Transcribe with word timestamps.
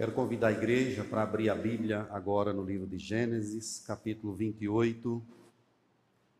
Quero 0.00 0.12
convidar 0.12 0.48
a 0.48 0.52
igreja 0.52 1.04
para 1.04 1.22
abrir 1.22 1.50
a 1.50 1.54
Bíblia 1.54 2.08
agora 2.10 2.54
no 2.54 2.64
livro 2.64 2.86
de 2.86 2.96
Gênesis, 2.96 3.80
capítulo 3.80 4.34
28. 4.34 5.22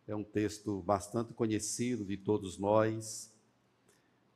É 0.09 0.17
um 0.17 0.25
texto 0.25 0.81
bastante 0.81 1.35
conhecido 1.35 2.03
de 2.03 2.17
todos 2.17 2.57
nós. 2.57 3.31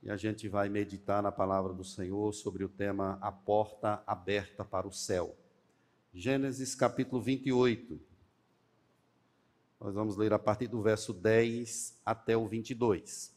E 0.02 0.10
a 0.10 0.16
gente 0.18 0.46
vai 0.46 0.68
meditar 0.68 1.22
na 1.22 1.32
palavra 1.32 1.72
do 1.72 1.82
Senhor 1.82 2.34
sobre 2.34 2.64
o 2.64 2.68
tema 2.68 3.16
A 3.22 3.32
Porta 3.32 4.02
Aberta 4.06 4.62
para 4.62 4.86
o 4.86 4.92
Céu. 4.92 5.34
Gênesis 6.12 6.74
capítulo 6.74 7.22
28. 7.22 7.98
Nós 9.80 9.94
vamos 9.94 10.18
ler 10.18 10.34
a 10.34 10.38
partir 10.38 10.66
do 10.66 10.82
verso 10.82 11.14
10 11.14 11.98
até 12.04 12.36
o 12.36 12.46
22. 12.46 13.33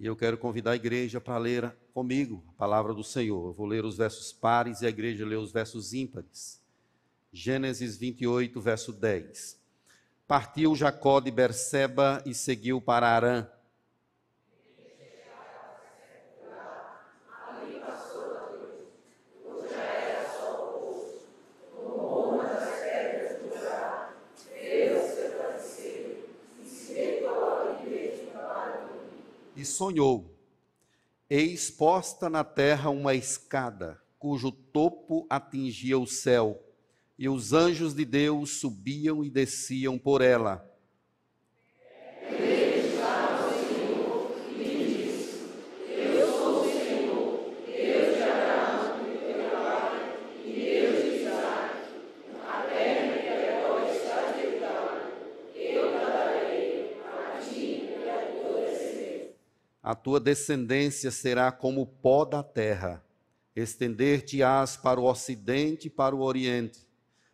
E 0.00 0.06
eu 0.06 0.16
quero 0.16 0.38
convidar 0.38 0.70
a 0.70 0.76
igreja 0.76 1.20
para 1.20 1.36
ler 1.36 1.76
comigo 1.92 2.42
a 2.48 2.52
palavra 2.52 2.94
do 2.94 3.04
Senhor. 3.04 3.48
Eu 3.48 3.52
vou 3.52 3.66
ler 3.66 3.84
os 3.84 3.98
versos 3.98 4.32
pares 4.32 4.80
e 4.80 4.86
a 4.86 4.88
igreja 4.88 5.26
lê 5.26 5.36
os 5.36 5.52
versos 5.52 5.92
ímpares. 5.92 6.58
Gênesis 7.30 7.98
28, 7.98 8.58
verso 8.62 8.94
10. 8.94 9.60
Partiu 10.26 10.74
Jacó 10.74 11.20
de 11.20 11.30
Berseba 11.30 12.22
e 12.24 12.32
seguiu 12.32 12.80
para 12.80 13.08
Arã 13.08 13.46
e 29.60 29.64
sonhou. 29.64 30.34
Eis 31.28 31.70
posta 31.70 32.30
na 32.30 32.42
terra 32.42 32.90
uma 32.90 33.14
escada, 33.14 34.00
cujo 34.18 34.50
topo 34.50 35.26
atingia 35.28 35.98
o 35.98 36.06
céu, 36.06 36.58
e 37.18 37.28
os 37.28 37.52
anjos 37.52 37.94
de 37.94 38.04
Deus 38.04 38.58
subiam 38.58 39.22
e 39.22 39.30
desciam 39.30 39.98
por 39.98 40.22
ela. 40.22 40.66
A 59.90 59.94
tua 59.96 60.20
descendência 60.20 61.10
será 61.10 61.50
como 61.50 61.80
o 61.80 61.86
pó 61.86 62.24
da 62.24 62.44
terra. 62.44 63.04
Estender-te-ás 63.56 64.76
para 64.76 65.00
o 65.00 65.04
ocidente 65.04 65.88
e 65.88 65.90
para 65.90 66.14
o 66.14 66.20
oriente, 66.20 66.86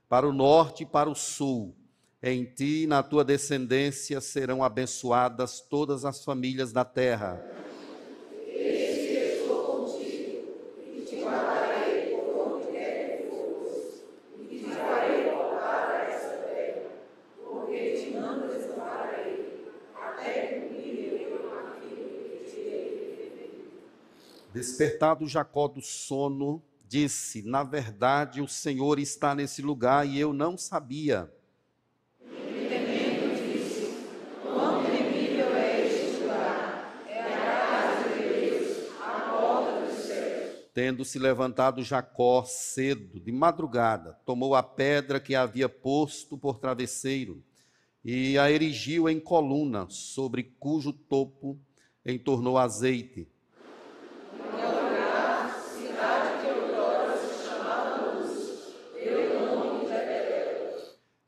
para 0.09 0.27
o 0.27 0.33
norte 0.33 0.85
e 0.85 0.87
para 0.87 1.11
o 1.11 1.15
sul. 1.15 1.77
Em 2.23 2.47
ti 2.47 2.85
e 2.85 2.87
na 2.87 3.03
tua 3.03 3.23
descendência 3.23 4.23
serão 4.23 4.65
abençoadas 4.65 5.61
todas 5.61 6.07
as 6.07 6.25
famílias 6.25 6.73
da 6.73 6.83
terra. 6.83 7.39
Despertado 24.67 25.29
Jacó 25.29 25.69
do 25.69 25.81
sono, 25.81 26.61
disse: 26.89 27.41
Na 27.41 27.63
verdade, 27.63 28.43
o 28.43 28.49
Senhor 28.49 28.99
está 28.99 29.33
nesse 29.33 29.63
lugar 29.63 30.05
e 30.05 30.19
eu 30.19 30.33
não 30.33 30.59
sabia. 30.59 31.33
Tendo 40.75 41.05
se 41.05 41.19
levantado 41.21 41.85
Jacó 41.85 42.43
cedo, 42.45 43.21
de 43.21 43.31
madrugada, 43.31 44.19
tomou 44.27 44.57
a 44.57 44.65
pedra 44.65 45.21
que 45.21 45.37
havia 45.37 45.69
posto 45.69 46.37
por 46.37 46.59
travesseiro 46.59 47.41
e 48.05 48.37
a 48.37 48.51
erigiu 48.51 49.09
em 49.09 49.21
coluna, 49.21 49.87
sobre 49.89 50.43
cujo 50.59 50.93
topo 50.93 51.57
entornou 52.05 52.59
azeite 52.59 53.29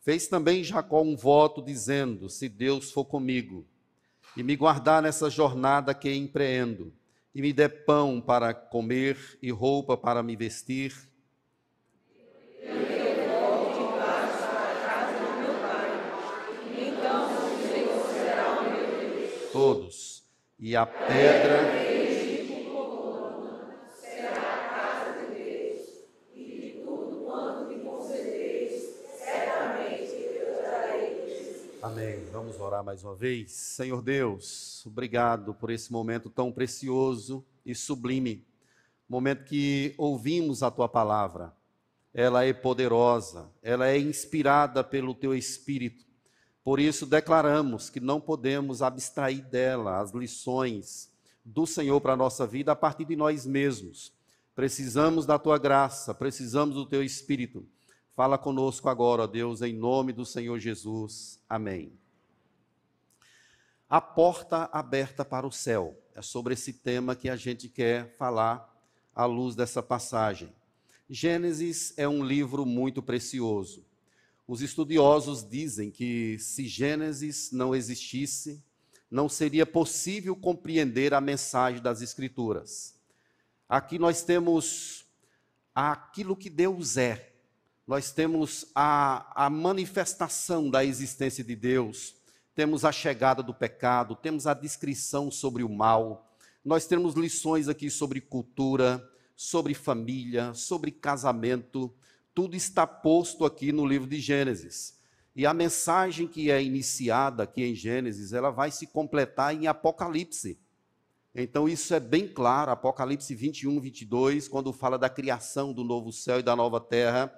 Fez 0.08 0.26
também 0.26 0.64
Jacó 0.64 1.02
um 1.02 1.14
voto, 1.14 1.60
dizendo: 1.60 2.30
Se 2.30 2.48
Deus 2.48 2.90
for 2.90 3.04
comigo 3.04 3.66
e 4.34 4.42
me 4.42 4.56
guardar 4.56 5.02
nessa 5.02 5.28
jornada 5.28 5.92
que 5.92 6.10
empreendo, 6.10 6.94
e 7.34 7.42
me 7.42 7.52
der 7.52 7.84
pão 7.84 8.18
para 8.18 8.54
comer 8.54 9.18
e 9.42 9.50
roupa 9.50 9.98
para 9.98 10.22
me 10.22 10.34
vestir, 10.34 10.94
todos, 19.52 20.24
e 20.58 20.74
a 20.74 20.86
pedra 20.86 21.77
Amém. 31.88 32.22
Vamos 32.30 32.60
orar 32.60 32.84
mais 32.84 33.02
uma 33.02 33.14
vez. 33.14 33.50
Senhor 33.50 34.02
Deus, 34.02 34.84
obrigado 34.84 35.54
por 35.54 35.70
esse 35.70 35.90
momento 35.90 36.28
tão 36.28 36.52
precioso 36.52 37.42
e 37.64 37.74
sublime. 37.74 38.46
Momento 39.08 39.44
que 39.44 39.94
ouvimos 39.96 40.62
a 40.62 40.70
tua 40.70 40.86
palavra. 40.86 41.50
Ela 42.12 42.44
é 42.44 42.52
poderosa, 42.52 43.48
ela 43.62 43.88
é 43.88 43.98
inspirada 43.98 44.84
pelo 44.84 45.14
teu 45.14 45.34
espírito. 45.34 46.04
Por 46.62 46.78
isso 46.78 47.06
declaramos 47.06 47.88
que 47.88 48.00
não 48.00 48.20
podemos 48.20 48.82
abstrair 48.82 49.40
dela 49.40 49.98
as 49.98 50.10
lições 50.10 51.10
do 51.42 51.66
Senhor 51.66 51.98
para 52.02 52.12
a 52.12 52.18
nossa 52.18 52.46
vida 52.46 52.72
a 52.72 52.76
partir 52.76 53.06
de 53.06 53.16
nós 53.16 53.46
mesmos. 53.46 54.12
Precisamos 54.54 55.24
da 55.24 55.38
tua 55.38 55.56
graça, 55.56 56.12
precisamos 56.12 56.74
do 56.74 56.84
teu 56.84 57.02
espírito 57.02 57.66
Fala 58.18 58.36
conosco 58.36 58.88
agora, 58.88 59.22
ó 59.22 59.26
Deus, 59.28 59.62
em 59.62 59.72
nome 59.72 60.12
do 60.12 60.26
Senhor 60.26 60.58
Jesus. 60.58 61.38
Amém. 61.48 61.92
A 63.88 64.00
porta 64.00 64.68
aberta 64.72 65.24
para 65.24 65.46
o 65.46 65.52
céu. 65.52 65.96
É 66.16 66.20
sobre 66.20 66.54
esse 66.54 66.72
tema 66.72 67.14
que 67.14 67.30
a 67.30 67.36
gente 67.36 67.68
quer 67.68 68.16
falar 68.16 68.76
à 69.14 69.24
luz 69.24 69.54
dessa 69.54 69.80
passagem. 69.80 70.52
Gênesis 71.08 71.94
é 71.96 72.08
um 72.08 72.24
livro 72.24 72.66
muito 72.66 73.00
precioso. 73.00 73.86
Os 74.48 74.62
estudiosos 74.62 75.48
dizem 75.48 75.88
que 75.88 76.40
se 76.40 76.66
Gênesis 76.66 77.52
não 77.52 77.72
existisse, 77.72 78.60
não 79.08 79.28
seria 79.28 79.64
possível 79.64 80.34
compreender 80.34 81.14
a 81.14 81.20
mensagem 81.20 81.80
das 81.80 82.02
Escrituras. 82.02 82.98
Aqui 83.68 83.96
nós 83.96 84.24
temos 84.24 85.06
aquilo 85.72 86.34
que 86.34 86.50
Deus 86.50 86.96
é, 86.96 87.27
nós 87.88 88.10
temos 88.10 88.66
a, 88.74 89.46
a 89.46 89.48
manifestação 89.48 90.68
da 90.68 90.84
existência 90.84 91.42
de 91.42 91.56
Deus, 91.56 92.14
temos 92.54 92.84
a 92.84 92.92
chegada 92.92 93.42
do 93.42 93.54
pecado, 93.54 94.14
temos 94.14 94.46
a 94.46 94.52
descrição 94.52 95.30
sobre 95.30 95.64
o 95.64 95.70
mal, 95.70 96.30
nós 96.62 96.86
temos 96.86 97.14
lições 97.14 97.66
aqui 97.66 97.88
sobre 97.88 98.20
cultura, 98.20 99.02
sobre 99.34 99.72
família, 99.72 100.52
sobre 100.52 100.90
casamento, 100.90 101.90
tudo 102.34 102.54
está 102.54 102.86
posto 102.86 103.46
aqui 103.46 103.72
no 103.72 103.86
livro 103.86 104.06
de 104.06 104.20
Gênesis. 104.20 104.98
E 105.34 105.46
a 105.46 105.54
mensagem 105.54 106.26
que 106.26 106.50
é 106.50 106.62
iniciada 106.62 107.44
aqui 107.44 107.64
em 107.64 107.74
Gênesis, 107.74 108.34
ela 108.34 108.50
vai 108.50 108.70
se 108.70 108.86
completar 108.86 109.54
em 109.54 109.66
Apocalipse. 109.66 110.60
Então 111.34 111.66
isso 111.66 111.94
é 111.94 112.00
bem 112.00 112.28
claro, 112.28 112.70
Apocalipse 112.70 113.34
21, 113.34 113.80
22, 113.80 114.46
quando 114.46 114.74
fala 114.74 114.98
da 114.98 115.08
criação 115.08 115.72
do 115.72 115.82
novo 115.82 116.12
céu 116.12 116.40
e 116.40 116.42
da 116.42 116.54
nova 116.54 116.80
terra, 116.80 117.32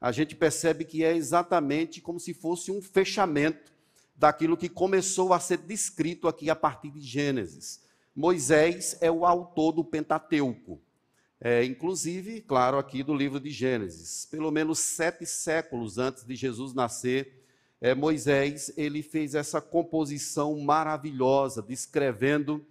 a 0.00 0.12
gente 0.12 0.34
percebe 0.34 0.84
que 0.84 1.04
é 1.04 1.14
exatamente 1.14 2.00
como 2.00 2.20
se 2.20 2.34
fosse 2.34 2.70
um 2.70 2.82
fechamento 2.82 3.72
daquilo 4.16 4.56
que 4.56 4.68
começou 4.68 5.32
a 5.32 5.40
ser 5.40 5.58
descrito 5.58 6.28
aqui 6.28 6.48
a 6.50 6.56
partir 6.56 6.90
de 6.90 7.00
Gênesis. 7.00 7.82
Moisés 8.14 8.96
é 9.00 9.10
o 9.10 9.26
autor 9.26 9.72
do 9.72 9.84
Pentateuco. 9.84 10.80
É, 11.38 11.62
inclusive, 11.64 12.40
claro, 12.40 12.78
aqui 12.78 13.02
do 13.02 13.14
livro 13.14 13.38
de 13.38 13.50
Gênesis. 13.50 14.26
Pelo 14.26 14.50
menos 14.50 14.78
sete 14.78 15.26
séculos 15.26 15.98
antes 15.98 16.24
de 16.24 16.34
Jesus 16.34 16.72
nascer, 16.72 17.44
é, 17.78 17.94
Moisés 17.94 18.72
ele 18.76 19.02
fez 19.02 19.34
essa 19.34 19.60
composição 19.60 20.58
maravilhosa, 20.60 21.62
descrevendo 21.62 22.64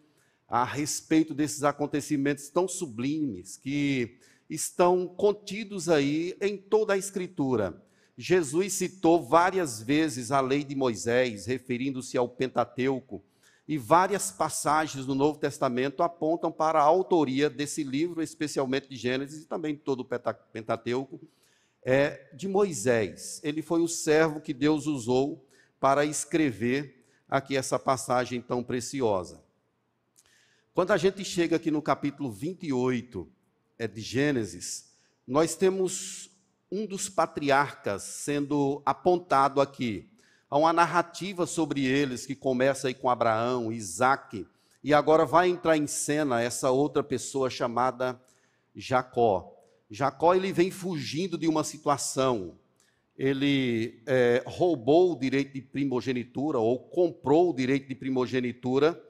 a 0.47 0.63
respeito 0.63 1.33
desses 1.33 1.63
acontecimentos 1.63 2.49
tão 2.49 2.67
sublimes 2.67 3.55
que 3.55 4.17
estão 4.49 5.07
contidos 5.07 5.89
aí 5.89 6.35
em 6.41 6.57
toda 6.57 6.93
a 6.93 6.97
Escritura. 6.97 7.81
Jesus 8.17 8.73
citou 8.73 9.21
várias 9.21 9.81
vezes 9.81 10.31
a 10.31 10.39
lei 10.39 10.63
de 10.63 10.75
Moisés, 10.75 11.45
referindo-se 11.45 12.17
ao 12.17 12.29
Pentateuco, 12.29 13.23
e 13.67 13.77
várias 13.77 14.31
passagens 14.31 15.05
do 15.05 15.15
Novo 15.15 15.39
Testamento 15.39 16.03
apontam 16.03 16.51
para 16.51 16.79
a 16.79 16.83
autoria 16.83 17.49
desse 17.49 17.83
livro, 17.83 18.21
especialmente 18.21 18.87
de 18.87 18.95
Gênesis 18.95 19.43
e 19.43 19.47
também 19.47 19.73
de 19.73 19.81
todo 19.81 20.01
o 20.01 20.05
Pentateuco, 20.51 21.19
é 21.83 22.29
de 22.33 22.47
Moisés. 22.47 23.41
Ele 23.43 23.61
foi 23.61 23.81
o 23.81 23.87
servo 23.87 24.39
que 24.39 24.53
Deus 24.53 24.85
usou 24.85 25.47
para 25.79 26.05
escrever 26.05 27.05
aqui 27.27 27.57
essa 27.57 27.79
passagem 27.79 28.39
tão 28.39 28.63
preciosa. 28.63 29.43
Quando 30.73 30.91
a 30.91 30.97
gente 30.97 31.23
chega 31.23 31.55
aqui 31.55 31.71
no 31.71 31.81
capítulo 31.81 32.31
28 32.31 33.27
é, 33.27 33.34
de 33.79 34.01
Gênesis, 34.01 34.85
nós 35.27 35.55
temos 35.55 36.29
um 36.71 36.85
dos 36.85 37.09
patriarcas 37.09 38.03
sendo 38.03 38.81
apontado 38.85 39.59
aqui. 39.59 40.09
Há 40.49 40.57
uma 40.57 40.71
narrativa 40.71 41.45
sobre 41.45 41.85
eles 41.85 42.25
que 42.25 42.35
começa 42.35 42.87
aí 42.87 42.93
com 42.93 43.09
Abraão, 43.09 43.71
Isaac, 43.71 44.47
e 44.83 44.93
agora 44.93 45.25
vai 45.25 45.49
entrar 45.49 45.75
em 45.75 45.87
cena 45.87 46.41
essa 46.41 46.71
outra 46.71 47.03
pessoa 47.03 47.49
chamada 47.49 48.19
Jacó. 48.75 49.51
Jacó 49.89 50.33
ele 50.33 50.53
vem 50.53 50.71
fugindo 50.71 51.37
de 51.37 51.47
uma 51.47 51.63
situação. 51.63 52.57
Ele 53.17 54.01
é, 54.05 54.43
roubou 54.45 55.13
o 55.13 55.19
direito 55.19 55.53
de 55.53 55.61
primogenitura 55.61 56.59
ou 56.59 56.79
comprou 56.79 57.49
o 57.49 57.53
direito 57.53 57.87
de 57.87 57.95
primogenitura 57.95 59.01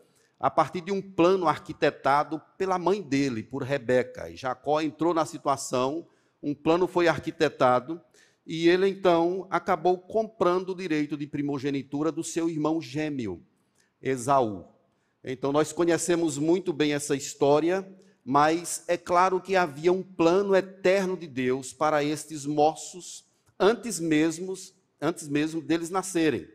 a 0.45 0.50
partir 0.51 0.81
de 0.81 0.92
um 0.92 1.01
plano 1.01 1.47
arquitetado 1.47 2.39
pela 2.56 2.77
mãe 2.77 3.01
dele, 3.01 3.42
por 3.42 3.63
Rebeca. 3.63 4.30
E 4.30 4.36
Jacó 4.36 4.80
entrou 4.80 5.12
na 5.12 5.25
situação, 5.25 6.07
um 6.39 6.53
plano 6.53 6.86
foi 6.86 7.07
arquitetado 7.07 8.00
e 8.45 8.69
ele 8.69 8.88
então 8.88 9.47
acabou 9.50 9.97
comprando 9.97 10.69
o 10.69 10.75
direito 10.75 11.18
de 11.18 11.25
primogenitura 11.25 12.12
do 12.12 12.24
seu 12.24 12.47
irmão 12.47 12.80
gêmeo, 12.80 13.44
Esaú. 14.00 14.68
Então 15.24 15.51
nós 15.51 15.74
conhecemos 15.74 16.38
muito 16.38 16.71
bem 16.71 16.94
essa 16.94 17.15
história, 17.15 17.83
mas 18.24 18.83
é 18.88 18.98
claro 18.98 19.41
que 19.41 19.56
havia 19.56 19.91
um 19.91 20.03
plano 20.03 20.56
eterno 20.56 21.18
de 21.18 21.25
Deus 21.25 21.74
para 21.74 22.03
estes 22.03 22.45
moços 22.45 23.25
antes 23.59 24.00
mesmo, 24.00 24.53
antes 25.01 25.27
mesmo 25.27 25.59
deles 25.59 25.89
nascerem. 25.89 26.48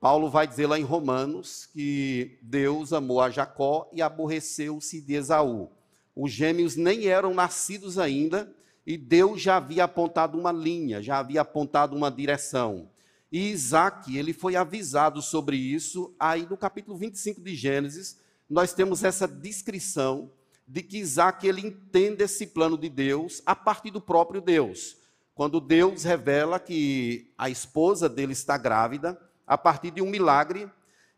Paulo 0.00 0.30
vai 0.30 0.46
dizer 0.46 0.66
lá 0.66 0.78
em 0.78 0.82
Romanos 0.82 1.66
que 1.66 2.38
Deus 2.42 2.92
amou 2.92 3.20
a 3.20 3.30
Jacó 3.30 3.88
e 3.92 4.02
aborreceu-se 4.02 5.00
de 5.00 5.14
Esaú. 5.14 5.70
Os 6.14 6.30
gêmeos 6.30 6.76
nem 6.76 7.06
eram 7.06 7.34
nascidos 7.34 7.98
ainda, 7.98 8.54
e 8.86 8.96
Deus 8.96 9.40
já 9.40 9.56
havia 9.56 9.84
apontado 9.84 10.38
uma 10.38 10.52
linha, 10.52 11.02
já 11.02 11.18
havia 11.18 11.40
apontado 11.40 11.96
uma 11.96 12.10
direção. 12.10 12.88
E 13.32 13.50
Isaac, 13.50 14.16
ele 14.16 14.32
foi 14.32 14.54
avisado 14.54 15.20
sobre 15.20 15.56
isso, 15.56 16.14
aí 16.18 16.46
no 16.48 16.56
capítulo 16.56 16.96
25 16.96 17.40
de 17.40 17.54
Gênesis, 17.54 18.18
nós 18.48 18.72
temos 18.72 19.02
essa 19.02 19.26
descrição 19.26 20.30
de 20.66 20.82
que 20.82 20.98
Isaac 20.98 21.46
ele 21.46 21.66
entende 21.66 22.22
esse 22.22 22.46
plano 22.46 22.78
de 22.78 22.88
Deus 22.88 23.42
a 23.44 23.54
partir 23.54 23.90
do 23.90 24.00
próprio 24.00 24.40
Deus. 24.40 24.96
Quando 25.34 25.60
Deus 25.60 26.04
revela 26.04 26.58
que 26.58 27.32
a 27.36 27.50
esposa 27.50 28.08
dele 28.08 28.32
está 28.32 28.56
grávida, 28.56 29.20
a 29.46 29.56
partir 29.56 29.90
de 29.90 30.02
um 30.02 30.10
milagre, 30.10 30.70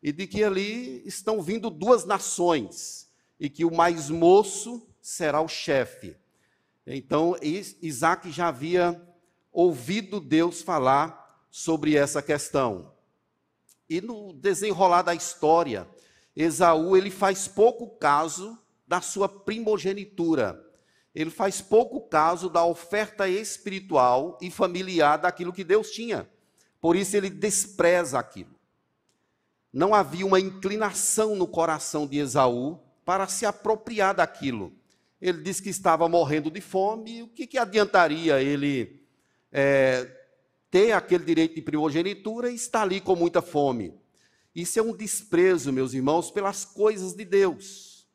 e 0.03 0.13
de 0.13 0.27
que 0.27 0.45
ali 0.45 1.03
estão 1.07 1.43
vindo 1.43 1.71
duas 1.71 2.05
nações, 2.05 3.11
e 3.41 3.49
que 3.49 3.65
o 3.65 3.75
mais 3.75 4.11
moço 4.11 4.87
será 5.01 5.41
o 5.41 5.49
chefe. 5.49 6.17
Então, 6.87 7.37
Isaac 7.83 8.31
já 8.31 8.49
havia 8.49 9.01
ouvido 9.53 10.21
Deus 10.21 10.63
falar 10.63 11.47
sobre 11.51 11.97
essa 11.97 12.23
questão. 12.23 12.93
E 13.89 14.01
no 14.01 14.33
desenrolar 14.33 15.03
da 15.03 15.15
história, 15.15 15.89
Esaú 16.37 16.97
ele 16.97 17.11
faz 17.11 17.49
pouco 17.49 17.89
caso 17.99 18.59
da 18.87 19.01
sua 19.01 19.29
primogenitura. 19.29 20.65
Ele 21.15 21.31
faz 21.31 21.61
pouco 21.61 22.01
caso 22.09 22.49
da 22.49 22.65
oferta 22.65 23.29
espiritual 23.29 24.39
e 24.41 24.51
familiar 24.51 25.17
daquilo 25.17 25.53
que 25.53 25.65
Deus 25.65 25.91
tinha. 25.91 26.29
Por 26.81 26.97
isso 26.97 27.17
ele 27.17 27.31
despreza 27.31 28.19
aquilo. 28.19 28.59
Não 29.73 29.95
havia 29.95 30.27
uma 30.27 30.41
inclinação 30.41 31.37
no 31.37 31.47
coração 31.47 32.07
de 32.07 32.19
Esaú 32.19 32.79
para 33.05 33.27
se 33.27 33.45
apropriar 33.45 34.15
daquilo. 34.15 34.73
Ele 35.21 35.43
disse 35.43 35.63
que 35.63 35.69
estava 35.69 36.09
morrendo 36.09 36.51
de 36.51 36.61
fome, 36.61 37.23
o 37.23 37.29
que, 37.29 37.47
que 37.47 37.59
adiantaria 37.59 38.41
ele 38.41 39.03
é, 39.51 40.09
ter 40.71 40.93
aquele 40.93 41.25
direito 41.25 41.55
de 41.55 41.63
primogenitura 41.63 42.51
e 42.51 42.55
estar 42.55 42.83
ali 42.83 43.01
com 43.01 43.17
muita 43.17 43.43
fome? 43.43 43.95
Isso 44.55 44.79
é 44.79 44.83
um 44.83 44.95
desprezo, 44.95 45.73
meus 45.73 45.93
irmãos, 45.93 46.31
pelas 46.31 46.65
coisas 46.65 47.15
de 47.15 47.25
Deus. 47.25 48.07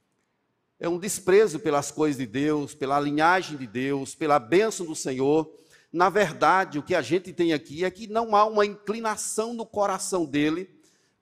É 0.79 0.89
um 0.89 0.99
desprezo 0.99 1.59
pelas 1.59 1.91
coisas 1.91 2.17
de 2.17 2.25
Deus, 2.25 2.73
pela 2.73 2.99
linhagem 2.99 3.57
de 3.57 3.67
Deus, 3.67 4.15
pela 4.15 4.39
bênção 4.39 4.85
do 4.85 4.95
Senhor. 4.95 5.49
Na 5.93 6.09
verdade, 6.09 6.79
o 6.79 6.83
que 6.83 6.95
a 6.95 7.03
gente 7.03 7.31
tem 7.31 7.53
aqui 7.53 7.85
é 7.85 7.91
que 7.91 8.07
não 8.07 8.35
há 8.35 8.45
uma 8.45 8.65
inclinação 8.65 9.53
no 9.53 9.63
coração 9.63 10.25
dele 10.25 10.67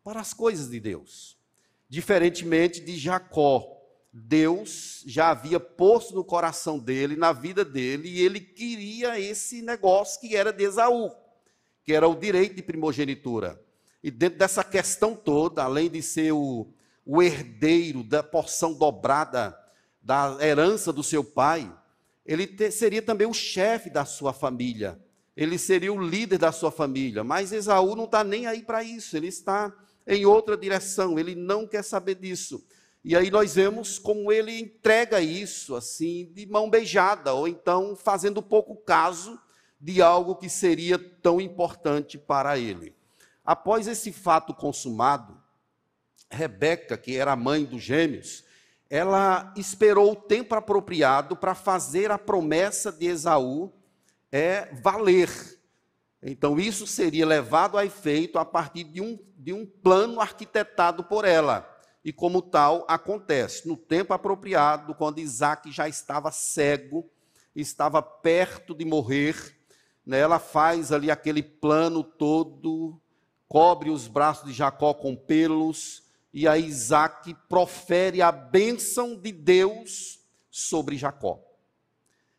para 0.02 0.22
as 0.22 0.34
coisas 0.34 0.70
de 0.70 0.80
Deus. 0.80 1.38
Diferentemente 1.90 2.80
de 2.80 2.98
Jacó, 2.98 3.78
Deus 4.14 5.04
já 5.06 5.30
havia 5.30 5.60
posto 5.60 6.16
no 6.16 6.24
coração 6.24 6.80
dele, 6.80 7.18
na 7.18 7.34
vida 7.34 7.66
dele, 7.66 8.08
e 8.08 8.22
ele 8.22 8.40
queria 8.40 9.20
esse 9.20 9.62
negócio 9.62 10.22
que 10.22 10.38
era 10.38 10.54
de 10.54 10.64
Esaú, 10.64 11.12
que 11.84 11.94
era 11.94 12.08
o 12.08 12.16
direito 12.16 12.56
de 12.56 12.64
primogenitura. 12.64 13.62
E 14.02 14.10
dentro 14.10 14.40
dessa 14.40 14.64
questão 14.64 15.18
toda, 15.18 15.64
além 15.64 15.90
de 15.90 16.02
ser 16.02 16.32
o, 16.32 16.74
o 17.06 17.22
herdeiro 17.22 18.04
da 18.04 18.24
porção 18.24 18.74
dobrada 18.74 19.58
da 20.02 20.38
herança 20.42 20.94
do 20.94 21.04
seu 21.04 21.26
pai, 21.26 21.70
ele 22.26 22.48
te, 22.48 22.72
seria 22.72 23.02
também 23.02 23.28
o 23.28 23.34
chefe 23.34 23.90
da 23.90 24.06
sua 24.06 24.34
família, 24.34 25.00
ele 25.36 25.58
seria 25.58 25.92
o 25.92 26.02
líder 26.02 26.38
da 26.38 26.52
sua 26.52 26.72
família. 26.72 27.24
Mas 27.24 27.52
Esaú 27.52 27.96
não 27.96 28.06
está 28.06 28.24
nem 28.24 28.48
aí 28.48 28.64
para 28.64 28.84
isso, 28.84 29.16
ele 29.18 29.28
está 29.28 29.74
em 30.06 30.26
outra 30.26 30.58
direção, 30.58 31.18
ele 31.18 31.36
não 31.36 31.68
quer 31.68 31.84
saber 31.84 32.16
disso. 32.16 32.66
E 33.04 33.16
aí 33.16 33.32
nós 33.32 33.56
vemos 33.56 33.98
como 33.98 34.32
ele 34.32 34.60
entrega 34.60 35.20
isso 35.22 35.76
assim 35.76 36.32
de 36.34 36.46
mão 36.46 36.70
beijada, 36.70 37.34
ou 37.34 37.48
então 37.48 37.96
fazendo 37.96 38.42
pouco 38.42 38.76
caso 38.76 39.40
de 39.80 40.02
algo 40.02 40.36
que 40.36 40.48
seria 40.48 41.00
tão 41.00 41.42
importante 41.42 42.18
para 42.18 42.60
ele. 42.60 42.96
Após 43.44 43.88
esse 43.88 44.12
fato 44.12 44.54
consumado, 44.54 45.42
Rebeca, 46.30 46.96
que 46.96 47.18
era 47.18 47.32
a 47.32 47.36
mãe 47.36 47.66
dos 47.66 47.82
gêmeos, 47.82 48.44
ela 48.92 49.54
esperou 49.56 50.12
o 50.12 50.16
tempo 50.18 50.54
apropriado 50.54 51.38
para 51.38 51.56
fazer 51.56 52.12
a 52.12 52.18
promessa 52.18 52.92
de 52.92 53.06
Esaú 53.06 53.72
é, 54.30 54.68
valer. 54.84 55.30
Então, 56.22 56.60
isso 56.60 56.86
seria 56.86 57.26
levado 57.26 57.78
a 57.78 57.86
efeito 57.86 58.38
a 58.38 58.44
partir 58.44 58.84
de 58.84 59.00
um, 59.00 59.18
de 59.38 59.54
um 59.54 59.66
plano 59.66 60.20
arquitetado 60.20 61.06
por 61.06 61.24
ela 61.24 61.66
e, 62.04 62.12
como 62.12 62.42
tal, 62.42 62.84
acontece 62.86 63.66
no 63.66 63.78
tempo 63.78 64.14
apropriado, 64.14 64.94
quando 64.94 65.20
Isaac 65.20 65.72
já 65.72 65.88
estava 65.88 66.30
cego, 66.30 67.10
estava 67.56 68.02
perto 68.02 68.76
de 68.76 68.84
morrer, 68.84 69.56
né, 70.06 70.20
ela 70.20 70.38
faz 70.38 70.92
ali 70.92 71.10
aquele 71.10 71.42
plano 71.42 72.04
todo, 72.04 73.02
cobre 73.48 73.90
os 73.90 74.10
braços 74.10 74.50
de 74.50 74.54
Jacó 74.54 74.94
com 74.94 75.16
pelos, 75.16 76.11
e 76.34 76.48
aí 76.48 76.66
Isaac 76.66 77.36
profere 77.50 78.22
a 78.22 78.32
bênção 78.32 79.16
de 79.16 79.32
Deus 79.32 80.20
sobre 80.50 80.98
Jacó. 80.98 81.40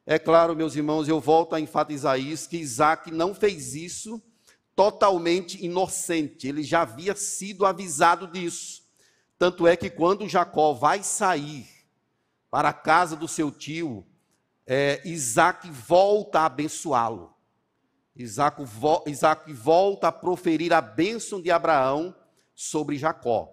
É 0.05 0.19
claro, 0.19 0.57
meus 0.57 0.75
irmãos, 0.75 1.07
eu 1.09 1.21
volto 1.21 1.55
a 1.55 1.61
enfatizar 1.61 2.19
isso, 2.19 2.49
que 2.49 2.57
Isaac 2.57 3.11
não 3.11 3.35
fez 3.35 3.75
isso 3.75 4.21
totalmente 4.75 5.63
inocente, 5.65 6.49
ele 6.49 6.63
já 6.63 6.83
havia 6.83 7.15
sido 7.15 7.67
avisado 7.67 8.27
disso. 8.27 8.83
Tanto 9.39 9.67
é 9.67 9.77
que 9.77 9.91
quando 9.91 10.29
Jacó 10.29 10.73
vai 10.73 11.03
sair 11.03 11.69
para 12.51 12.71
a 12.71 12.73
casa 12.73 13.15
do 13.15 13.29
seu 13.29 13.51
tio, 13.51 14.07
é, 14.67 15.01
Isaac 15.05 15.71
volta 15.71 16.41
a 16.41 16.47
abençoá-lo. 16.47 17.35
Isaac, 18.15 18.63
vo, 18.65 19.03
Isaac 19.07 19.53
volta 19.53 20.09
a 20.09 20.13
proferir 20.13 20.73
a 20.73 20.81
bênção 20.81 21.41
de 21.41 21.51
Abraão 21.51 22.15
sobre 22.55 22.97
Jacó. 22.97 23.53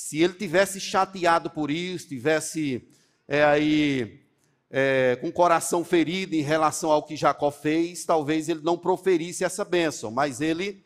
Se 0.00 0.22
ele 0.22 0.34
tivesse 0.34 0.78
chateado 0.78 1.50
por 1.50 1.72
isso, 1.72 2.06
tivesse 2.06 2.88
é, 3.26 3.42
aí 3.42 4.20
é, 4.70 5.18
com 5.20 5.26
o 5.26 5.32
coração 5.32 5.84
ferido 5.84 6.36
em 6.36 6.40
relação 6.40 6.92
ao 6.92 7.02
que 7.02 7.16
Jacó 7.16 7.50
fez, 7.50 8.04
talvez 8.04 8.48
ele 8.48 8.60
não 8.62 8.78
proferisse 8.78 9.42
essa 9.42 9.64
bênção, 9.64 10.12
mas 10.12 10.40
ele 10.40 10.84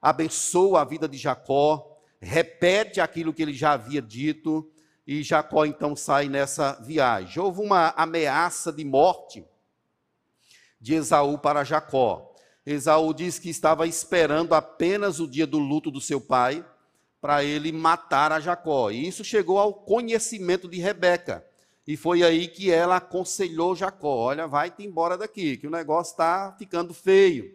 abençoa 0.00 0.80
a 0.80 0.84
vida 0.86 1.06
de 1.06 1.18
Jacó, 1.18 2.00
repete 2.18 3.02
aquilo 3.02 3.34
que 3.34 3.42
ele 3.42 3.52
já 3.52 3.72
havia 3.72 4.00
dito, 4.00 4.66
e 5.06 5.22
Jacó 5.22 5.66
então 5.66 5.94
sai 5.94 6.30
nessa 6.30 6.72
viagem. 6.80 7.42
Houve 7.42 7.60
uma 7.60 7.90
ameaça 7.90 8.72
de 8.72 8.82
morte 8.82 9.44
de 10.80 10.94
Esaú 10.94 11.36
para 11.36 11.64
Jacó. 11.64 12.34
Esaú 12.64 13.12
diz 13.12 13.38
que 13.38 13.50
estava 13.50 13.86
esperando 13.86 14.54
apenas 14.54 15.20
o 15.20 15.28
dia 15.28 15.46
do 15.46 15.58
luto 15.58 15.90
do 15.90 16.00
seu 16.00 16.18
pai 16.18 16.64
para 17.24 17.42
ele 17.42 17.72
matar 17.72 18.32
a 18.32 18.38
Jacó. 18.38 18.90
E 18.90 19.08
isso 19.08 19.24
chegou 19.24 19.58
ao 19.58 19.72
conhecimento 19.72 20.68
de 20.68 20.76
Rebeca. 20.78 21.42
E 21.86 21.96
foi 21.96 22.22
aí 22.22 22.46
que 22.46 22.70
ela 22.70 22.96
aconselhou 22.96 23.74
Jacó: 23.74 24.14
olha, 24.14 24.46
vai-te 24.46 24.84
embora 24.84 25.16
daqui, 25.16 25.56
que 25.56 25.66
o 25.66 25.70
negócio 25.70 26.10
está 26.10 26.54
ficando 26.58 26.92
feio. 26.92 27.50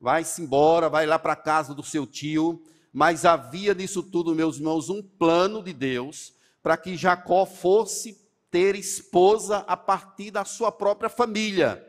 Vai-se 0.00 0.40
embora, 0.40 0.88
vai 0.88 1.04
lá 1.04 1.18
para 1.18 1.34
a 1.34 1.36
casa 1.36 1.74
do 1.74 1.82
seu 1.82 2.06
tio. 2.06 2.62
Mas 2.90 3.26
havia 3.26 3.74
nisso 3.74 4.02
tudo, 4.02 4.34
meus 4.34 4.56
irmãos, 4.56 4.88
um 4.88 5.02
plano 5.02 5.62
de 5.62 5.74
Deus 5.74 6.32
para 6.62 6.78
que 6.78 6.96
Jacó 6.96 7.44
fosse 7.44 8.18
ter 8.50 8.74
esposa 8.76 9.58
a 9.68 9.76
partir 9.76 10.30
da 10.30 10.46
sua 10.46 10.72
própria 10.72 11.10
família. 11.10 11.86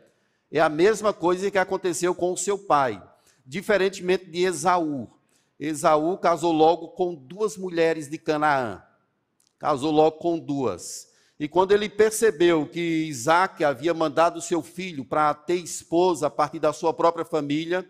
É 0.52 0.60
a 0.60 0.68
mesma 0.68 1.14
coisa 1.14 1.50
que 1.50 1.56
aconteceu 1.56 2.14
com 2.14 2.34
o 2.34 2.36
seu 2.36 2.58
pai, 2.58 3.02
diferentemente 3.46 4.26
de 4.26 4.42
Esaú. 4.42 5.08
Esaú 5.58 6.18
casou 6.18 6.52
logo 6.52 6.88
com 6.88 7.14
duas 7.14 7.56
mulheres 7.56 8.08
de 8.08 8.18
Canaã. 8.18 8.82
Casou 9.58 9.90
logo 9.90 10.18
com 10.18 10.38
duas. 10.38 11.08
E 11.38 11.48
quando 11.48 11.72
ele 11.72 11.88
percebeu 11.88 12.66
que 12.66 13.06
Isaac 13.06 13.64
havia 13.64 13.92
mandado 13.92 14.40
seu 14.40 14.62
filho 14.62 15.04
para 15.04 15.32
ter 15.34 15.56
esposa 15.56 16.26
a 16.26 16.30
partir 16.30 16.58
da 16.58 16.72
sua 16.72 16.92
própria 16.92 17.24
família, 17.24 17.88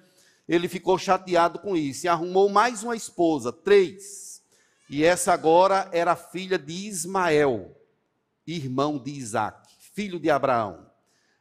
ele 0.49 0.69
ficou 0.69 0.99
chateado 0.99 1.59
com 1.59 1.77
isso 1.77 2.07
e 2.07 2.09
arrumou 2.09 2.49
mais 2.49 2.83
uma 2.83 2.97
esposa, 2.97 3.53
três. 3.53 4.43
E 4.89 5.05
essa 5.05 5.33
agora 5.33 5.89
era 5.93 6.17
filha 6.17 6.59
de 6.59 6.73
Ismael 6.73 7.75
irmão 8.47 8.99
de 8.99 9.11
Isaac, 9.11 9.69
filho 9.95 10.19
de 10.19 10.31
Abraão. 10.31 10.87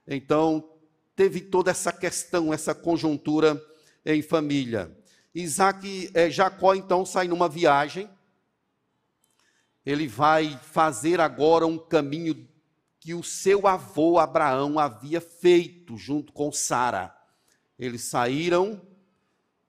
Então, 0.08 0.70
teve 1.16 1.42
toda 1.42 1.72
essa 1.72 1.92
questão, 1.92 2.54
essa 2.54 2.74
conjuntura 2.74 3.62
em 4.06 4.22
família. 4.22 4.96
Isaac, 5.34 6.12
é, 6.14 6.30
Jacó 6.30 6.76
então 6.76 7.06
sai 7.06 7.28
numa 7.28 7.50
viagem. 7.50 8.10
Ele 9.86 10.08
vai 10.08 10.58
fazer 10.58 11.20
agora 11.20 11.66
um 11.66 11.78
caminho 11.78 12.48
que 13.00 13.14
o 13.14 13.24
seu 13.24 13.68
avô 13.68 14.18
Abraão 14.18 14.80
havia 14.80 15.20
feito 15.20 15.98
junto 15.98 16.32
com 16.32 16.52
Sara. 16.52 17.14
Eles 17.78 18.04
saíram 18.04 18.82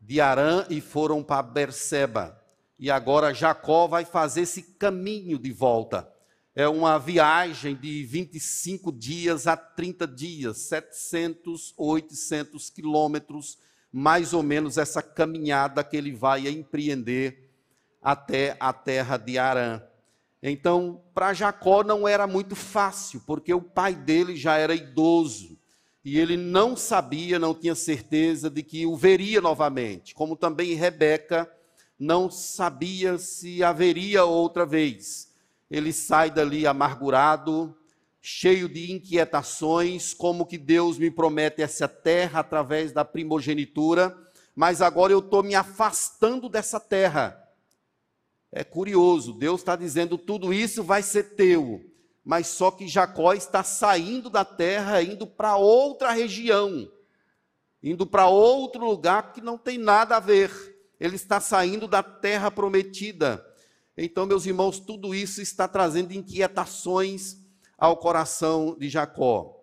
de 0.01 0.21
Arã 0.21 0.67
e 0.69 0.81
foram 0.81 1.23
para 1.23 1.43
Berseba. 1.43 2.41
E 2.79 2.91
agora 2.91 3.35
Jacó 3.35 3.87
vai 3.87 4.05
fazer 4.05 4.43
esse 4.43 4.63
caminho 4.63 5.39
de 5.39 5.51
volta 5.51 6.13
é 6.57 6.69
uma 6.69 6.99
viagem 6.99 7.75
de 7.75 8.05
25 8.05 8.93
dias 8.93 9.49
a 9.49 9.57
30 9.57 10.07
dias, 10.07 10.59
700, 10.59 11.75
800 11.77 12.71
quilômetros, 12.71 13.59
mais 13.97 14.33
ou 14.33 14.43
menos 14.43 14.77
essa 14.77 15.01
caminhada 15.01 15.85
que 15.85 15.97
ele 15.97 16.13
vai 16.13 16.49
empreender 16.49 17.51
até 18.03 18.57
a 18.59 18.73
terra 18.73 19.17
de 19.17 19.39
Arã. 19.39 19.81
Então, 20.43 21.01
para 21.15 21.33
Jacó 21.33 21.85
não 21.85 22.09
era 22.09 22.27
muito 22.27 22.57
fácil, 22.57 23.23
porque 23.25 23.55
o 23.55 23.63
pai 23.63 23.95
dele 23.95 24.37
já 24.37 24.57
era 24.57 24.75
idoso 24.75 25.57
e 26.05 26.19
ele 26.19 26.37
não 26.37 26.77
sabia, 26.77 27.39
não 27.39 27.55
tinha 27.55 27.75
certeza 27.75 28.51
de 28.51 28.63
que 28.65 28.85
o 28.85 28.97
veria 28.97 29.41
novamente, 29.41 30.13
como 30.15 30.37
também 30.37 30.75
Rebeca 30.75 31.49
não 31.97 32.29
sabia 32.31 33.17
se 33.17 33.63
haveria 33.63 34.25
outra 34.25 34.67
vez 34.67 35.33
ele 35.71 35.93
sai 35.93 36.31
dali 36.31 36.67
amargurado, 36.67 37.77
cheio 38.27 38.71
de 38.71 38.91
inquietações, 38.91 40.15
como 40.15 40.47
que 40.47 40.57
Deus 40.57 40.97
me 40.97 41.11
promete 41.11 41.61
essa 41.61 41.87
terra 41.87 42.41
através 42.41 42.91
da 42.91 43.05
primogenitura, 43.05 44.17
mas 44.57 44.81
agora 44.81 45.13
eu 45.13 45.19
estou 45.19 45.43
me 45.43 45.55
afastando 45.55 46.49
dessa 46.49 46.81
terra. 46.81 47.39
É 48.51 48.65
curioso, 48.65 49.35
Deus 49.35 49.61
está 49.61 49.77
dizendo 49.77 50.17
tudo 50.17 50.55
isso 50.55 50.83
vai 50.83 51.03
ser 51.03 51.35
teu, 51.35 51.85
mas 52.25 52.47
só 52.47 52.71
que 52.71 52.89
Jacó 52.89 53.35
está 53.35 53.63
saindo 53.63 54.31
da 54.31 54.43
terra, 54.43 55.03
indo 55.03 55.27
para 55.27 55.59
outra 55.59 56.11
região, 56.11 56.91
indo 57.83 58.07
para 58.07 58.27
outro 58.27 58.87
lugar 58.87 59.35
que 59.35 59.43
não 59.43 59.59
tem 59.59 59.77
nada 59.77 60.17
a 60.17 60.21
ver. 60.21 60.51
Ele 60.99 61.17
está 61.17 61.41
saindo 61.41 61.87
da 61.87 62.03
terra 62.03 62.51
prometida. 62.51 63.45
Então, 63.95 64.25
meus 64.25 64.47
irmãos, 64.47 64.81
tudo 64.81 65.15
isso 65.15 65.43
está 65.43 65.69
trazendo 65.69 66.15
inquietações 66.15 67.44
ao 67.85 67.97
coração 67.97 68.77
de 68.79 68.89
Jacó. 68.89 69.61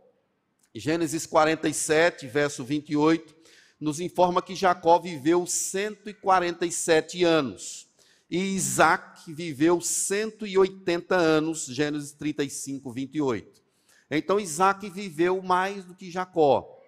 Gênesis 0.74 1.26
47, 1.26 2.28
verso 2.28 2.64
28, 2.64 3.36
nos 3.80 4.00
informa 4.00 4.42
que 4.42 4.56
Jacó 4.56 5.00
viveu 5.00 5.46
147 5.46 7.24
anos 7.24 7.90
e 8.30 8.38
Isaac 8.56 9.34
viveu 9.34 9.82
180 9.82 11.16
anos, 11.16 11.66
Gênesis 11.66 12.12
35, 12.14 12.92
28. 12.92 13.62
Então 14.10 14.40
Isaac 14.40 14.90
viveu 14.90 15.42
mais 15.42 15.84
do 15.84 15.96
que 15.96 16.10
Jacó. 16.10 16.80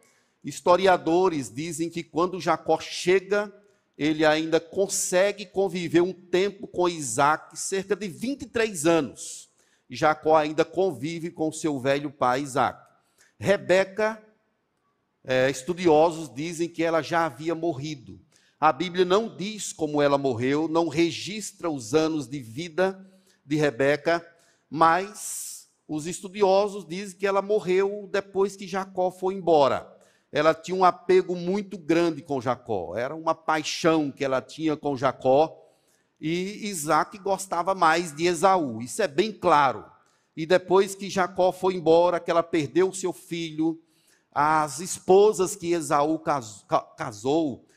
Historiadores 0.44 1.52
dizem 1.54 1.90
que 1.90 2.04
quando 2.04 2.40
Jacó 2.40 2.80
chega 2.80 3.52
ele 3.98 4.26
ainda 4.26 4.60
consegue 4.60 5.46
conviver 5.46 6.02
um 6.02 6.14
tempo 6.14 6.68
com 6.68 6.90
Isaac, 6.90 7.58
cerca 7.58 7.96
de 7.96 8.08
23 8.08 8.86
anos. 8.86 9.53
Jacó 9.96 10.36
ainda 10.36 10.64
convive 10.64 11.32
com 11.32 11.52
seu 11.52 11.80
velho 11.80 12.12
pai 12.12 12.42
Isaac. 12.42 12.82
Rebeca, 13.40 14.22
é, 15.24 15.50
estudiosos 15.50 16.34
dizem 16.34 16.70
que 16.70 16.84
ela 16.84 17.02
já 17.02 17.26
havia 17.26 17.56
morrido. 17.56 18.20
A 18.60 18.72
Bíblia 18.72 19.04
não 19.06 19.36
diz 19.36 19.74
como 19.74 20.02
ela 20.02 20.18
morreu, 20.18 20.68
não 20.68 20.88
registra 20.88 21.70
os 21.70 21.94
anos 21.94 22.28
de 22.28 22.40
vida 22.40 23.06
de 23.46 23.56
Rebeca, 23.56 24.26
mas 24.70 25.68
os 25.88 26.08
estudiosos 26.08 26.86
dizem 26.88 27.18
que 27.18 27.28
ela 27.28 27.42
morreu 27.42 28.08
depois 28.12 28.56
que 28.56 28.68
Jacó 28.68 29.12
foi 29.12 29.34
embora 29.36 29.94
ela 30.34 30.56
tinha 30.56 30.76
um 30.76 30.84
apego 30.84 31.36
muito 31.36 31.78
grande 31.78 32.24
com 32.24 32.42
Jacó, 32.42 32.98
era 32.98 33.16
uma 33.16 33.36
paixão 33.36 34.12
que 34.12 34.26
ela 34.26 34.42
tinha 34.42 34.76
com 34.76 34.98
Jacó, 34.98 35.63
e 36.26 36.70
Isaac 36.70 37.18
gostava 37.18 37.76
mais 37.76 38.16
de 38.16 38.26
Esaú, 38.28 38.82
isso 38.82 39.02
é 39.02 39.10
bem 39.10 39.30
claro. 39.30 39.84
E 40.38 40.46
depois 40.46 40.96
que 40.96 41.10
Jacó 41.10 41.52
foi 41.52 41.76
embora, 41.76 42.18
que 42.18 42.32
ela 42.32 42.42
perdeu 42.42 42.94
seu 42.94 43.12
filho, 43.12 43.78
as 44.32 44.80
esposas 44.80 45.54
que 45.54 45.74
Esaú 45.74 46.18
casou 46.98 47.68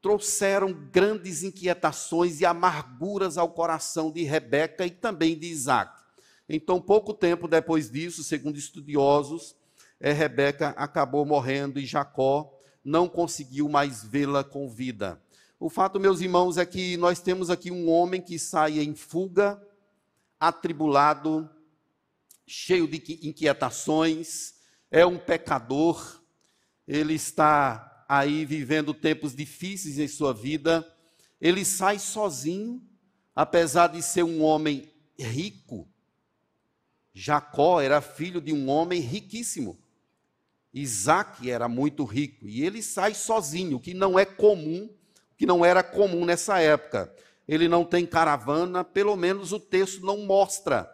trouxeram 0.00 0.72
grandes 0.72 1.42
inquietações 1.42 2.40
e 2.40 2.46
amarguras 2.46 3.36
ao 3.36 3.50
coração 3.50 4.10
de 4.10 4.22
Rebeca 4.22 4.86
e 4.86 4.90
também 4.90 5.38
de 5.38 5.46
Isaac. 5.48 6.02
Então, 6.48 6.80
pouco 6.80 7.12
tempo 7.12 7.46
depois 7.46 7.90
disso, 7.90 8.24
segundo 8.24 8.56
estudiosos, 8.56 9.54
é, 10.00 10.10
Rebeca 10.10 10.70
acabou 10.70 11.26
morrendo 11.26 11.78
e 11.78 11.84
Jacó 11.84 12.50
não 12.82 13.10
conseguiu 13.10 13.68
mais 13.68 14.02
vê-la 14.02 14.42
com 14.42 14.70
vida. 14.70 15.22
O 15.58 15.70
fato, 15.70 16.00
meus 16.00 16.20
irmãos, 16.20 16.58
é 16.58 16.66
que 16.66 16.96
nós 16.96 17.20
temos 17.20 17.48
aqui 17.48 17.70
um 17.70 17.88
homem 17.88 18.20
que 18.20 18.38
sai 18.38 18.80
em 18.80 18.94
fuga, 18.94 19.62
atribulado, 20.38 21.48
cheio 22.46 22.88
de 22.88 22.96
inquietações, 23.22 24.54
é 24.90 25.06
um 25.06 25.16
pecador, 25.16 26.22
ele 26.86 27.14
está 27.14 28.04
aí 28.08 28.44
vivendo 28.44 28.92
tempos 28.92 29.34
difíceis 29.34 29.98
em 29.98 30.08
sua 30.08 30.34
vida, 30.34 30.86
ele 31.40 31.64
sai 31.64 31.98
sozinho, 31.98 32.82
apesar 33.34 33.88
de 33.88 34.02
ser 34.02 34.24
um 34.24 34.42
homem 34.42 34.92
rico. 35.18 35.88
Jacó 37.12 37.80
era 37.80 38.00
filho 38.00 38.40
de 38.40 38.52
um 38.52 38.68
homem 38.68 39.00
riquíssimo. 39.00 39.78
Isaac 40.72 41.48
era 41.48 41.68
muito 41.68 42.04
rico 42.04 42.48
e 42.48 42.62
ele 42.62 42.82
sai 42.82 43.14
sozinho, 43.14 43.76
o 43.76 43.80
que 43.80 43.94
não 43.94 44.18
é 44.18 44.24
comum, 44.24 44.90
que 45.36 45.46
não 45.46 45.64
era 45.64 45.82
comum 45.82 46.24
nessa 46.24 46.58
época. 46.60 47.12
Ele 47.46 47.68
não 47.68 47.84
tem 47.84 48.06
caravana, 48.06 48.82
pelo 48.82 49.16
menos 49.16 49.52
o 49.52 49.60
texto 49.60 50.04
não 50.04 50.18
mostra 50.18 50.90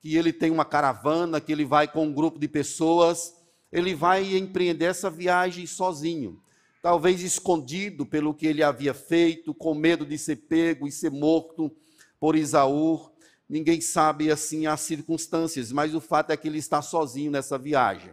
que 0.00 0.14
ele 0.16 0.32
tem 0.32 0.50
uma 0.50 0.64
caravana, 0.64 1.40
que 1.40 1.50
ele 1.50 1.64
vai 1.64 1.88
com 1.88 2.04
um 2.04 2.12
grupo 2.12 2.38
de 2.38 2.46
pessoas, 2.46 3.34
ele 3.72 3.94
vai 3.94 4.36
empreender 4.36 4.84
essa 4.84 5.10
viagem 5.10 5.66
sozinho, 5.66 6.40
talvez 6.80 7.22
escondido 7.22 8.06
pelo 8.06 8.32
que 8.32 8.46
ele 8.46 8.62
havia 8.62 8.94
feito, 8.94 9.52
com 9.52 9.74
medo 9.74 10.06
de 10.06 10.16
ser 10.16 10.36
pego 10.36 10.86
e 10.86 10.92
ser 10.92 11.10
morto 11.10 11.74
por 12.20 12.36
Isaú. 12.36 13.10
Ninguém 13.48 13.80
sabe 13.80 14.30
assim 14.30 14.66
as 14.66 14.80
circunstâncias, 14.80 15.72
mas 15.72 15.94
o 15.94 16.00
fato 16.00 16.30
é 16.30 16.36
que 16.36 16.46
ele 16.46 16.58
está 16.58 16.80
sozinho 16.82 17.30
nessa 17.30 17.58
viagem. 17.58 18.12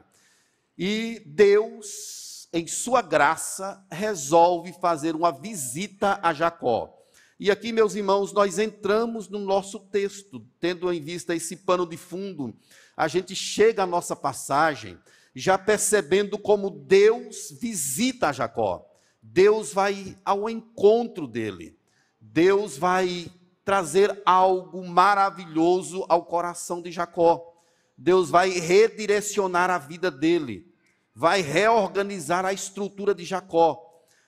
E 0.77 1.21
Deus, 1.25 2.32
em 2.53 2.67
sua 2.67 3.01
graça, 3.01 3.83
resolve 3.91 4.73
fazer 4.79 5.15
uma 5.15 5.31
visita 5.31 6.19
a 6.21 6.33
Jacó. 6.33 6.95
E 7.39 7.49
aqui, 7.49 7.73
meus 7.73 7.95
irmãos, 7.95 8.31
nós 8.31 8.59
entramos 8.59 9.27
no 9.27 9.39
nosso 9.39 9.79
texto, 9.79 10.45
tendo 10.59 10.93
em 10.93 11.01
vista 11.01 11.35
esse 11.35 11.57
pano 11.57 11.85
de 11.85 11.97
fundo, 11.97 12.55
a 12.95 13.07
gente 13.07 13.35
chega 13.35 13.83
à 13.83 13.87
nossa 13.87 14.15
passagem 14.15 14.97
já 15.35 15.57
percebendo 15.57 16.37
como 16.37 16.69
Deus 16.69 17.51
visita 17.59 18.31
Jacó. 18.31 18.85
Deus 19.21 19.73
vai 19.73 20.15
ao 20.23 20.49
encontro 20.49 21.27
dele. 21.27 21.77
Deus 22.21 22.77
vai 22.77 23.31
trazer 23.65 24.21
algo 24.25 24.85
maravilhoso 24.85 26.05
ao 26.07 26.25
coração 26.25 26.81
de 26.81 26.91
Jacó. 26.91 27.51
Deus 27.97 28.29
vai 28.29 28.49
redirecionar 28.49 29.69
a 29.69 29.77
vida 29.77 30.11
dele, 30.11 30.72
vai 31.15 31.41
reorganizar 31.41 32.45
a 32.45 32.53
estrutura 32.53 33.13
de 33.13 33.25
Jacó. 33.25 33.79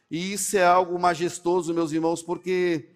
E 0.10 0.34
isso 0.34 0.58
é 0.58 0.66
algo 0.66 0.98
majestoso, 1.00 1.74
meus 1.74 1.92
irmãos, 1.92 2.22
porque 2.22 2.90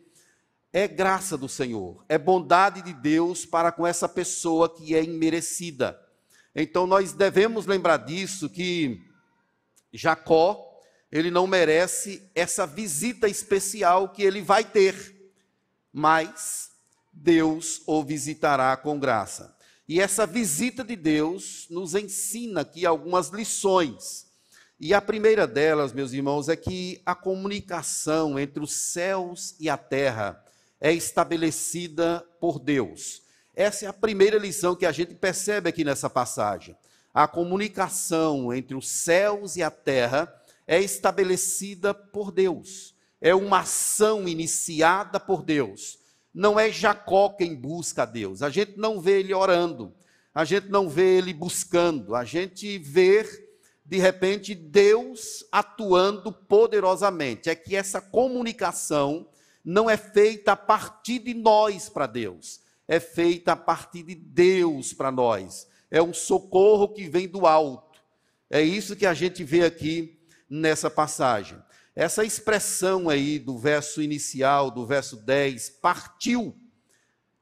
é 0.71 0.87
graça 0.87 1.37
do 1.37 1.49
Senhor, 1.49 2.05
é 2.07 2.17
bondade 2.17 2.81
de 2.81 2.93
Deus 2.93 3.45
para 3.45 3.71
com 3.71 3.85
essa 3.85 4.07
pessoa 4.07 4.69
que 4.73 4.95
é 4.95 5.03
imerecida. 5.03 5.99
Então 6.55 6.85
nós 6.85 7.13
devemos 7.13 7.65
lembrar 7.65 7.97
disso 7.97 8.49
que 8.49 9.01
Jacó, 9.91 10.63
ele 11.11 11.31
não 11.31 11.47
merece 11.47 12.29
essa 12.35 12.67
visita 12.67 13.27
especial 13.27 14.09
que 14.09 14.21
ele 14.21 14.41
vai 14.41 14.63
ter 14.63 15.19
mas 15.91 16.71
Deus 17.11 17.81
o 17.85 18.03
visitará 18.03 18.75
com 18.77 18.99
graça. 18.99 19.55
E 19.89 19.99
essa 19.99 20.27
visita 20.27 20.83
de 20.83 20.95
Deus 20.95 21.65
nos 21.67 21.95
ensina 21.95 22.61
aqui 22.61 22.85
algumas 22.85 23.29
lições. 23.29 24.27
E 24.79 24.93
a 24.93 25.01
primeira 25.01 25.47
delas, 25.47 25.91
meus 25.91 26.13
irmãos, 26.13 26.47
é 26.47 26.55
que 26.55 27.01
a 27.03 27.15
comunicação 27.15 28.37
entre 28.37 28.61
os 28.63 28.71
céus 28.71 29.55
e 29.59 29.67
a 29.67 29.75
terra 29.75 30.45
é 30.79 30.93
estabelecida 30.93 32.23
por 32.39 32.59
Deus. 32.59 33.23
Essa 33.55 33.85
é 33.85 33.87
a 33.87 33.93
primeira 33.93 34.37
lição 34.37 34.75
que 34.75 34.85
a 34.85 34.91
gente 34.91 35.15
percebe 35.15 35.69
aqui 35.69 35.83
nessa 35.83 36.07
passagem. 36.07 36.77
A 37.11 37.27
comunicação 37.27 38.53
entre 38.53 38.75
os 38.75 38.87
céus 38.87 39.55
e 39.55 39.63
a 39.63 39.71
terra 39.71 40.31
é 40.67 40.79
estabelecida 40.79 41.95
por 41.95 42.31
Deus 42.31 42.93
é 43.21 43.35
uma 43.35 43.59
ação 43.59 44.27
iniciada 44.27 45.19
por 45.19 45.43
Deus. 45.43 45.98
Não 46.39 46.57
é 46.57 46.71
Jacó 46.71 47.27
quem 47.27 47.53
busca 47.53 48.03
a 48.03 48.05
Deus. 48.05 48.41
A 48.41 48.49
gente 48.49 48.77
não 48.77 49.01
vê 49.01 49.19
ele 49.19 49.33
orando, 49.33 49.93
a 50.33 50.45
gente 50.45 50.69
não 50.69 50.87
vê 50.87 51.17
ele 51.17 51.33
buscando, 51.33 52.15
a 52.15 52.23
gente 52.23 52.77
vê, 52.77 53.25
de 53.85 53.97
repente, 53.97 54.55
Deus 54.55 55.43
atuando 55.51 56.31
poderosamente. 56.31 57.49
É 57.49 57.55
que 57.55 57.75
essa 57.75 57.99
comunicação 57.99 59.27
não 59.65 59.89
é 59.89 59.97
feita 59.97 60.53
a 60.53 60.55
partir 60.55 61.19
de 61.19 61.33
nós 61.33 61.89
para 61.89 62.07
Deus, 62.07 62.61
é 62.87 63.01
feita 63.01 63.51
a 63.51 63.57
partir 63.57 64.03
de 64.03 64.15
Deus 64.15 64.93
para 64.93 65.11
nós. 65.11 65.67
É 65.91 66.01
um 66.01 66.13
socorro 66.13 66.87
que 66.87 67.09
vem 67.09 67.27
do 67.27 67.45
alto. 67.45 67.99
É 68.49 68.61
isso 68.61 68.95
que 68.95 69.05
a 69.05 69.13
gente 69.13 69.43
vê 69.43 69.65
aqui 69.65 70.17
nessa 70.49 70.89
passagem. 70.89 71.61
Essa 71.99 72.23
expressão 72.23 73.09
aí 73.09 73.37
do 73.37 73.57
verso 73.57 74.01
inicial, 74.01 74.71
do 74.71 74.85
verso 74.85 75.17
10, 75.17 75.69
partiu 75.81 76.55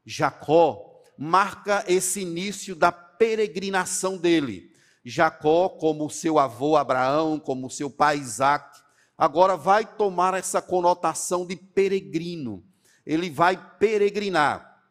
Jacó, 0.03 0.99
marca 1.15 1.85
esse 1.87 2.21
início 2.21 2.75
da 2.75 2.91
peregrinação 2.91 4.17
dele. 4.17 4.71
Jacó, 5.05 5.69
como 5.69 6.09
seu 6.09 6.39
avô 6.39 6.75
Abraão, 6.75 7.39
como 7.39 7.69
seu 7.69 7.87
pai 7.87 8.17
Isaac, 8.17 8.81
agora 9.15 9.55
vai 9.55 9.85
tomar 9.85 10.33
essa 10.33 10.59
conotação 10.59 11.45
de 11.45 11.55
peregrino. 11.55 12.65
Ele 13.05 13.29
vai 13.29 13.77
peregrinar. 13.77 14.81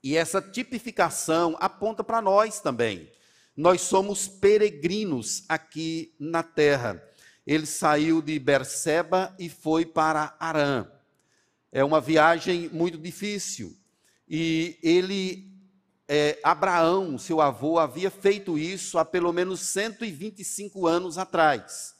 E 0.00 0.16
essa 0.16 0.40
tipificação 0.40 1.56
aponta 1.58 2.04
para 2.04 2.22
nós 2.22 2.60
também. 2.60 3.10
Nós 3.56 3.80
somos 3.80 4.28
peregrinos 4.28 5.44
aqui 5.48 6.14
na 6.20 6.44
terra 6.44 7.02
ele 7.46 7.66
saiu 7.66 8.22
de 8.22 8.38
Berseba 8.38 9.34
e 9.38 9.48
foi 9.48 9.84
para 9.84 10.36
Arã. 10.38 10.86
É 11.70 11.82
uma 11.82 12.00
viagem 12.00 12.68
muito 12.68 12.98
difícil. 12.98 13.76
E 14.28 14.78
ele, 14.82 15.50
é, 16.06 16.38
Abraão, 16.42 17.18
seu 17.18 17.40
avô, 17.40 17.78
havia 17.78 18.10
feito 18.10 18.58
isso 18.58 18.98
há 18.98 19.04
pelo 19.04 19.32
menos 19.32 19.60
125 19.60 20.86
anos 20.86 21.18
atrás. 21.18 21.94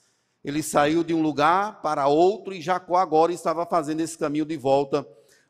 Ele 0.44 0.62
saiu 0.62 1.04
de 1.04 1.14
um 1.14 1.22
lugar 1.22 1.80
para 1.82 2.08
outro 2.08 2.52
e 2.52 2.60
Jacó 2.60 2.96
agora 2.96 3.32
estava 3.32 3.64
fazendo 3.64 4.00
esse 4.00 4.18
caminho 4.18 4.44
de 4.44 4.56
volta, 4.56 5.06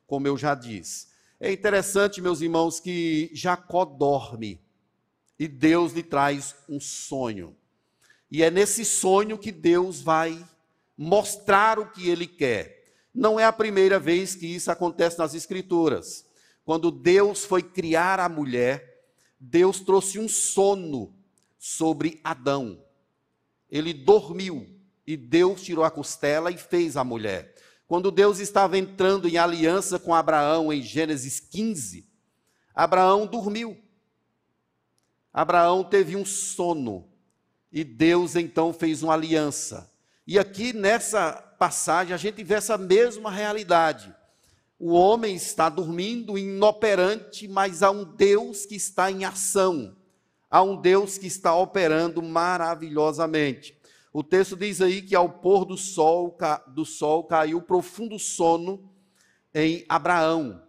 como 0.06 0.26
eu 0.26 0.36
já 0.36 0.54
disse. 0.54 1.08
É 1.40 1.50
interessante, 1.50 2.20
meus 2.20 2.40
irmãos, 2.40 2.78
que 2.78 3.30
Jacó 3.32 3.84
dorme 3.84 4.60
e 5.38 5.48
Deus 5.48 5.92
lhe 5.92 6.02
traz 6.02 6.54
um 6.68 6.78
sonho. 6.78 7.56
E 8.32 8.42
é 8.42 8.50
nesse 8.50 8.82
sonho 8.82 9.36
que 9.36 9.52
Deus 9.52 10.00
vai 10.00 10.42
mostrar 10.96 11.78
o 11.78 11.90
que 11.90 12.08
ele 12.08 12.26
quer. 12.26 12.82
Não 13.14 13.38
é 13.38 13.44
a 13.44 13.52
primeira 13.52 14.00
vez 14.00 14.34
que 14.34 14.46
isso 14.46 14.70
acontece 14.70 15.18
nas 15.18 15.34
Escrituras. 15.34 16.24
Quando 16.64 16.90
Deus 16.90 17.44
foi 17.44 17.62
criar 17.62 18.18
a 18.18 18.30
mulher, 18.30 19.04
Deus 19.38 19.80
trouxe 19.80 20.18
um 20.18 20.30
sono 20.30 21.14
sobre 21.58 22.22
Adão. 22.24 22.82
Ele 23.70 23.92
dormiu 23.92 24.66
e 25.06 25.14
Deus 25.14 25.60
tirou 25.60 25.84
a 25.84 25.90
costela 25.90 26.50
e 26.50 26.56
fez 26.56 26.96
a 26.96 27.04
mulher. 27.04 27.54
Quando 27.86 28.10
Deus 28.10 28.38
estava 28.38 28.78
entrando 28.78 29.28
em 29.28 29.36
aliança 29.36 29.98
com 29.98 30.14
Abraão 30.14 30.72
em 30.72 30.80
Gênesis 30.80 31.38
15, 31.38 32.08
Abraão 32.74 33.26
dormiu. 33.26 33.76
Abraão 35.34 35.84
teve 35.84 36.16
um 36.16 36.24
sono 36.24 37.11
e 37.72 37.82
Deus 37.82 38.36
então 38.36 38.72
fez 38.72 39.02
uma 39.02 39.14
aliança. 39.14 39.90
E 40.26 40.38
aqui 40.38 40.72
nessa 40.72 41.32
passagem 41.32 42.12
a 42.12 42.18
gente 42.18 42.44
vê 42.44 42.54
essa 42.54 42.76
mesma 42.76 43.30
realidade. 43.30 44.14
O 44.78 44.92
homem 44.92 45.34
está 45.34 45.68
dormindo, 45.68 46.36
inoperante, 46.36 47.48
mas 47.48 47.82
há 47.82 47.90
um 47.90 48.04
Deus 48.04 48.66
que 48.66 48.74
está 48.74 49.10
em 49.10 49.24
ação. 49.24 49.96
Há 50.50 50.62
um 50.62 50.76
Deus 50.76 51.16
que 51.16 51.26
está 51.26 51.54
operando 51.54 52.20
maravilhosamente. 52.20 53.78
O 54.12 54.22
texto 54.22 54.54
diz 54.54 54.82
aí 54.82 55.00
que 55.00 55.14
ao 55.14 55.28
pôr 55.28 55.64
do 55.64 55.78
sol, 55.78 56.36
do 56.68 56.84
sol 56.84 57.24
caiu 57.24 57.62
profundo 57.62 58.18
sono 58.18 58.92
em 59.54 59.84
Abraão. 59.88 60.62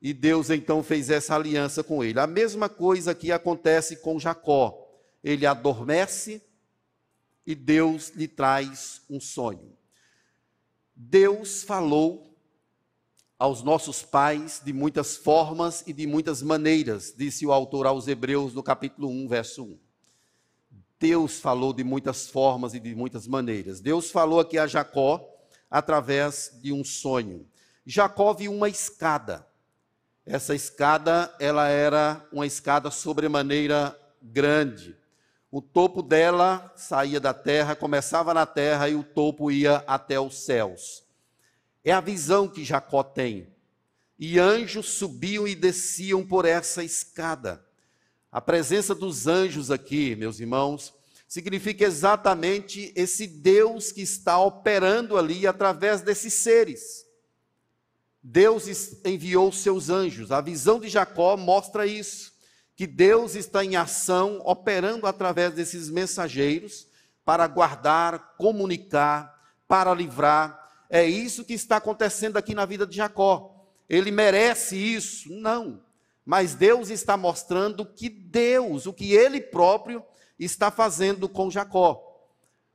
E 0.00 0.14
Deus 0.14 0.48
então 0.48 0.82
fez 0.82 1.10
essa 1.10 1.34
aliança 1.34 1.84
com 1.84 2.02
ele. 2.02 2.18
A 2.18 2.26
mesma 2.26 2.68
coisa 2.68 3.14
que 3.14 3.30
acontece 3.30 3.96
com 3.96 4.18
Jacó 4.18 4.81
ele 5.22 5.46
adormece 5.46 6.42
e 7.46 7.54
Deus 7.54 8.10
lhe 8.10 8.28
traz 8.28 9.02
um 9.08 9.20
sonho. 9.20 9.76
Deus 10.94 11.62
falou 11.62 12.36
aos 13.38 13.62
nossos 13.62 14.02
pais 14.02 14.60
de 14.64 14.72
muitas 14.72 15.16
formas 15.16 15.82
e 15.86 15.92
de 15.92 16.06
muitas 16.06 16.42
maneiras, 16.42 17.12
disse 17.16 17.44
o 17.44 17.52
autor 17.52 17.86
aos 17.86 18.06
Hebreus 18.06 18.54
no 18.54 18.62
capítulo 18.62 19.08
1, 19.08 19.28
verso 19.28 19.64
1. 19.64 19.78
Deus 21.00 21.40
falou 21.40 21.72
de 21.72 21.82
muitas 21.82 22.28
formas 22.28 22.74
e 22.74 22.78
de 22.78 22.94
muitas 22.94 23.26
maneiras. 23.26 23.80
Deus 23.80 24.12
falou 24.12 24.38
aqui 24.38 24.56
a 24.56 24.68
Jacó 24.68 25.28
através 25.68 26.56
de 26.62 26.72
um 26.72 26.84
sonho. 26.84 27.44
Jacó 27.84 28.32
viu 28.32 28.52
uma 28.52 28.68
escada. 28.68 29.44
Essa 30.24 30.54
escada, 30.54 31.34
ela 31.40 31.66
era 31.68 32.24
uma 32.32 32.46
escada 32.46 32.92
sobremaneira 32.92 33.98
grande. 34.22 34.96
O 35.54 35.60
topo 35.60 36.00
dela 36.00 36.72
saía 36.74 37.20
da 37.20 37.34
terra, 37.34 37.76
começava 37.76 38.32
na 38.32 38.46
terra 38.46 38.88
e 38.88 38.94
o 38.94 39.04
topo 39.04 39.50
ia 39.50 39.84
até 39.86 40.18
os 40.18 40.46
céus. 40.46 41.04
É 41.84 41.92
a 41.92 42.00
visão 42.00 42.48
que 42.48 42.64
Jacó 42.64 43.02
tem. 43.02 43.46
E 44.18 44.38
anjos 44.38 44.86
subiam 44.86 45.46
e 45.46 45.54
desciam 45.54 46.26
por 46.26 46.46
essa 46.46 46.82
escada. 46.82 47.62
A 48.30 48.40
presença 48.40 48.94
dos 48.94 49.26
anjos 49.26 49.70
aqui, 49.70 50.16
meus 50.16 50.40
irmãos, 50.40 50.94
significa 51.28 51.84
exatamente 51.84 52.90
esse 52.96 53.26
Deus 53.26 53.92
que 53.92 54.00
está 54.00 54.38
operando 54.38 55.18
ali 55.18 55.46
através 55.46 56.00
desses 56.00 56.32
seres. 56.32 57.04
Deus 58.22 58.64
enviou 59.04 59.52
seus 59.52 59.90
anjos. 59.90 60.32
A 60.32 60.40
visão 60.40 60.80
de 60.80 60.88
Jacó 60.88 61.36
mostra 61.36 61.86
isso 61.86 62.31
que 62.82 62.86
Deus 62.88 63.36
está 63.36 63.64
em 63.64 63.76
ação, 63.76 64.42
operando 64.44 65.06
através 65.06 65.54
desses 65.54 65.88
mensageiros 65.88 66.88
para 67.24 67.46
guardar, 67.46 68.34
comunicar, 68.36 69.40
para 69.68 69.94
livrar. 69.94 70.84
É 70.90 71.06
isso 71.06 71.44
que 71.44 71.52
está 71.52 71.76
acontecendo 71.76 72.38
aqui 72.38 72.56
na 72.56 72.66
vida 72.66 72.84
de 72.84 72.96
Jacó. 72.96 73.68
Ele 73.88 74.10
merece 74.10 74.76
isso? 74.76 75.32
Não. 75.32 75.80
Mas 76.26 76.56
Deus 76.56 76.90
está 76.90 77.16
mostrando 77.16 77.86
que 77.86 78.08
Deus, 78.08 78.84
o 78.84 78.92
que 78.92 79.12
ele 79.12 79.40
próprio 79.40 80.04
está 80.36 80.68
fazendo 80.68 81.28
com 81.28 81.52
Jacó. 81.52 82.02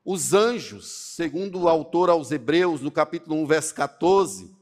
Os 0.05 0.33
anjos, 0.33 0.87
segundo 1.17 1.63
o 1.63 1.67
autor 1.67 2.09
aos 2.09 2.31
Hebreus, 2.31 2.79
no 2.79 2.91
capítulo 2.91 3.35
1, 3.41 3.45
verso 3.45 3.75
14, 3.75 4.55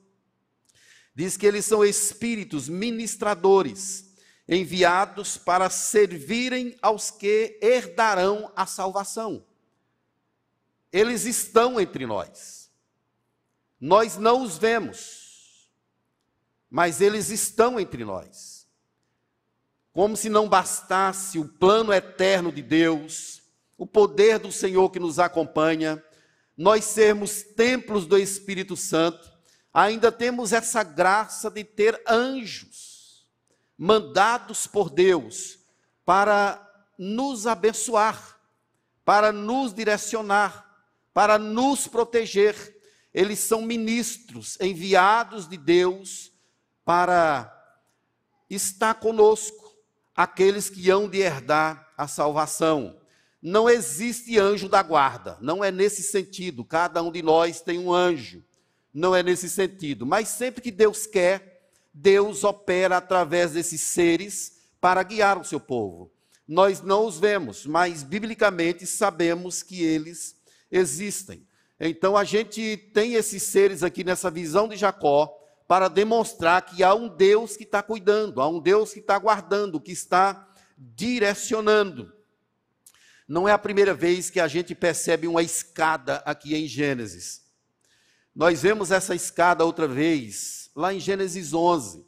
diz 1.13 1.37
que 1.37 1.45
eles 1.45 1.65
são 1.65 1.85
espíritos 1.85 2.67
ministradores 2.67 4.05
enviados 4.47 5.37
para 5.37 5.69
servirem 5.69 6.77
aos 6.81 7.09
que 7.09 7.57
herdarão 7.61 8.51
a 8.55 8.65
salvação. 8.65 9.43
Eles 10.91 11.25
estão 11.25 11.79
entre 11.79 12.05
nós. 12.05 12.71
Nós 13.79 14.17
não 14.17 14.43
os 14.43 14.57
vemos, 14.57 15.69
mas 16.69 17.01
eles 17.01 17.29
estão 17.29 17.79
entre 17.79 18.05
nós. 18.05 18.67
Como 19.91 20.15
se 20.15 20.29
não 20.29 20.47
bastasse 20.47 21.39
o 21.39 21.47
plano 21.47 21.91
eterno 21.91 22.51
de 22.51 22.61
Deus, 22.61 23.41
o 23.77 23.85
poder 23.85 24.39
do 24.39 24.51
Senhor 24.51 24.89
que 24.89 24.99
nos 24.99 25.19
acompanha, 25.19 26.03
nós 26.55 26.85
sermos 26.85 27.41
templos 27.41 28.05
do 28.05 28.17
Espírito 28.17 28.77
Santo, 28.77 29.29
ainda 29.73 30.11
temos 30.11 30.53
essa 30.53 30.83
graça 30.83 31.49
de 31.49 31.63
ter 31.63 32.01
anjos 32.07 32.94
mandados 33.77 34.67
por 34.67 34.89
Deus 34.89 35.59
para 36.05 36.61
nos 36.97 37.45
abençoar, 37.47 38.39
para 39.03 39.31
nos 39.31 39.73
direcionar, 39.73 40.65
para 41.13 41.37
nos 41.37 41.87
proteger. 41.87 42.55
Eles 43.13 43.39
são 43.39 43.61
ministros 43.61 44.57
enviados 44.59 45.47
de 45.47 45.57
Deus 45.57 46.31
para 46.83 47.51
estar 48.49 48.95
conosco, 48.95 49.75
aqueles 50.15 50.69
que 50.69 50.89
hão 50.89 51.09
de 51.09 51.19
herdar 51.19 51.91
a 51.97 52.07
salvação. 52.07 52.99
Não 53.41 53.69
existe 53.69 54.39
anjo 54.39 54.67
da 54.67 54.81
guarda, 54.81 55.37
não 55.41 55.63
é 55.63 55.71
nesse 55.71 56.03
sentido. 56.03 56.63
Cada 56.63 57.01
um 57.01 57.11
de 57.11 57.21
nós 57.21 57.61
tem 57.61 57.79
um 57.79 57.93
anjo 57.93 58.43
não 58.95 59.13
é 59.13 59.21
nesse 59.21 59.49
sentido. 59.49 60.05
Mas 60.05 60.29
sempre 60.29 60.61
que 60.61 60.71
Deus 60.71 61.05
quer, 61.05 61.54
Deus 61.97 62.43
opera 62.43 62.97
através 62.97 63.53
desses 63.53 63.79
seres 63.79 64.67
para 64.81 65.01
guiar 65.01 65.39
o 65.39 65.45
seu 65.45 65.61
povo. 65.61 66.11
Nós 66.45 66.81
não 66.81 67.05
os 67.05 67.17
vemos, 67.17 67.65
mas 67.65 68.03
biblicamente 68.03 68.85
sabemos 68.85 69.63
que 69.63 69.81
eles 69.81 70.35
existem. 70.69 71.47
Então 71.79 72.17
a 72.17 72.25
gente 72.25 72.75
tem 72.93 73.13
esses 73.13 73.43
seres 73.43 73.81
aqui 73.81 74.03
nessa 74.03 74.29
visão 74.29 74.67
de 74.67 74.75
Jacó 74.75 75.33
para 75.69 75.87
demonstrar 75.87 76.63
que 76.63 76.83
há 76.83 76.93
um 76.93 77.07
Deus 77.07 77.55
que 77.55 77.63
está 77.63 77.81
cuidando, 77.81 78.41
há 78.41 78.47
um 78.49 78.59
Deus 78.59 78.91
que 78.91 78.99
está 78.99 79.17
guardando, 79.17 79.79
que 79.79 79.93
está 79.93 80.47
direcionando. 80.77 82.13
Não 83.25 83.47
é 83.47 83.53
a 83.53 83.57
primeira 83.57 83.93
vez 83.93 84.29
que 84.29 84.41
a 84.41 84.49
gente 84.49 84.75
percebe 84.75 85.27
uma 85.27 85.41
escada 85.41 86.17
aqui 86.25 86.55
em 86.55 86.67
Gênesis. 86.67 87.41
Nós 88.35 88.61
vemos 88.61 88.91
essa 88.91 89.15
escada 89.15 89.63
outra 89.63 89.87
vez, 89.87 90.64
lá 90.75 90.93
em 90.93 90.99
Gênesis 90.99 91.53
11. 91.53 92.05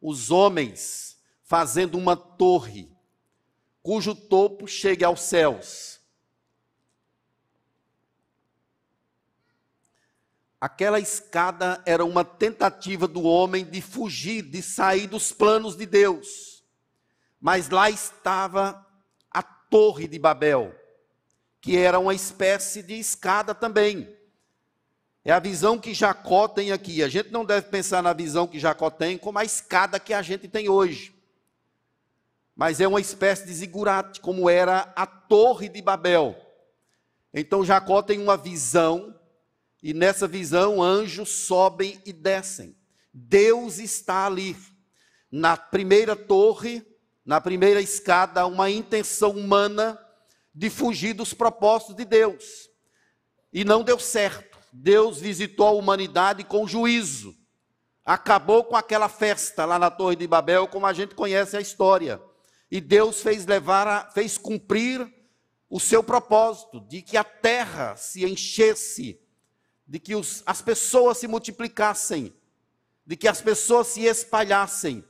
Os 0.00 0.30
homens 0.30 1.16
fazendo 1.44 1.96
uma 1.96 2.16
torre, 2.16 2.90
cujo 3.82 4.14
topo 4.14 4.66
chegue 4.66 5.04
aos 5.04 5.20
céus. 5.20 6.00
Aquela 10.60 11.00
escada 11.00 11.82
era 11.84 12.04
uma 12.04 12.24
tentativa 12.24 13.08
do 13.08 13.22
homem 13.22 13.64
de 13.64 13.80
fugir, 13.80 14.42
de 14.42 14.62
sair 14.62 15.06
dos 15.06 15.32
planos 15.32 15.76
de 15.76 15.86
Deus. 15.86 16.64
Mas 17.40 17.68
lá 17.68 17.90
estava 17.90 18.86
a 19.28 19.42
Torre 19.42 20.06
de 20.06 20.20
Babel, 20.20 20.72
que 21.60 21.76
era 21.76 21.98
uma 21.98 22.14
espécie 22.14 22.80
de 22.80 22.94
escada 22.94 23.52
também. 23.52 24.16
É 25.24 25.30
a 25.30 25.38
visão 25.38 25.78
que 25.78 25.94
Jacó 25.94 26.48
tem 26.48 26.72
aqui. 26.72 27.02
A 27.02 27.08
gente 27.08 27.30
não 27.30 27.44
deve 27.44 27.68
pensar 27.68 28.02
na 28.02 28.12
visão 28.12 28.46
que 28.46 28.58
Jacó 28.58 28.90
tem 28.90 29.16
como 29.16 29.38
a 29.38 29.44
escada 29.44 30.00
que 30.00 30.12
a 30.12 30.20
gente 30.20 30.48
tem 30.48 30.68
hoje. 30.68 31.14
Mas 32.56 32.80
é 32.80 32.88
uma 32.88 33.00
espécie 33.00 33.46
de 33.46 33.54
zigurate, 33.54 34.20
como 34.20 34.50
era 34.50 34.92
a 34.96 35.06
Torre 35.06 35.68
de 35.68 35.80
Babel. 35.80 36.36
Então 37.32 37.64
Jacó 37.64 38.02
tem 38.02 38.20
uma 38.20 38.36
visão, 38.36 39.18
e 39.82 39.94
nessa 39.94 40.28
visão 40.28 40.82
anjos 40.82 41.30
sobem 41.30 42.00
e 42.04 42.12
descem. 42.12 42.76
Deus 43.12 43.78
está 43.78 44.26
ali. 44.26 44.56
Na 45.30 45.56
primeira 45.56 46.14
torre, 46.14 46.84
na 47.24 47.40
primeira 47.40 47.80
escada, 47.80 48.46
uma 48.46 48.70
intenção 48.70 49.30
humana 49.30 49.98
de 50.54 50.68
fugir 50.68 51.14
dos 51.14 51.32
propósitos 51.32 51.96
de 51.96 52.04
Deus. 52.04 52.68
E 53.52 53.64
não 53.64 53.82
deu 53.82 53.98
certo. 53.98 54.51
Deus 54.72 55.20
visitou 55.20 55.66
a 55.66 55.72
humanidade 55.72 56.42
com 56.44 56.66
juízo. 56.66 57.36
Acabou 58.04 58.64
com 58.64 58.74
aquela 58.74 59.08
festa 59.08 59.66
lá 59.66 59.78
na 59.78 59.90
Torre 59.90 60.16
de 60.16 60.26
Babel, 60.26 60.66
como 60.66 60.86
a 60.86 60.94
gente 60.94 61.14
conhece 61.14 61.56
a 61.56 61.60
história. 61.60 62.20
E 62.70 62.80
Deus 62.80 63.20
fez 63.20 63.44
levar, 63.44 63.86
a, 63.86 64.10
fez 64.10 64.38
cumprir 64.38 65.06
o 65.68 65.78
seu 65.78 66.02
propósito 66.02 66.80
de 66.80 67.02
que 67.02 67.18
a 67.18 67.24
terra 67.24 67.94
se 67.96 68.24
enchesse, 68.24 69.20
de 69.86 69.98
que 69.98 70.14
os, 70.14 70.42
as 70.46 70.62
pessoas 70.62 71.18
se 71.18 71.28
multiplicassem, 71.28 72.34
de 73.06 73.14
que 73.14 73.28
as 73.28 73.42
pessoas 73.42 73.88
se 73.88 74.00
espalhassem. 74.04 75.04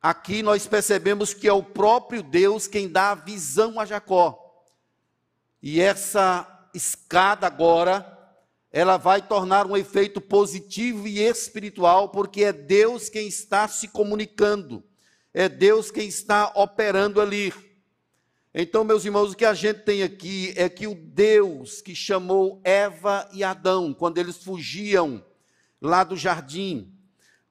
Aqui 0.00 0.40
nós 0.42 0.68
percebemos 0.68 1.34
que 1.34 1.48
é 1.48 1.52
o 1.52 1.62
próprio 1.62 2.22
Deus 2.22 2.68
quem 2.68 2.88
dá 2.88 3.10
a 3.10 3.16
visão 3.16 3.80
a 3.80 3.84
Jacó. 3.84 4.64
E 5.60 5.80
essa 5.80 6.57
escada 6.78 7.46
agora, 7.46 8.16
ela 8.72 8.96
vai 8.96 9.20
tornar 9.20 9.66
um 9.66 9.76
efeito 9.76 10.20
positivo 10.20 11.06
e 11.06 11.20
espiritual, 11.20 12.08
porque 12.08 12.44
é 12.44 12.52
Deus 12.52 13.08
quem 13.08 13.28
está 13.28 13.68
se 13.68 13.88
comunicando, 13.88 14.82
é 15.34 15.48
Deus 15.48 15.90
quem 15.90 16.08
está 16.08 16.52
operando 16.54 17.20
ali. 17.20 17.52
Então, 18.54 18.82
meus 18.82 19.04
irmãos, 19.04 19.32
o 19.32 19.36
que 19.36 19.44
a 19.44 19.54
gente 19.54 19.80
tem 19.80 20.02
aqui 20.02 20.54
é 20.56 20.68
que 20.68 20.86
o 20.86 20.94
Deus 20.94 21.82
que 21.82 21.94
chamou 21.94 22.60
Eva 22.64 23.28
e 23.32 23.44
Adão, 23.44 23.92
quando 23.92 24.18
eles 24.18 24.38
fugiam 24.38 25.24
lá 25.80 26.02
do 26.02 26.16
jardim, 26.16 26.92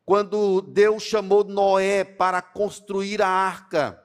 quando 0.04 0.62
Deus 0.62 1.04
chamou 1.04 1.44
Noé 1.44 2.04
para 2.04 2.42
construir 2.42 3.22
a 3.22 3.28
arca, 3.28 4.04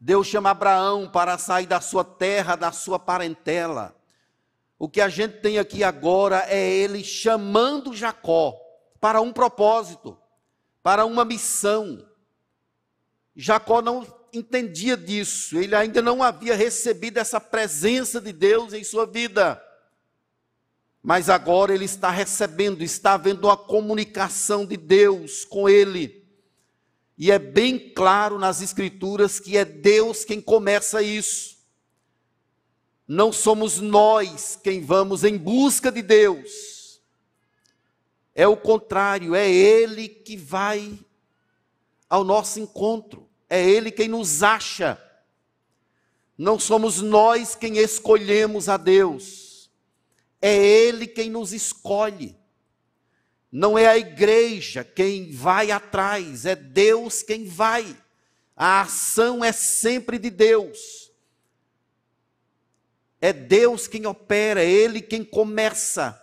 Deus 0.00 0.26
chama 0.26 0.50
Abraão 0.50 1.08
para 1.08 1.38
sair 1.38 1.66
da 1.66 1.80
sua 1.80 2.04
terra, 2.04 2.56
da 2.56 2.72
sua 2.72 2.98
parentela. 2.98 3.94
O 4.82 4.88
que 4.88 5.00
a 5.00 5.08
gente 5.08 5.34
tem 5.34 5.60
aqui 5.60 5.84
agora 5.84 6.44
é 6.48 6.68
ele 6.68 7.04
chamando 7.04 7.94
Jacó 7.94 8.60
para 9.00 9.20
um 9.20 9.32
propósito, 9.32 10.18
para 10.82 11.04
uma 11.04 11.24
missão. 11.24 12.04
Jacó 13.36 13.80
não 13.80 14.04
entendia 14.32 14.96
disso, 14.96 15.56
ele 15.56 15.76
ainda 15.76 16.02
não 16.02 16.20
havia 16.20 16.56
recebido 16.56 17.18
essa 17.18 17.40
presença 17.40 18.20
de 18.20 18.32
Deus 18.32 18.72
em 18.72 18.82
sua 18.82 19.06
vida. 19.06 19.62
Mas 21.00 21.30
agora 21.30 21.72
ele 21.72 21.84
está 21.84 22.10
recebendo, 22.10 22.82
está 22.82 23.12
havendo 23.12 23.46
uma 23.46 23.56
comunicação 23.56 24.66
de 24.66 24.76
Deus 24.76 25.44
com 25.44 25.68
ele. 25.68 26.26
E 27.16 27.30
é 27.30 27.38
bem 27.38 27.78
claro 27.94 28.36
nas 28.36 28.60
Escrituras 28.60 29.38
que 29.38 29.56
é 29.56 29.64
Deus 29.64 30.24
quem 30.24 30.40
começa 30.40 31.00
isso. 31.00 31.61
Não 33.14 33.30
somos 33.30 33.78
nós 33.78 34.58
quem 34.64 34.80
vamos 34.80 35.22
em 35.22 35.36
busca 35.36 35.92
de 35.92 36.00
Deus. 36.00 36.98
É 38.34 38.48
o 38.48 38.56
contrário, 38.56 39.34
é 39.34 39.46
Ele 39.50 40.08
que 40.08 40.34
vai 40.34 40.98
ao 42.08 42.24
nosso 42.24 42.58
encontro. 42.58 43.28
É 43.50 43.62
Ele 43.62 43.90
quem 43.90 44.08
nos 44.08 44.42
acha. 44.42 44.98
Não 46.38 46.58
somos 46.58 47.02
nós 47.02 47.54
quem 47.54 47.76
escolhemos 47.76 48.66
a 48.70 48.78
Deus. 48.78 49.70
É 50.40 50.56
Ele 50.56 51.06
quem 51.06 51.28
nos 51.28 51.52
escolhe. 51.52 52.34
Não 53.52 53.76
é 53.76 53.88
a 53.88 53.98
igreja 53.98 54.82
quem 54.84 55.30
vai 55.32 55.70
atrás, 55.70 56.46
é 56.46 56.56
Deus 56.56 57.22
quem 57.22 57.44
vai. 57.44 57.94
A 58.56 58.80
ação 58.80 59.44
é 59.44 59.52
sempre 59.52 60.18
de 60.18 60.30
Deus. 60.30 61.01
É 63.24 63.32
Deus 63.32 63.86
quem 63.86 64.04
opera, 64.04 64.64
é 64.64 64.68
Ele 64.68 65.00
quem 65.00 65.24
começa. 65.24 66.20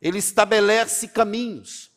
Ele 0.00 0.18
estabelece 0.18 1.08
caminhos. 1.08 1.90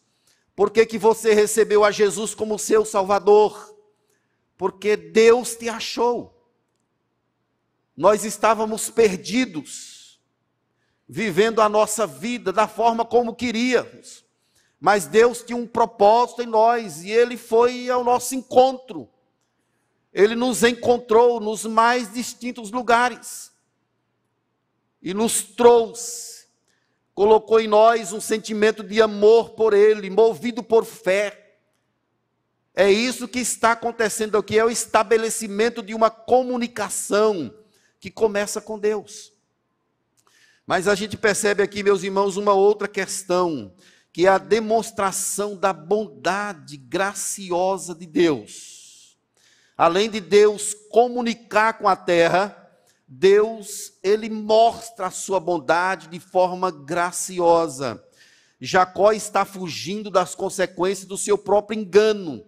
Por 0.56 0.72
que, 0.72 0.84
que 0.88 0.98
você 0.98 1.36
recebeu 1.36 1.86
a 1.86 1.92
Jesus 1.92 2.34
como 2.34 2.58
seu 2.58 2.84
Salvador? 2.84 3.78
Porque 4.58 4.98
Deus 4.98 5.56
te 5.56 5.70
achou. 5.70 6.36
Nós 7.96 8.26
estávamos 8.26 8.90
perdidos, 8.90 10.20
vivendo 11.08 11.62
a 11.62 11.70
nossa 11.70 12.08
vida 12.08 12.52
da 12.52 12.68
forma 12.68 13.06
como 13.06 13.36
queríamos. 13.36 14.26
Mas 14.80 15.06
Deus 15.06 15.44
tinha 15.44 15.56
um 15.56 15.68
propósito 15.68 16.42
em 16.42 16.48
nós 16.48 17.04
e 17.04 17.12
Ele 17.12 17.38
foi 17.38 17.88
ao 17.88 18.04
nosso 18.04 18.34
encontro. 18.34 19.08
Ele 20.12 20.34
nos 20.34 20.64
encontrou 20.64 21.40
nos 21.40 21.66
mais 21.66 22.12
distintos 22.12 22.72
lugares 22.72 23.49
e 25.02 25.14
nos 25.14 25.42
trouxe, 25.42 26.46
colocou 27.14 27.60
em 27.60 27.68
nós 27.68 28.12
um 28.12 28.22
sentimento 28.22 28.84
de 28.84 29.02
amor 29.02 29.52
por 29.52 29.74
Ele, 29.74 30.10
movido 30.10 30.64
por 30.64 30.86
fé. 30.86 31.58
É 32.76 32.90
isso 32.92 33.28
que 33.28 33.40
está 33.40 33.74
acontecendo 33.74 34.38
aqui, 34.38 34.58
é 34.58 34.64
o 34.64 34.70
estabelecimento 34.70 35.82
de 35.82 35.94
uma 35.94 36.10
comunicação 36.10 37.54
que 38.00 38.10
começa 38.10 38.62
com 38.62 38.80
Deus. 38.80 39.34
Mas 40.66 40.88
a 40.88 40.96
gente 40.96 41.18
percebe 41.18 41.64
aqui, 41.64 41.82
meus 41.82 42.04
irmãos, 42.04 42.38
uma 42.38 42.54
outra 42.54 42.88
questão, 42.88 43.74
que 44.14 44.26
é 44.26 44.30
a 44.30 44.38
demonstração 44.38 45.58
da 45.58 45.74
bondade 45.74 46.78
graciosa 46.78 47.96
de 47.96 48.06
Deus. 48.06 49.18
Além 49.76 50.10
de 50.10 50.20
Deus 50.20 50.74
comunicar 50.90 51.74
com 51.80 51.88
a 51.88 51.96
terra, 51.96 52.69
Deus, 53.12 53.94
ele 54.04 54.30
mostra 54.30 55.08
a 55.08 55.12
sua 55.12 55.40
bondade 55.40 56.10
de 56.10 56.20
forma 56.20 56.70
graciosa. 56.70 58.06
Jacó 58.62 59.12
está 59.12 59.44
fugindo 59.44 60.12
das 60.12 60.36
consequências 60.36 61.08
do 61.08 61.18
seu 61.18 61.36
próprio 61.36 61.80
engano, 61.80 62.46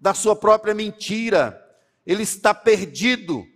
da 0.00 0.12
sua 0.12 0.34
própria 0.34 0.74
mentira. 0.74 1.64
Ele 2.04 2.24
está 2.24 2.52
perdido. 2.52 3.46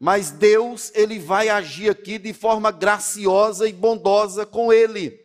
Mas 0.00 0.32
Deus, 0.32 0.90
ele 0.96 1.16
vai 1.16 1.48
agir 1.48 1.90
aqui 1.90 2.18
de 2.18 2.32
forma 2.32 2.72
graciosa 2.72 3.68
e 3.68 3.72
bondosa 3.72 4.44
com 4.44 4.72
ele. 4.72 5.24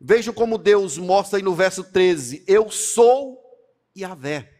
Vejam 0.00 0.34
como 0.34 0.58
Deus 0.58 0.98
mostra 0.98 1.38
aí 1.38 1.44
no 1.44 1.54
verso 1.54 1.84
13: 1.84 2.42
Eu 2.44 2.70
sou 2.70 3.40
Yahvé. 3.96 4.52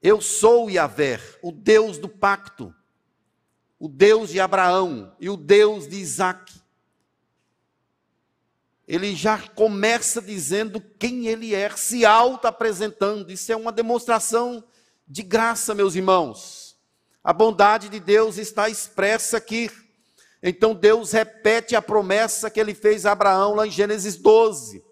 Eu 0.00 0.22
sou 0.22 0.70
Yahvé, 0.70 1.20
o 1.42 1.52
Deus 1.52 1.98
do 1.98 2.08
pacto 2.08 2.74
o 3.84 3.88
Deus 3.90 4.30
de 4.30 4.40
Abraão 4.40 5.14
e 5.20 5.28
o 5.28 5.36
Deus 5.36 5.86
de 5.86 5.96
Isaac. 5.96 6.54
Ele 8.88 9.14
já 9.14 9.38
começa 9.38 10.22
dizendo 10.22 10.80
quem 10.98 11.26
ele 11.26 11.54
é, 11.54 11.68
se 11.68 12.02
auto-apresentando. 12.06 13.30
Isso 13.30 13.52
é 13.52 13.56
uma 13.56 13.70
demonstração 13.70 14.64
de 15.06 15.22
graça, 15.22 15.74
meus 15.74 15.94
irmãos. 15.94 16.78
A 17.22 17.30
bondade 17.30 17.90
de 17.90 18.00
Deus 18.00 18.38
está 18.38 18.70
expressa 18.70 19.36
aqui. 19.36 19.70
Então 20.42 20.74
Deus 20.74 21.12
repete 21.12 21.76
a 21.76 21.82
promessa 21.82 22.48
que 22.48 22.58
ele 22.58 22.74
fez 22.74 23.04
a 23.04 23.12
Abraão 23.12 23.54
lá 23.54 23.66
em 23.66 23.70
Gênesis 23.70 24.16
12. 24.16 24.82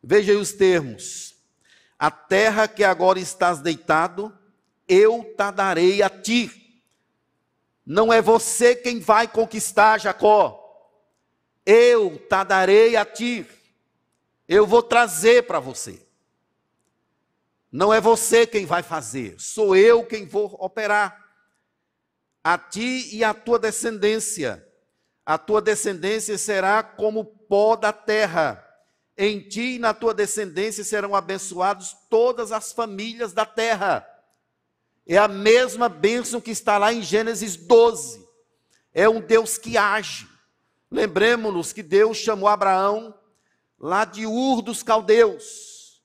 Veja 0.00 0.30
aí 0.30 0.38
os 0.38 0.52
termos. 0.52 1.34
A 1.98 2.12
terra 2.12 2.68
que 2.68 2.84
agora 2.84 3.18
estás 3.18 3.58
deitado, 3.58 4.32
eu 4.86 5.24
te 5.24 5.50
darei 5.50 6.00
a 6.00 6.08
ti 6.08 6.59
não 7.92 8.12
é 8.12 8.22
você 8.22 8.76
quem 8.76 9.00
vai 9.00 9.26
conquistar 9.26 9.98
Jacó. 9.98 10.56
Eu 11.66 12.20
te 12.20 12.44
darei 12.44 12.94
a 12.94 13.04
ti. 13.04 13.44
Eu 14.46 14.64
vou 14.64 14.80
trazer 14.80 15.42
para 15.48 15.58
você. 15.58 16.00
Não 17.70 17.92
é 17.92 18.00
você 18.00 18.46
quem 18.46 18.64
vai 18.64 18.84
fazer, 18.84 19.34
sou 19.40 19.74
eu 19.74 20.06
quem 20.06 20.24
vou 20.24 20.56
operar. 20.60 21.20
A 22.44 22.56
ti 22.56 23.12
e 23.12 23.24
a 23.24 23.34
tua 23.34 23.58
descendência. 23.58 24.64
A 25.26 25.36
tua 25.36 25.60
descendência 25.60 26.38
será 26.38 26.84
como 26.84 27.24
pó 27.24 27.74
da 27.74 27.92
terra. 27.92 28.64
Em 29.18 29.40
ti 29.40 29.74
e 29.74 29.78
na 29.80 29.92
tua 29.92 30.14
descendência 30.14 30.84
serão 30.84 31.12
abençoados 31.12 31.96
todas 32.08 32.52
as 32.52 32.72
famílias 32.72 33.32
da 33.32 33.44
terra. 33.44 34.06
É 35.12 35.18
a 35.18 35.26
mesma 35.26 35.88
bênção 35.88 36.40
que 36.40 36.52
está 36.52 36.78
lá 36.78 36.92
em 36.92 37.02
Gênesis 37.02 37.56
12. 37.56 38.24
É 38.94 39.08
um 39.08 39.20
Deus 39.20 39.58
que 39.58 39.76
age. 39.76 40.28
Lembremos-nos 40.88 41.72
que 41.72 41.82
Deus 41.82 42.16
chamou 42.16 42.48
Abraão 42.48 43.12
lá 43.76 44.04
de 44.04 44.24
Ur 44.24 44.62
dos 44.62 44.84
Caldeus, 44.84 46.00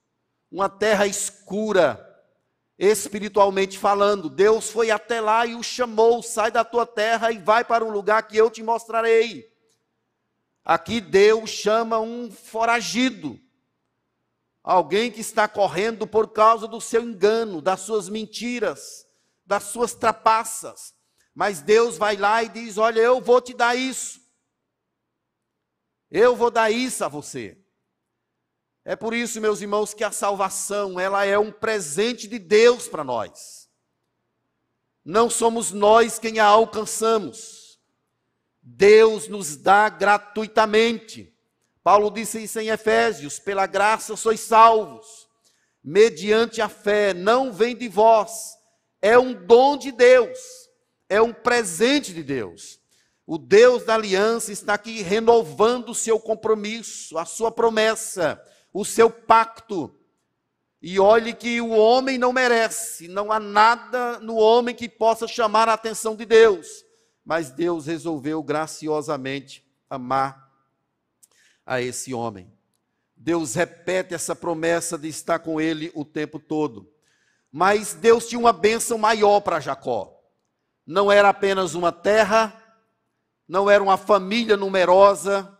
uma 0.51 0.67
terra 0.67 1.05
escura, 1.05 2.03
espiritualmente 2.79 3.77
falando. 3.77 4.27
Deus 4.27 4.71
foi 4.71 4.89
até 4.89 5.21
lá 5.21 5.45
e 5.45 5.53
o 5.53 5.61
chamou: 5.61 6.23
sai 6.23 6.49
da 6.49 6.63
tua 6.63 6.87
terra 6.87 7.31
e 7.31 7.37
vai 7.37 7.63
para 7.63 7.85
um 7.85 7.91
lugar 7.91 8.23
que 8.23 8.35
eu 8.35 8.49
te 8.49 8.63
mostrarei. 8.63 9.47
Aqui 10.63 10.99
Deus 10.99 11.51
chama 11.51 11.99
um 11.99 12.31
foragido, 12.31 13.39
Alguém 14.67 15.11
que 15.11 15.21
está 15.21 15.47
correndo 15.47 16.07
por 16.07 16.29
causa 16.29 16.67
do 16.67 16.81
seu 16.81 17.03
engano, 17.03 17.61
das 17.61 17.81
suas 17.81 18.09
mentiras, 18.09 19.07
das 19.45 19.65
suas 19.65 19.93
trapaças. 19.93 20.95
Mas 21.35 21.61
Deus 21.61 21.99
vai 21.99 22.17
lá 22.17 22.41
e 22.41 22.49
diz: 22.49 22.75
Olha, 22.79 22.99
eu 22.99 23.21
vou 23.21 23.39
te 23.39 23.53
dar 23.53 23.75
isso. 23.75 24.19
Eu 26.09 26.35
vou 26.35 26.49
dar 26.49 26.71
isso 26.71 27.05
a 27.05 27.07
você. 27.07 27.55
É 28.83 28.95
por 28.95 29.13
isso, 29.13 29.39
meus 29.39 29.61
irmãos, 29.61 29.93
que 29.93 30.03
a 30.03 30.11
salvação, 30.11 30.99
ela 30.99 31.23
é 31.23 31.37
um 31.37 31.51
presente 31.51 32.27
de 32.27 32.39
Deus 32.39 32.87
para 32.87 33.03
nós. 33.03 33.69
Não 35.03 35.29
somos 35.29 35.71
nós 35.71 36.17
quem 36.17 36.39
a 36.39 36.45
alcançamos. 36.45 37.79
Deus 38.63 39.27
nos 39.27 39.57
dá 39.57 39.89
gratuitamente. 39.89 41.34
Paulo 41.85 42.09
disse 42.09 42.41
isso 42.41 42.59
em 42.59 42.69
Efésios: 42.69 43.37
pela 43.37 43.67
graça 43.67 44.15
sois 44.15 44.39
salvos, 44.39 45.29
mediante 45.83 46.59
a 46.59 46.67
fé, 46.67 47.13
não 47.13 47.53
vem 47.53 47.75
de 47.75 47.87
vós, 47.87 48.57
é 48.99 49.19
um 49.19 49.33
dom 49.33 49.77
de 49.77 49.91
Deus, 49.91 50.39
é 51.07 51.21
um 51.21 51.31
presente 51.31 52.11
de 52.11 52.23
Deus. 52.23 52.79
O 53.27 53.37
Deus 53.37 53.85
da 53.85 53.93
aliança 53.93 54.51
está 54.51 54.73
aqui 54.73 55.03
renovando 55.03 55.89
o 55.89 55.95
seu 55.95 56.19
compromisso, 56.19 57.19
a 57.19 57.25
sua 57.25 57.51
promessa, 57.51 58.41
o 58.73 58.83
seu 58.83 59.11
pacto. 59.11 59.95
E 60.81 60.99
olhe 60.99 61.35
que 61.35 61.61
o 61.61 61.69
homem 61.69 62.17
não 62.17 62.33
merece, 62.33 63.07
não 63.07 63.31
há 63.31 63.39
nada 63.39 64.19
no 64.19 64.37
homem 64.37 64.73
que 64.73 64.89
possa 64.89 65.27
chamar 65.27 65.69
a 65.69 65.73
atenção 65.73 66.15
de 66.15 66.25
Deus, 66.25 66.83
mas 67.23 67.51
Deus 67.51 67.85
resolveu 67.85 68.41
graciosamente 68.41 69.63
amar 69.87 70.44
a 71.65 71.81
esse 71.81 72.13
homem. 72.13 72.51
Deus 73.15 73.55
repete 73.55 74.13
essa 74.13 74.35
promessa 74.35 74.97
de 74.97 75.07
estar 75.07 75.39
com 75.39 75.59
ele 75.59 75.91
o 75.95 76.03
tempo 76.03 76.39
todo. 76.39 76.91
Mas 77.51 77.93
Deus 77.93 78.27
tinha 78.27 78.39
uma 78.39 78.51
bênção 78.51 78.97
maior 78.97 79.39
para 79.39 79.61
Jacó. 79.61 80.21
Não 80.85 81.09
era 81.11 81.29
apenas 81.29 81.73
uma 81.73 81.91
terra, 81.91 82.61
não 83.47 83.69
era 83.69 83.81
uma 83.81 83.95
família 83.95 84.57
numerosa. 84.57 85.57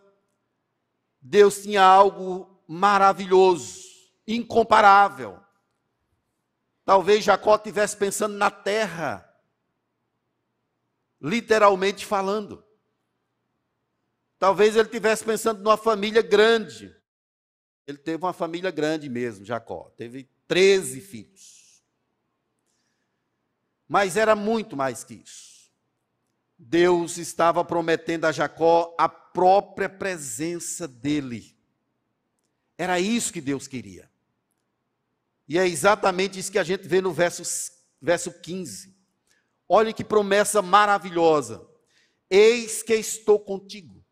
Deus 1.21 1.63
tinha 1.63 1.81
algo 1.81 2.61
maravilhoso, 2.67 3.83
incomparável. 4.27 5.39
Talvez 6.83 7.23
Jacó 7.23 7.55
estivesse 7.55 7.95
pensando 7.95 8.35
na 8.35 8.51
terra, 8.51 9.27
literalmente 11.21 12.05
falando. 12.05 12.64
Talvez 14.45 14.75
ele 14.75 14.83
estivesse 14.83 15.23
pensando 15.23 15.63
numa 15.63 15.75
família 15.75 16.21
grande. 16.21 16.95
Ele 17.87 17.97
teve 17.97 18.23
uma 18.23 18.31
família 18.31 18.69
grande 18.69 19.09
mesmo, 19.09 19.43
Jacó. 19.43 19.91
Teve 19.97 20.29
13 20.47 21.01
filhos. 21.01 21.83
Mas 23.87 24.15
era 24.15 24.35
muito 24.35 24.77
mais 24.77 25.03
que 25.03 25.15
isso. 25.15 25.71
Deus 26.59 27.17
estava 27.17 27.65
prometendo 27.65 28.25
a 28.25 28.31
Jacó 28.31 28.95
a 28.99 29.09
própria 29.09 29.89
presença 29.89 30.87
dele. 30.87 31.57
Era 32.77 32.99
isso 32.99 33.33
que 33.33 33.41
Deus 33.41 33.67
queria. 33.67 34.07
E 35.49 35.57
é 35.57 35.67
exatamente 35.67 36.37
isso 36.37 36.51
que 36.51 36.59
a 36.59 36.63
gente 36.63 36.87
vê 36.87 37.01
no 37.01 37.11
verso, 37.11 37.41
verso 37.99 38.31
15. 38.31 38.95
Olha 39.67 39.91
que 39.91 40.03
promessa 40.03 40.61
maravilhosa. 40.61 41.67
Eis 42.29 42.83
que 42.83 42.93
estou 42.93 43.39
contigo 43.39 44.04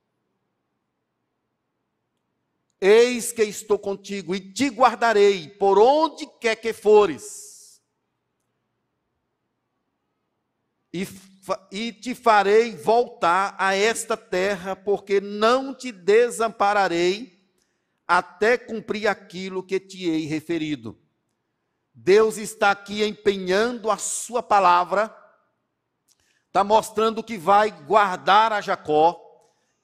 Eis 2.86 3.32
que 3.32 3.44
estou 3.44 3.80
contigo 3.80 4.36
e 4.36 4.42
te 4.42 4.68
guardarei 4.68 5.48
por 5.48 5.80
onde 5.80 6.28
quer 6.42 6.58
que 6.58 6.74
fores. 6.74 7.82
E, 10.94 11.08
e 11.72 11.94
te 11.94 12.14
farei 12.14 12.76
voltar 12.76 13.56
a 13.58 13.74
esta 13.74 14.18
terra, 14.18 14.76
porque 14.76 15.22
não 15.22 15.74
te 15.74 15.94
desampararei 15.94 17.42
até 18.06 18.58
cumprir 18.58 19.08
aquilo 19.08 19.64
que 19.64 19.80
te 19.80 20.10
hei 20.10 20.26
referido. 20.26 21.00
Deus 21.94 22.36
está 22.36 22.72
aqui 22.72 23.02
empenhando 23.02 23.90
a 23.90 23.98
sua 23.98 24.44
palavra, 24.44 25.16
está 26.48 26.66
mostrando 26.66 27.24
que 27.24 27.38
vai 27.38 27.72
guardar 27.72 28.52
a 28.52 28.60
Jacó, 28.60 29.23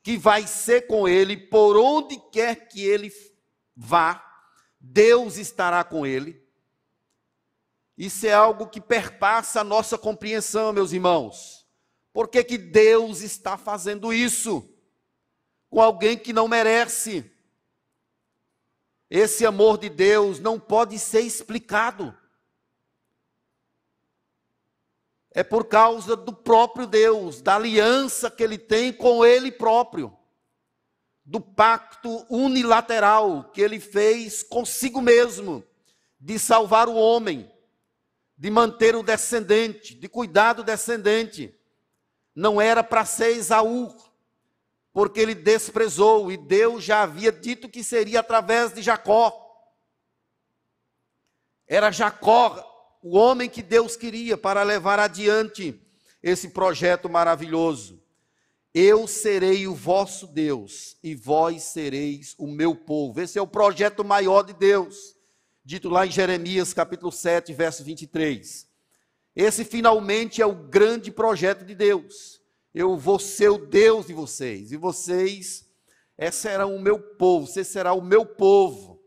que 0.01 0.17
vai 0.17 0.47
ser 0.47 0.88
com 0.88 1.07
ele 1.07 1.35
por 1.35 1.77
onde 1.77 2.17
quer 2.31 2.67
que 2.67 2.85
ele 2.85 3.12
vá, 3.75 4.23
Deus 4.79 5.38
estará 5.38 5.83
com 5.83 6.05
ele. 6.05 6.41
Isso 7.97 8.25
é 8.25 8.33
algo 8.33 8.67
que 8.67 8.79
perpassa 8.79 9.59
a 9.59 9.63
nossa 9.63 9.97
compreensão, 9.97 10.71
meus 10.71 10.93
irmãos. 10.93 11.67
Por 12.13 12.29
que, 12.29 12.43
que 12.43 12.57
Deus 12.57 13.21
está 13.21 13.57
fazendo 13.57 14.13
isso 14.13 14.73
com 15.69 15.81
alguém 15.81 16.17
que 16.17 16.31
não 16.31 16.47
merece? 16.47 17.29
Esse 19.09 19.45
amor 19.45 19.77
de 19.77 19.89
Deus 19.89 20.39
não 20.39 20.59
pode 20.59 20.97
ser 20.97 21.21
explicado. 21.21 22.17
É 25.39 25.43
por 25.43 25.69
causa 25.69 26.17
do 26.17 26.34
próprio 26.34 26.86
Deus, 26.86 27.41
da 27.41 27.56
aliança 27.56 28.30
que 28.30 28.43
ele 28.43 28.58
tem 28.58 28.91
com 28.91 29.25
ele 29.25 29.49
próprio, 29.49 30.13
do 31.23 31.39
pacto 31.39 32.25
unilateral 32.30 33.49
que 33.54 33.62
ele 33.62 33.80
fez 33.80 34.43
consigo 34.43 34.99
mesmo, 34.99 35.63
de 36.19 36.38
salvar 36.38 36.89
o 36.89 36.95
homem, 36.95 37.49
de 38.38 38.52
manter 38.52 38.97
o 38.97 39.02
descendente, 39.02 39.95
de 39.95 40.10
cuidar 40.10 40.52
do 40.52 40.62
descendente. 40.62 41.58
Não 42.36 42.60
era 42.60 42.84
para 42.84 43.06
ser 43.06 43.30
Esaú, 43.30 43.95
porque 44.91 45.21
ele 45.21 45.36
desprezou, 45.36 46.30
e 46.30 46.36
Deus 46.36 46.84
já 46.84 47.04
havia 47.04 47.32
dito 47.32 47.69
que 47.69 47.82
seria 47.82 48.19
através 48.19 48.73
de 48.73 48.82
Jacó. 48.82 49.34
Era 51.65 51.91
Jacó 51.91 52.68
o 53.01 53.17
homem 53.17 53.49
que 53.49 53.62
Deus 53.62 53.95
queria 53.95 54.38
para 54.38 54.63
levar 54.63 54.99
adiante 54.99 55.79
esse 56.21 56.49
projeto 56.49 57.09
maravilhoso. 57.09 58.01
Eu 58.73 59.07
serei 59.07 59.67
o 59.67 59.73
vosso 59.73 60.27
Deus 60.27 60.97
e 61.01 61.15
vós 61.15 61.63
sereis 61.63 62.35
o 62.38 62.45
meu 62.45 62.75
povo. 62.75 63.19
Esse 63.19 63.39
é 63.39 63.41
o 63.41 63.47
projeto 63.47 64.03
maior 64.03 64.43
de 64.43 64.53
Deus, 64.53 65.15
dito 65.63 65.89
lá 65.89 66.05
em 66.05 66.12
Jeremias 66.12 66.73
capítulo 66.73 67.12
7, 67.12 67.53
verso 67.53 67.83
23. 67.83 68.67
Esse 69.35 69.63
finalmente 69.63 70.41
é 70.41 70.45
o 70.45 70.53
grande 70.53 71.12
projeto 71.12 71.65
de 71.65 71.73
Deus. 71.73 72.41
Eu 72.73 72.97
vou 72.97 73.17
ser 73.17 73.49
o 73.49 73.57
Deus 73.57 74.05
de 74.07 74.13
vocês, 74.13 74.71
e 74.71 74.77
vocês 74.77 75.65
serão 76.31 76.75
o 76.75 76.81
meu 76.81 76.99
povo, 76.99 77.47
você 77.47 77.63
será 77.63 77.93
o 77.93 78.01
meu 78.01 78.25
povo. 78.25 78.98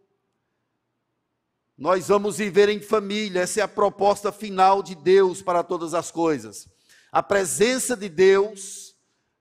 Nós 1.76 2.08
vamos 2.08 2.36
viver 2.36 2.68
em 2.68 2.80
família, 2.80 3.42
essa 3.42 3.60
é 3.60 3.62
a 3.62 3.68
proposta 3.68 4.30
final 4.30 4.82
de 4.82 4.94
Deus 4.94 5.42
para 5.42 5.62
todas 5.62 5.94
as 5.94 6.10
coisas. 6.10 6.68
A 7.10 7.22
presença 7.22 7.96
de 7.96 8.08
Deus 8.08 8.94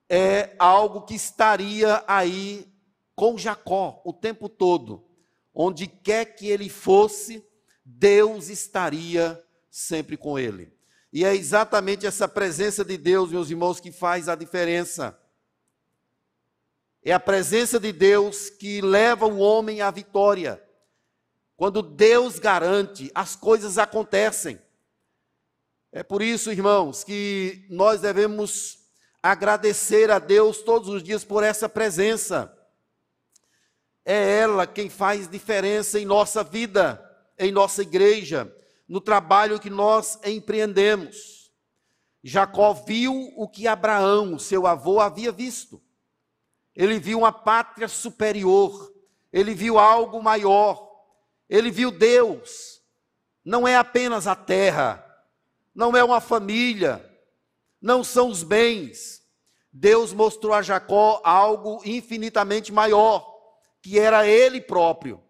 é 0.09 0.55
algo 0.57 1.01
que 1.03 1.13
estaria 1.13 2.03
aí 2.07 2.69
com 3.15 3.37
Jacó 3.37 4.01
o 4.03 4.11
tempo 4.11 4.49
todo. 4.49 5.05
Onde 5.53 5.87
quer 5.87 6.25
que 6.25 6.47
ele 6.47 6.69
fosse, 6.69 7.45
Deus 7.85 8.49
estaria 8.49 9.41
sempre 9.69 10.17
com 10.17 10.39
ele. 10.39 10.73
E 11.13 11.25
é 11.25 11.35
exatamente 11.35 12.05
essa 12.05 12.27
presença 12.27 12.85
de 12.85 12.97
Deus, 12.97 13.31
meus 13.31 13.49
irmãos, 13.49 13.79
que 13.79 13.91
faz 13.91 14.29
a 14.29 14.35
diferença. 14.35 15.17
É 17.03 17.11
a 17.11 17.19
presença 17.19 17.79
de 17.79 17.91
Deus 17.91 18.49
que 18.49 18.79
leva 18.79 19.25
o 19.25 19.39
homem 19.39 19.81
à 19.81 19.91
vitória. 19.91 20.61
Quando 21.61 21.83
Deus 21.83 22.39
garante, 22.39 23.11
as 23.13 23.35
coisas 23.35 23.77
acontecem. 23.77 24.59
É 25.91 26.01
por 26.01 26.23
isso, 26.23 26.51
irmãos, 26.51 27.03
que 27.03 27.67
nós 27.69 28.01
devemos 28.01 28.79
agradecer 29.21 30.09
a 30.09 30.17
Deus 30.17 30.63
todos 30.63 30.89
os 30.89 31.03
dias 31.03 31.23
por 31.23 31.43
essa 31.43 31.69
presença. 31.69 32.51
É 34.03 34.39
ela 34.39 34.65
quem 34.65 34.89
faz 34.89 35.27
diferença 35.29 35.99
em 35.99 36.03
nossa 36.03 36.43
vida, 36.43 36.99
em 37.37 37.51
nossa 37.51 37.83
igreja, 37.83 38.51
no 38.87 38.99
trabalho 38.99 39.59
que 39.59 39.69
nós 39.69 40.17
empreendemos. 40.25 41.51
Jacó 42.23 42.73
viu 42.73 43.13
o 43.35 43.47
que 43.47 43.67
Abraão, 43.67 44.39
seu 44.39 44.65
avô, 44.65 44.99
havia 44.99 45.31
visto. 45.31 45.79
Ele 46.75 46.99
viu 46.99 47.19
uma 47.19 47.31
pátria 47.31 47.87
superior, 47.87 48.91
ele 49.31 49.53
viu 49.53 49.77
algo 49.77 50.23
maior 50.23 50.89
ele 51.51 51.69
viu 51.69 51.91
Deus. 51.91 52.81
Não 53.43 53.67
é 53.67 53.75
apenas 53.75 54.25
a 54.25 54.35
terra, 54.35 55.05
não 55.75 55.97
é 55.97 56.03
uma 56.03 56.21
família, 56.21 57.05
não 57.81 58.03
são 58.03 58.29
os 58.29 58.41
bens. 58.41 59.21
Deus 59.73 60.13
mostrou 60.13 60.53
a 60.53 60.61
Jacó 60.61 61.19
algo 61.23 61.81
infinitamente 61.83 62.71
maior, 62.71 63.27
que 63.81 63.99
era 63.99 64.25
ele 64.25 64.61
próprio. 64.61 65.21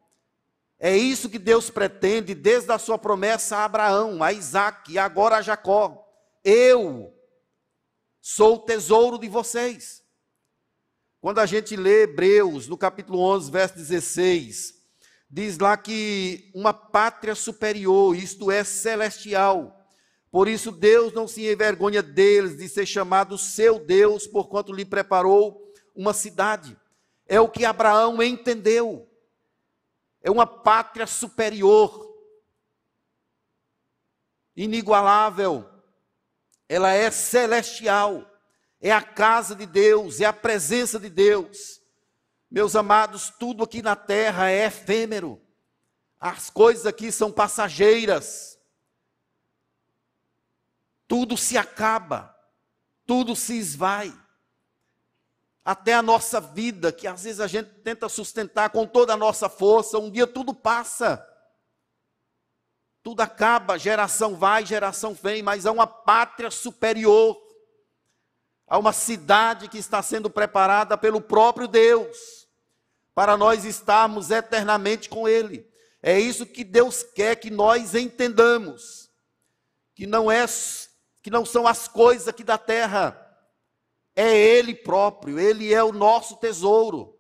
É 0.78 0.96
isso 0.96 1.30
que 1.30 1.40
Deus 1.40 1.70
pretende 1.70 2.36
desde 2.36 2.72
a 2.72 2.78
sua 2.78 2.98
promessa 2.98 3.58
a 3.58 3.66
Abraão, 3.66 4.22
a 4.22 4.32
Isaac 4.32 4.92
e 4.92 5.00
agora 5.00 5.38
a 5.38 5.42
Jacó. 5.42 6.08
Eu 6.44 7.16
sou 8.20 8.56
o 8.56 8.60
tesouro 8.60 9.18
de 9.18 9.28
vocês. 9.28 10.04
Quando 11.20 11.40
a 11.40 11.46
gente 11.46 11.76
lê 11.76 12.04
Hebreus, 12.04 12.68
no 12.68 12.78
capítulo 12.78 13.20
11, 13.20 13.52
verso 13.52 13.76
16, 13.76 14.81
diz 15.32 15.58
lá 15.58 15.78
que 15.78 16.52
uma 16.54 16.74
pátria 16.74 17.34
superior, 17.34 18.14
isto 18.16 18.52
é, 18.52 18.66
celestial. 18.66 19.78
Por 20.30 20.48
isso 20.48 20.72
Deus 20.72 21.14
não 21.14 21.28
se 21.28 21.50
envergonha 21.50 22.04
deles 22.04 22.58
de 22.58 22.68
ser 22.68 22.86
chamado 22.86 23.38
seu 23.38 23.80
Deus, 23.80 24.28
porquanto 24.28 24.74
lhe 24.74 24.84
preparou 24.84 25.74
uma 25.96 26.14
cidade. 26.14 26.78
É 27.26 27.40
o 27.40 27.48
que 27.48 27.64
Abraão 27.64 28.22
entendeu. 28.22 29.10
É 30.22 30.30
uma 30.30 30.46
pátria 30.46 31.08
superior, 31.08 32.14
inigualável. 34.56 35.66
Ela 36.68 36.92
é 36.94 37.10
celestial. 37.10 38.28
É 38.82 38.92
a 38.92 39.02
casa 39.02 39.56
de 39.56 39.66
Deus, 39.66 40.20
é 40.20 40.26
a 40.26 40.34
presença 40.34 41.00
de 41.00 41.10
Deus. 41.10 41.81
Meus 42.52 42.76
amados, 42.76 43.30
tudo 43.40 43.64
aqui 43.64 43.82
na 43.82 43.96
terra 43.96 44.52
é 44.52 44.66
efêmero. 44.66 45.42
As 46.20 46.50
coisas 46.50 46.86
aqui 46.86 47.10
são 47.10 47.32
passageiras. 47.32 48.60
Tudo 51.08 51.38
se 51.38 51.58
acaba. 51.58 52.36
Tudo 53.08 53.38
se 53.38 53.58
esvai. 53.58 54.14
Até 55.64 55.94
a 55.94 56.02
nossa 56.02 56.42
vida, 56.42 56.92
que 56.92 57.08
às 57.08 57.24
vezes 57.24 57.40
a 57.40 57.48
gente 57.48 57.70
tenta 57.84 58.10
sustentar 58.10 58.70
com 58.72 58.86
toda 58.86 59.14
a 59.14 59.18
nossa 59.18 59.48
força, 59.48 59.98
um 59.98 60.12
dia 60.12 60.28
tudo 60.28 60.54
passa. 60.54 61.26
Tudo 63.02 63.22
acaba, 63.22 63.80
geração 63.80 64.36
vai, 64.36 64.66
geração 64.66 65.14
vem, 65.14 65.42
mas 65.42 65.66
há 65.66 65.72
uma 65.72 65.88
pátria 65.88 66.52
superior. 66.52 67.42
Há 68.68 68.78
uma 68.78 68.92
cidade 68.92 69.70
que 69.70 69.78
está 69.78 70.02
sendo 70.04 70.30
preparada 70.30 70.98
pelo 70.98 71.22
próprio 71.22 71.66
Deus 71.66 72.41
para 73.14 73.36
nós 73.36 73.66
estarmos 73.66 74.32
eternamente 74.32 75.10
com 75.10 75.28
Ele. 75.28 75.70
É 76.02 76.20
isso 76.20 76.46
que 76.46 76.64
Deus 76.64 77.04
quer 77.04 77.36
que 77.36 77.50
nós 77.50 77.94
entendamos. 77.94 79.10
Que 79.94 80.08
não 80.08 80.32
é 80.32 80.46
que 81.22 81.30
não 81.30 81.46
são 81.46 81.68
as 81.68 81.88
coisas 81.88 82.28
aqui 82.28 82.44
da 82.44 82.58
terra. 82.58 83.18
É 84.16 84.36
ele 84.36 84.74
próprio, 84.74 85.40
ele 85.40 85.74
é 85.74 85.84
o 85.84 85.94
nosso 85.94 86.38
tesouro. 86.38 87.18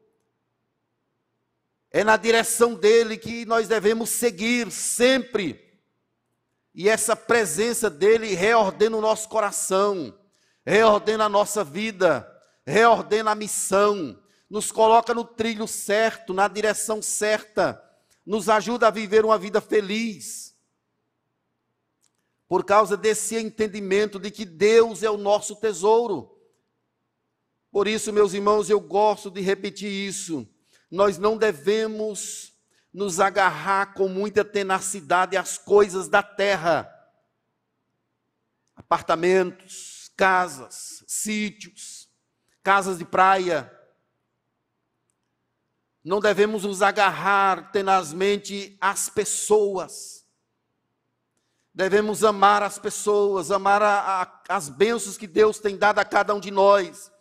É 1.91 2.03
na 2.03 2.17
direção 2.17 2.73
dele 2.73 3.17
que 3.17 3.45
nós 3.45 3.67
devemos 3.67 4.09
seguir 4.09 4.71
sempre. 4.71 5.71
E 6.73 6.89
essa 6.89 7.15
presença 7.15 7.89
dele 7.89 8.33
reordena 8.33 8.97
o 8.97 9.01
nosso 9.01 9.27
coração, 9.27 10.17
reordena 10.65 11.25
a 11.25 11.29
nossa 11.29 11.63
vida, 11.63 12.27
reordena 12.65 13.31
a 13.31 13.35
missão, 13.35 14.20
nos 14.51 14.69
coloca 14.69 15.13
no 15.13 15.23
trilho 15.23 15.65
certo, 15.65 16.33
na 16.33 16.45
direção 16.45 17.01
certa, 17.01 17.81
nos 18.25 18.49
ajuda 18.49 18.89
a 18.89 18.91
viver 18.91 19.23
uma 19.23 19.37
vida 19.37 19.61
feliz. 19.61 20.53
Por 22.49 22.65
causa 22.65 22.97
desse 22.97 23.37
entendimento 23.37 24.19
de 24.19 24.29
que 24.29 24.43
Deus 24.43 25.03
é 25.03 25.09
o 25.09 25.15
nosso 25.15 25.55
tesouro. 25.55 26.37
Por 27.71 27.87
isso, 27.87 28.11
meus 28.11 28.33
irmãos, 28.33 28.69
eu 28.69 28.81
gosto 28.81 29.31
de 29.31 29.39
repetir 29.39 29.89
isso. 29.89 30.45
Nós 30.91 31.17
não 31.17 31.37
devemos 31.37 32.51
nos 32.93 33.21
agarrar 33.21 33.93
com 33.93 34.09
muita 34.09 34.43
tenacidade 34.43 35.37
às 35.37 35.57
coisas 35.57 36.09
da 36.09 36.21
terra. 36.21 36.93
Apartamentos, 38.75 40.11
casas, 40.17 41.05
sítios, 41.07 42.09
casas 42.61 42.97
de 42.97 43.05
praia, 43.05 43.77
não 46.03 46.19
devemos 46.19 46.63
nos 46.63 46.81
agarrar 46.81 47.71
tenazmente 47.71 48.75
às 48.81 49.07
pessoas. 49.07 50.25
Devemos 51.73 52.23
amar 52.23 52.63
as 52.63 52.79
pessoas, 52.79 53.51
amar 53.51 53.81
a, 53.81 54.23
a, 54.23 54.41
as 54.49 54.67
bênçãos 54.67 55.17
que 55.17 55.27
Deus 55.27 55.59
tem 55.59 55.77
dado 55.77 55.99
a 55.99 56.05
cada 56.05 56.33
um 56.33 56.39
de 56.39 56.51
nós. 56.51 57.11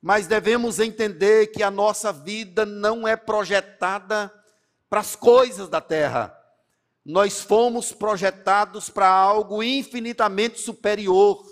Mas 0.00 0.26
devemos 0.28 0.78
entender 0.78 1.48
que 1.48 1.62
a 1.62 1.70
nossa 1.70 2.12
vida 2.12 2.64
não 2.64 3.06
é 3.06 3.16
projetada 3.16 4.32
para 4.88 5.00
as 5.00 5.16
coisas 5.16 5.68
da 5.68 5.80
terra. 5.80 6.34
Nós 7.04 7.40
fomos 7.40 7.92
projetados 7.92 8.88
para 8.88 9.08
algo 9.08 9.62
infinitamente 9.62 10.60
superior, 10.60 11.44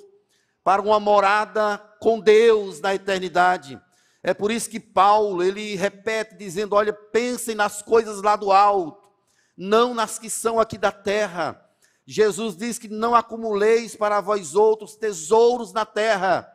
para 0.62 0.80
uma 0.80 1.00
morada 1.00 1.78
com 2.00 2.20
Deus 2.20 2.80
na 2.80 2.94
eternidade. 2.94 3.80
É 4.26 4.34
por 4.34 4.50
isso 4.50 4.68
que 4.68 4.80
Paulo, 4.80 5.40
ele 5.40 5.76
repete 5.76 6.34
dizendo: 6.34 6.74
"Olha, 6.74 6.92
pensem 6.92 7.54
nas 7.54 7.80
coisas 7.80 8.20
lá 8.20 8.34
do 8.34 8.50
alto, 8.50 9.08
não 9.56 9.94
nas 9.94 10.18
que 10.18 10.28
são 10.28 10.58
aqui 10.58 10.76
da 10.76 10.90
terra." 10.90 11.64
Jesus 12.04 12.56
diz 12.56 12.76
que 12.76 12.88
não 12.88 13.14
acumuleis 13.14 13.94
para 13.94 14.20
vós 14.20 14.56
outros 14.56 14.96
tesouros 14.96 15.72
na 15.72 15.86
terra. 15.86 16.52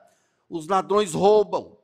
Os 0.49 0.67
ladrões 0.67 1.13
roubam, 1.13 1.77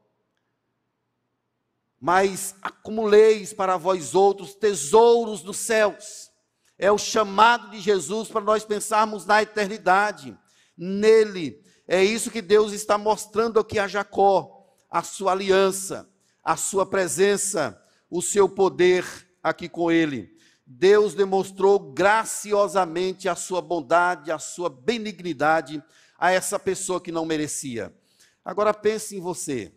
mas 1.98 2.54
acumuleis 2.62 3.54
para 3.54 3.78
vós 3.78 4.14
outros 4.14 4.56
tesouros 4.56 5.42
nos 5.42 5.56
céus. 5.56 6.30
É 6.78 6.92
o 6.92 6.98
chamado 6.98 7.72
de 7.72 7.80
Jesus 7.80 8.28
para 8.28 8.42
nós 8.42 8.66
pensarmos 8.66 9.26
na 9.26 9.42
eternidade, 9.42 10.38
nele. 10.78 11.64
É 11.88 12.04
isso 12.04 12.30
que 12.30 12.42
Deus 12.42 12.74
está 12.74 12.98
mostrando 12.98 13.58
aqui 13.58 13.80
a 13.80 13.88
Jacó, 13.88 14.57
a 14.90 15.04
sua 15.04 15.32
aliança, 15.32 16.10
a 16.44 16.56
sua 16.56 16.86
presença, 16.86 17.82
o 18.10 18.22
seu 18.22 18.48
poder 18.48 19.06
aqui 19.44 19.68
com 19.68 19.92
ele. 19.92 20.38
Deus 20.66 21.14
demonstrou 21.14 21.80
graciosamente 21.80 23.30
a 23.30 23.36
sua 23.36 23.62
bondade, 23.62 24.32
a 24.32 24.40
sua 24.40 24.70
benignidade 24.70 25.84
a 26.18 26.32
essa 26.32 26.60
pessoa 26.60 27.00
que 27.00 27.12
não 27.12 27.26
merecia. 27.26 27.96
Agora 28.44 28.74
pense 28.74 29.16
em 29.16 29.20
você. 29.20 29.72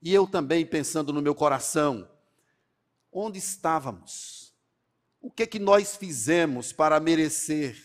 E 0.00 0.14
eu 0.14 0.26
também 0.26 0.64
pensando 0.64 1.12
no 1.12 1.22
meu 1.22 1.34
coração, 1.34 2.08
onde 3.12 3.38
estávamos? 3.38 4.54
O 5.20 5.30
que 5.30 5.46
que 5.46 5.58
nós 5.58 5.96
fizemos 5.96 6.72
para 6.72 7.00
merecer? 7.00 7.76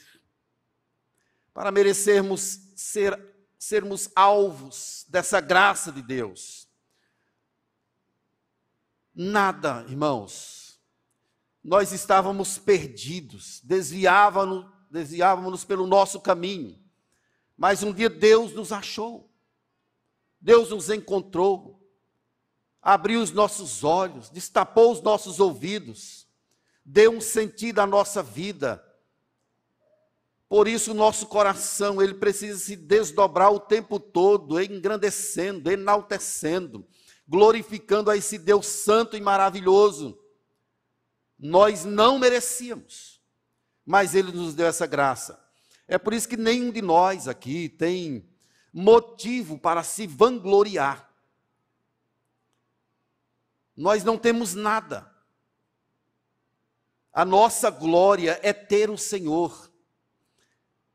Para 1.54 1.72
merecermos 1.72 2.60
ser, 2.76 3.20
sermos 3.64 4.10
alvos 4.16 5.06
dessa 5.10 5.40
graça 5.40 5.92
de 5.92 6.02
Deus? 6.02 6.68
Nada, 9.14 9.86
irmãos. 9.88 10.82
Nós 11.64 11.92
estávamos 11.92 12.58
perdidos, 12.58 13.62
desviávamos, 13.64 14.66
desviávamos 14.90 15.64
pelo 15.64 15.88
nosso 15.88 16.20
caminho. 16.20 16.82
Mas 17.56 17.84
um 17.84 17.94
dia 17.94 18.10
Deus 18.10 18.54
nos 18.54 18.72
achou. 18.72 19.32
Deus 20.42 20.72
nos 20.72 20.90
encontrou 20.90 21.84
abriu 22.84 23.22
os 23.22 23.32
nossos 23.32 23.84
olhos, 23.86 24.30
destapou 24.30 24.92
os 24.92 25.02
nossos 25.02 25.40
ouvidos, 25.40 26.28
deu 26.84 27.14
um 27.14 27.22
sentido 27.22 27.80
à 27.80 27.88
nossa 27.88 28.22
vida. 28.22 28.84
Por 30.54 30.68
isso 30.68 30.92
o 30.92 30.94
nosso 30.94 31.26
coração, 31.26 32.00
ele 32.00 32.14
precisa 32.14 32.60
se 32.60 32.76
desdobrar 32.76 33.52
o 33.52 33.60
tempo 33.60 34.00
todo, 34.00 34.62
engrandecendo, 34.62 35.72
enaltecendo, 35.72 36.88
glorificando 37.28 38.12
a 38.12 38.16
esse 38.16 38.38
Deus 38.38 38.68
santo 38.68 39.18
e 39.18 39.20
maravilhoso. 39.20 40.16
Nós 41.40 41.86
não 41.86 42.20
merecíamos, 42.20 43.20
mas 43.84 44.14
ele 44.14 44.32
nos 44.32 44.54
deu 44.54 44.68
essa 44.68 44.86
graça. 44.86 45.44
É 45.88 45.98
por 45.98 46.14
isso 46.14 46.30
que 46.30 46.38
nenhum 46.38 46.72
de 46.72 46.84
nós 46.84 47.28
aqui 47.28 47.68
tem 47.68 48.24
motivo 48.72 49.58
para 49.58 49.82
se 49.82 50.06
vangloriar. 50.06 51.12
Nós 53.76 54.04
não 54.04 54.20
temos 54.20 54.54
nada. 54.54 55.12
A 57.12 57.26
nossa 57.26 57.72
glória 57.72 58.40
é 58.44 58.54
ter 58.54 58.92
o 58.92 59.00
Senhor. 59.00 59.73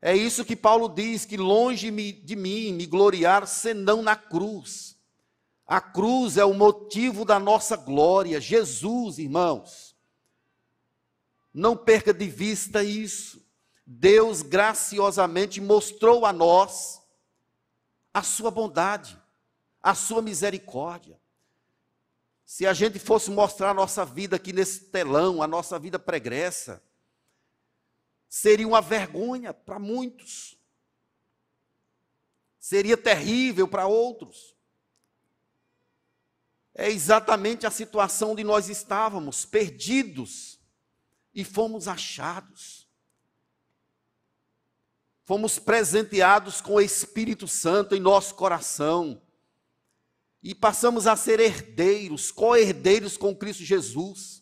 É 0.01 0.15
isso 0.15 0.45
que 0.45 0.55
Paulo 0.55 0.87
diz: 0.87 1.25
que 1.25 1.37
longe 1.37 1.91
de 1.91 2.35
mim 2.35 2.73
me 2.73 2.85
gloriar 2.85 3.47
senão 3.47 4.01
na 4.01 4.15
cruz. 4.15 4.97
A 5.65 5.79
cruz 5.79 6.37
é 6.37 6.43
o 6.43 6.53
motivo 6.53 7.23
da 7.23 7.39
nossa 7.39 7.75
glória. 7.75 8.41
Jesus, 8.41 9.19
irmãos. 9.19 9.95
Não 11.53 11.75
perca 11.75 12.13
de 12.13 12.27
vista 12.27 12.83
isso. 12.83 13.45
Deus 13.85 14.41
graciosamente 14.41 15.59
mostrou 15.59 16.25
a 16.25 16.33
nós 16.33 17.01
a 18.13 18.23
sua 18.23 18.49
bondade, 18.49 19.19
a 19.81 19.93
sua 19.93 20.21
misericórdia. 20.21 21.19
Se 22.45 22.65
a 22.65 22.73
gente 22.73 22.97
fosse 22.97 23.29
mostrar 23.29 23.69
a 23.69 23.73
nossa 23.73 24.03
vida 24.03 24.35
aqui 24.35 24.51
nesse 24.51 24.85
telão, 24.85 25.41
a 25.41 25.47
nossa 25.47 25.77
vida 25.77 25.99
pregressa, 25.99 26.83
seria 28.29 28.67
uma 28.67 28.81
vergonha 28.81 29.53
para 29.53 29.79
muitos. 29.79 30.55
Seria 32.59 32.95
terrível 32.95 33.67
para 33.67 33.87
outros. 33.87 34.55
É 36.75 36.89
exatamente 36.89 37.65
a 37.65 37.71
situação 37.71 38.31
onde 38.31 38.43
nós 38.43 38.69
estávamos, 38.69 39.43
perdidos, 39.45 40.59
e 41.33 41.43
fomos 41.43 41.87
achados. 41.87 42.87
Fomos 45.25 45.59
presenteados 45.59 46.61
com 46.61 46.75
o 46.75 46.81
Espírito 46.81 47.47
Santo 47.47 47.95
em 47.95 47.99
nosso 47.99 48.35
coração 48.35 49.21
e 50.41 50.55
passamos 50.55 51.05
a 51.05 51.15
ser 51.15 51.39
herdeiros, 51.39 52.31
co-herdeiros 52.31 53.17
com 53.17 53.35
Cristo 53.35 53.63
Jesus. 53.63 54.38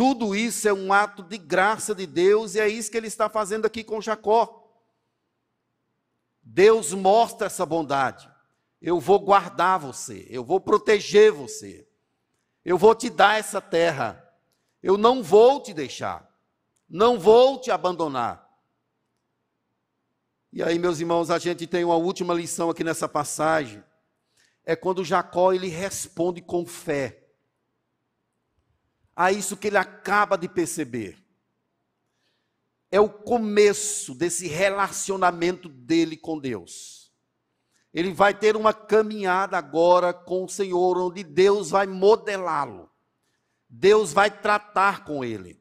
Tudo 0.00 0.34
isso 0.34 0.66
é 0.66 0.72
um 0.72 0.94
ato 0.94 1.22
de 1.22 1.36
graça 1.36 1.94
de 1.94 2.06
Deus 2.06 2.54
e 2.54 2.58
é 2.58 2.66
isso 2.66 2.90
que 2.90 2.96
ele 2.96 3.06
está 3.06 3.28
fazendo 3.28 3.66
aqui 3.66 3.84
com 3.84 4.00
Jacó. 4.00 4.66
Deus 6.42 6.94
mostra 6.94 7.48
essa 7.48 7.66
bondade. 7.66 8.26
Eu 8.80 8.98
vou 8.98 9.20
guardar 9.20 9.78
você, 9.78 10.26
eu 10.30 10.42
vou 10.42 10.58
proteger 10.58 11.30
você, 11.30 11.86
eu 12.64 12.78
vou 12.78 12.94
te 12.94 13.10
dar 13.10 13.38
essa 13.38 13.60
terra, 13.60 14.26
eu 14.82 14.96
não 14.96 15.22
vou 15.22 15.62
te 15.62 15.74
deixar, 15.74 16.34
não 16.88 17.18
vou 17.20 17.60
te 17.60 17.70
abandonar. 17.70 18.48
E 20.50 20.62
aí, 20.62 20.78
meus 20.78 20.98
irmãos, 20.98 21.30
a 21.30 21.38
gente 21.38 21.66
tem 21.66 21.84
uma 21.84 21.96
última 21.96 22.32
lição 22.32 22.70
aqui 22.70 22.82
nessa 22.82 23.06
passagem 23.06 23.84
é 24.64 24.74
quando 24.74 25.04
Jacó 25.04 25.52
ele 25.52 25.68
responde 25.68 26.40
com 26.40 26.64
fé 26.64 27.20
a 29.14 29.30
isso 29.32 29.56
que 29.56 29.68
ele 29.68 29.76
acaba 29.76 30.36
de 30.36 30.48
perceber. 30.48 31.18
É 32.90 33.00
o 33.00 33.08
começo 33.08 34.14
desse 34.14 34.48
relacionamento 34.48 35.68
dele 35.68 36.16
com 36.16 36.38
Deus. 36.38 37.12
Ele 37.92 38.12
vai 38.12 38.32
ter 38.32 38.56
uma 38.56 38.72
caminhada 38.72 39.56
agora 39.56 40.12
com 40.12 40.44
o 40.44 40.48
Senhor, 40.48 40.96
onde 40.98 41.24
Deus 41.24 41.70
vai 41.70 41.86
modelá-lo. 41.86 42.90
Deus 43.68 44.12
vai 44.12 44.30
tratar 44.30 45.04
com 45.04 45.24
ele. 45.24 45.60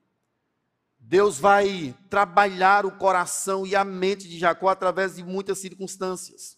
Deus 0.97 1.39
vai 1.39 1.95
trabalhar 2.09 2.85
o 2.85 2.97
coração 2.97 3.65
e 3.65 3.75
a 3.75 3.83
mente 3.83 4.27
de 4.27 4.37
Jacó 4.37 4.69
através 4.69 5.15
de 5.15 5.23
muitas 5.23 5.57
circunstâncias. 5.57 6.57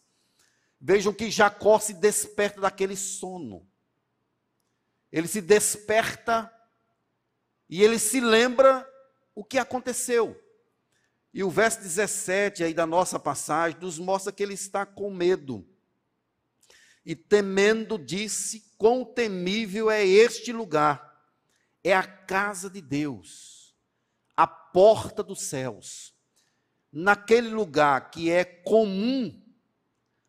Vejam 0.80 1.14
que 1.14 1.32
Jacó 1.32 1.80
se 1.80 1.94
desperta 1.94 2.60
daquele 2.60 2.98
sono. 2.98 3.66
Ele 5.12 5.28
se 5.28 5.40
desperta 5.40 6.52
e 7.72 7.82
ele 7.82 7.98
se 7.98 8.20
lembra 8.20 8.86
o 9.34 9.46
que 9.46 9.58
aconteceu. 9.58 10.38
E 11.34 11.42
o 11.42 11.50
verso 11.50 11.80
17 11.80 12.66
aí 12.66 12.74
da 12.74 12.86
nossa 12.86 13.18
passagem 13.18 13.80
nos 13.80 13.98
mostra 13.98 14.34
que 14.34 14.44
ele 14.44 14.54
está 14.54 14.86
com 14.86 15.10
medo. 15.10 15.66
E 17.06 17.16
temendo 17.16 17.98
disse: 17.98 18.76
Quão 18.78 19.06
temível 19.06 19.90
é 19.90 20.06
este 20.06 20.52
lugar! 20.52 21.10
É 21.82 21.96
a 21.96 22.04
casa 22.04 22.70
de 22.70 22.82
Deus, 22.82 23.74
a 24.36 24.46
porta 24.46 25.24
dos 25.24 25.44
céus. 25.44 26.14
Naquele 26.92 27.48
lugar 27.48 28.12
que 28.12 28.30
é 28.30 28.44
comum 28.44 29.42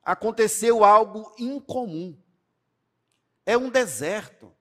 aconteceu 0.03 0.85
algo 0.85 1.35
incomum. 1.37 2.17
É 3.45 3.59
um 3.59 3.69
deserto. 3.69 4.57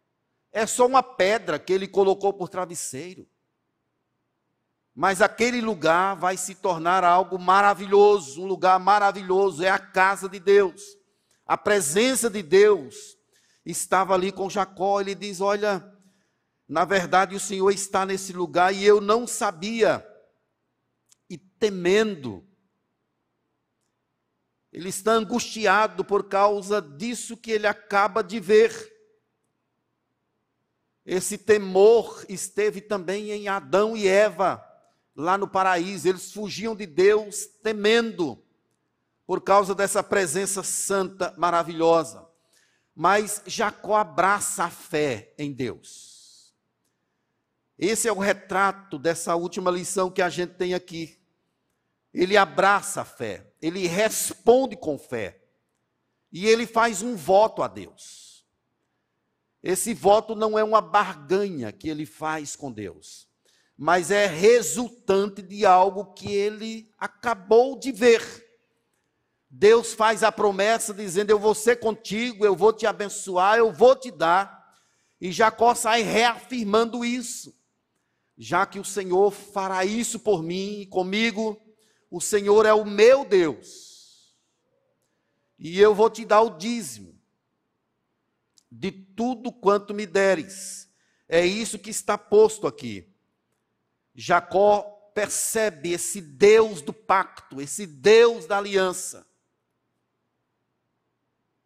É 0.52 0.66
só 0.66 0.86
uma 0.86 1.02
pedra 1.02 1.58
que 1.58 1.72
ele 1.72 1.88
colocou 1.88 2.34
por 2.34 2.50
travesseiro. 2.50 3.28
Mas 4.94 5.22
aquele 5.22 5.62
lugar 5.62 6.16
vai 6.16 6.36
se 6.36 6.54
tornar 6.54 7.04
algo 7.04 7.40
maravilhoso, 7.40 8.42
um 8.42 8.46
lugar 8.46 8.78
maravilhoso, 8.80 9.64
é 9.64 9.70
a 9.70 9.80
casa 9.80 10.28
de 10.28 10.40
Deus. 10.40 10.82
A 11.46 11.58
presença 11.58 12.30
de 12.30 12.44
Deus 12.44 13.18
estava 13.66 14.14
ali 14.14 14.32
com 14.32 14.50
Jacó, 14.50 15.00
ele 15.00 15.16
diz: 15.16 15.40
"Olha, 15.40 15.84
na 16.68 16.84
verdade 16.84 17.36
o 17.36 17.40
Senhor 17.40 17.72
está 17.72 18.06
nesse 18.06 18.34
lugar 18.34 18.74
e 18.74 18.84
eu 18.84 19.00
não 19.00 19.26
sabia". 19.26 20.06
E 21.30 21.38
temendo, 21.38 22.46
ele 24.74 24.90
está 24.90 25.14
angustiado 25.14 26.04
por 26.04 26.28
causa 26.28 26.82
disso 26.82 27.38
que 27.38 27.52
ele 27.52 27.68
acaba 27.68 28.22
de 28.22 28.40
ver. 28.40 28.92
Esse 31.06 31.38
temor 31.38 32.26
esteve 32.30 32.80
também 32.80 33.32
em 33.32 33.48
Adão 33.48 33.98
e 33.98 34.08
Eva, 34.08 34.64
lá 35.16 35.38
no 35.38 35.48
paraíso. 35.48 36.08
Eles 36.08 36.32
fugiam 36.32 36.76
de 36.76 36.86
Deus 36.86 37.46
temendo, 37.64 38.42
por 39.26 39.42
causa 39.42 39.74
dessa 39.74 40.04
presença 40.04 40.62
santa, 40.62 41.34
maravilhosa. 41.38 42.28
Mas 42.96 43.42
Jacó 43.46 43.96
abraça 43.96 44.66
a 44.66 44.70
fé 44.70 45.34
em 45.38 45.52
Deus. 45.52 46.54
Esse 47.80 48.08
é 48.08 48.12
o 48.12 48.20
retrato 48.20 49.00
dessa 49.00 49.36
última 49.36 49.72
lição 49.72 50.12
que 50.12 50.22
a 50.22 50.30
gente 50.30 50.54
tem 50.54 50.76
aqui. 50.76 51.18
Ele 52.14 52.38
abraça 52.38 53.02
a 53.02 53.06
fé, 53.06 53.48
ele 53.60 53.88
responde 53.88 54.76
com 54.76 55.00
fé. 55.00 55.42
E 56.32 56.46
ele 56.46 56.68
faz 56.68 57.02
um 57.02 57.16
voto 57.16 57.64
a 57.64 57.68
Deus. 57.68 58.31
Esse 59.64 59.94
voto 59.94 60.36
não 60.36 60.58
é 60.58 60.64
uma 60.64 60.82
barganha 60.82 61.72
que 61.72 61.88
ele 61.88 62.06
faz 62.06 62.56
com 62.56 62.72
Deus, 62.72 63.28
mas 63.78 64.10
é 64.10 64.26
resultante 64.26 65.42
de 65.42 65.66
algo 65.66 66.14
que 66.14 66.34
ele 66.34 66.90
acabou 66.98 67.78
de 67.78 67.92
ver. 67.92 68.22
Deus 69.48 69.94
faz 69.94 70.24
a 70.24 70.32
promessa 70.32 70.94
dizendo: 70.94 71.30
Eu 71.30 71.38
vou 71.38 71.54
ser 71.54 71.80
contigo, 71.80 72.44
eu 72.44 72.56
vou 72.56 72.74
te 72.74 72.88
abençoar, 72.88 73.58
eu 73.58 73.72
vou 73.72 73.96
te 73.96 74.10
dar. 74.10 74.62
E 75.20 75.32
Jacó 75.32 75.76
sai 75.76 76.02
reafirmando 76.02 77.06
isso. 77.06 77.54
Já 78.36 78.66
que 78.66 78.80
o 78.80 78.86
Senhor 78.86 79.30
fará 79.30 79.86
isso 79.86 80.18
por 80.20 80.42
mim 80.42 80.82
e 80.82 80.88
comigo, 80.88 81.62
o 82.10 82.20
Senhor 82.20 82.66
é 82.66 82.74
o 82.74 82.84
meu 82.84 83.24
Deus. 83.24 84.34
E 85.60 85.80
eu 85.80 85.94
vou 85.94 86.10
te 86.10 86.26
dar 86.26 86.42
o 86.42 86.58
dízimo 86.58 87.21
de 88.72 88.92
tudo 88.92 89.52
quanto 89.52 89.94
me 89.94 90.06
deres. 90.06 90.90
É 91.28 91.46
isso 91.46 91.78
que 91.78 91.90
está 91.90 92.18
posto 92.18 92.66
aqui. 92.66 93.08
Jacó 94.16 94.82
percebe 95.14 95.92
esse 95.92 96.22
Deus 96.22 96.82
do 96.82 96.94
pacto, 96.94 97.62
esse 97.62 97.86
Deus 97.86 98.46
da 98.46 98.58
aliança. 98.58 99.28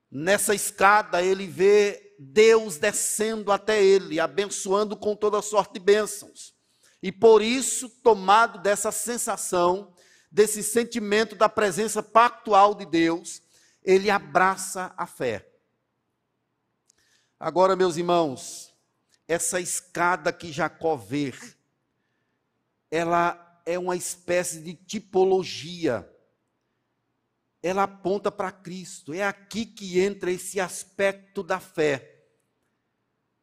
Nessa 0.09 0.55
escada 0.55 1.21
ele 1.21 1.45
vê 1.45 2.15
Deus 2.17 2.77
descendo 2.77 3.51
até 3.51 3.83
ele, 3.83 4.19
abençoando 4.19 4.95
com 4.95 5.15
toda 5.15 5.41
sorte 5.41 5.73
de 5.73 5.79
bênçãos. 5.79 6.55
E 7.03 7.11
por 7.11 7.41
isso, 7.41 7.89
tomado 8.01 8.59
dessa 8.59 8.91
sensação, 8.91 9.93
desse 10.31 10.63
sentimento 10.63 11.35
da 11.35 11.47
presença 11.47 12.01
pactual 12.01 12.73
de 12.73 12.85
Deus, 12.85 13.41
ele 13.83 14.09
abraça 14.09 14.93
a 14.97 15.05
fé. 15.05 15.47
Agora, 17.39 17.75
meus 17.75 17.97
irmãos, 17.97 18.73
essa 19.27 19.59
escada 19.59 20.31
que 20.31 20.51
Jacó 20.51 20.95
vê, 20.95 21.33
ela 22.89 23.61
é 23.65 23.77
uma 23.77 23.95
espécie 23.95 24.61
de 24.61 24.73
tipologia. 24.73 26.09
Ela 27.61 27.83
aponta 27.83 28.31
para 28.31 28.51
Cristo. 28.51 29.13
É 29.13 29.23
aqui 29.23 29.65
que 29.65 29.99
entra 29.99 30.31
esse 30.31 30.59
aspecto 30.59 31.43
da 31.43 31.59
fé. 31.59 32.25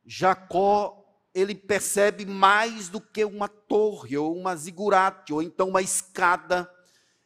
Jacó, 0.04 0.98
ele 1.34 1.54
percebe 1.54 2.24
mais 2.24 2.88
do 2.88 3.00
que 3.00 3.24
uma 3.24 3.48
torre, 3.48 4.16
ou 4.16 4.36
uma 4.36 4.56
zigurate, 4.56 5.32
ou 5.32 5.42
então 5.42 5.68
uma 5.68 5.82
escada 5.82 6.70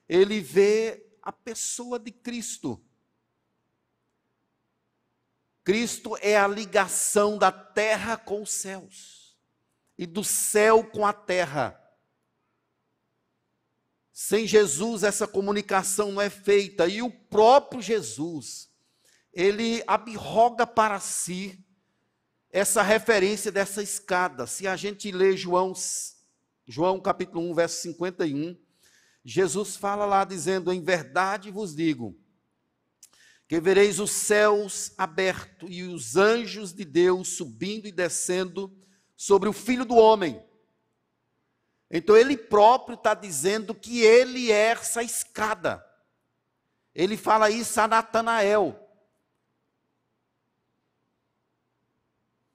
ele 0.09 0.41
vê 0.41 1.05
a 1.23 1.33
pessoa 1.33 1.99
de 1.99 2.13
Cristo. 2.13 2.81
Cristo 5.67 6.17
é 6.21 6.37
a 6.37 6.47
ligação 6.47 7.37
da 7.37 7.51
terra 7.51 8.17
com 8.17 8.43
os 8.43 8.53
céus 8.53 9.37
e 9.99 10.07
do 10.07 10.23
céu 10.23 10.85
com 10.85 11.05
a 11.05 11.13
terra. 11.13 11.77
Sem 14.13 14.47
Jesus, 14.47 15.03
essa 15.03 15.27
comunicação 15.27 16.13
não 16.13 16.23
é 16.23 16.31
feita. 16.31 16.87
E 16.87 17.03
o 17.03 17.11
próprio 17.11 17.83
Jesus, 17.83 18.71
ele 19.33 19.83
abroga 19.89 20.69
para 20.69 21.01
si 21.01 21.59
essa 22.49 22.81
referência 22.81 23.51
dessa 23.51 23.83
escada. 23.83 24.47
Se 24.47 24.69
a 24.69 24.77
gente 24.77 25.11
lê 25.11 25.37
João, 25.37 25.73
João 26.65 27.01
capítulo 27.01 27.51
1, 27.51 27.55
verso 27.55 27.83
51, 27.83 28.57
Jesus 29.25 29.75
fala 29.75 30.07
lá 30.07 30.25
dizendo: 30.25 30.73
Em 30.73 30.81
verdade 30.81 31.51
vos 31.51 31.75
digo, 31.75 32.17
que 33.49 33.61
vereis 33.61 34.01
os 34.01 34.11
céus 34.11 34.93
abertos 34.99 35.69
e 35.71 35.83
os 35.83 36.17
anjos 36.17 36.73
de 36.73 36.85
Deus 36.85 37.29
subindo 37.29 37.87
e 37.87 37.93
descendo 37.93 38.77
sobre 39.17 39.49
o 39.49 39.53
filho 39.53 39.85
do 39.85 39.97
homem. 39.97 40.43
Então 41.91 42.17
ele 42.17 42.37
próprio 42.37 42.95
está 42.95 43.15
dizendo 43.15 43.75
que 43.75 44.01
ele 44.01 44.51
é 44.51 44.71
essa 44.71 45.03
escada. 45.03 45.85
Ele 46.95 47.17
fala 47.17 47.51
isso 47.51 47.81
a 47.81 47.87
Natanael. 47.87 48.83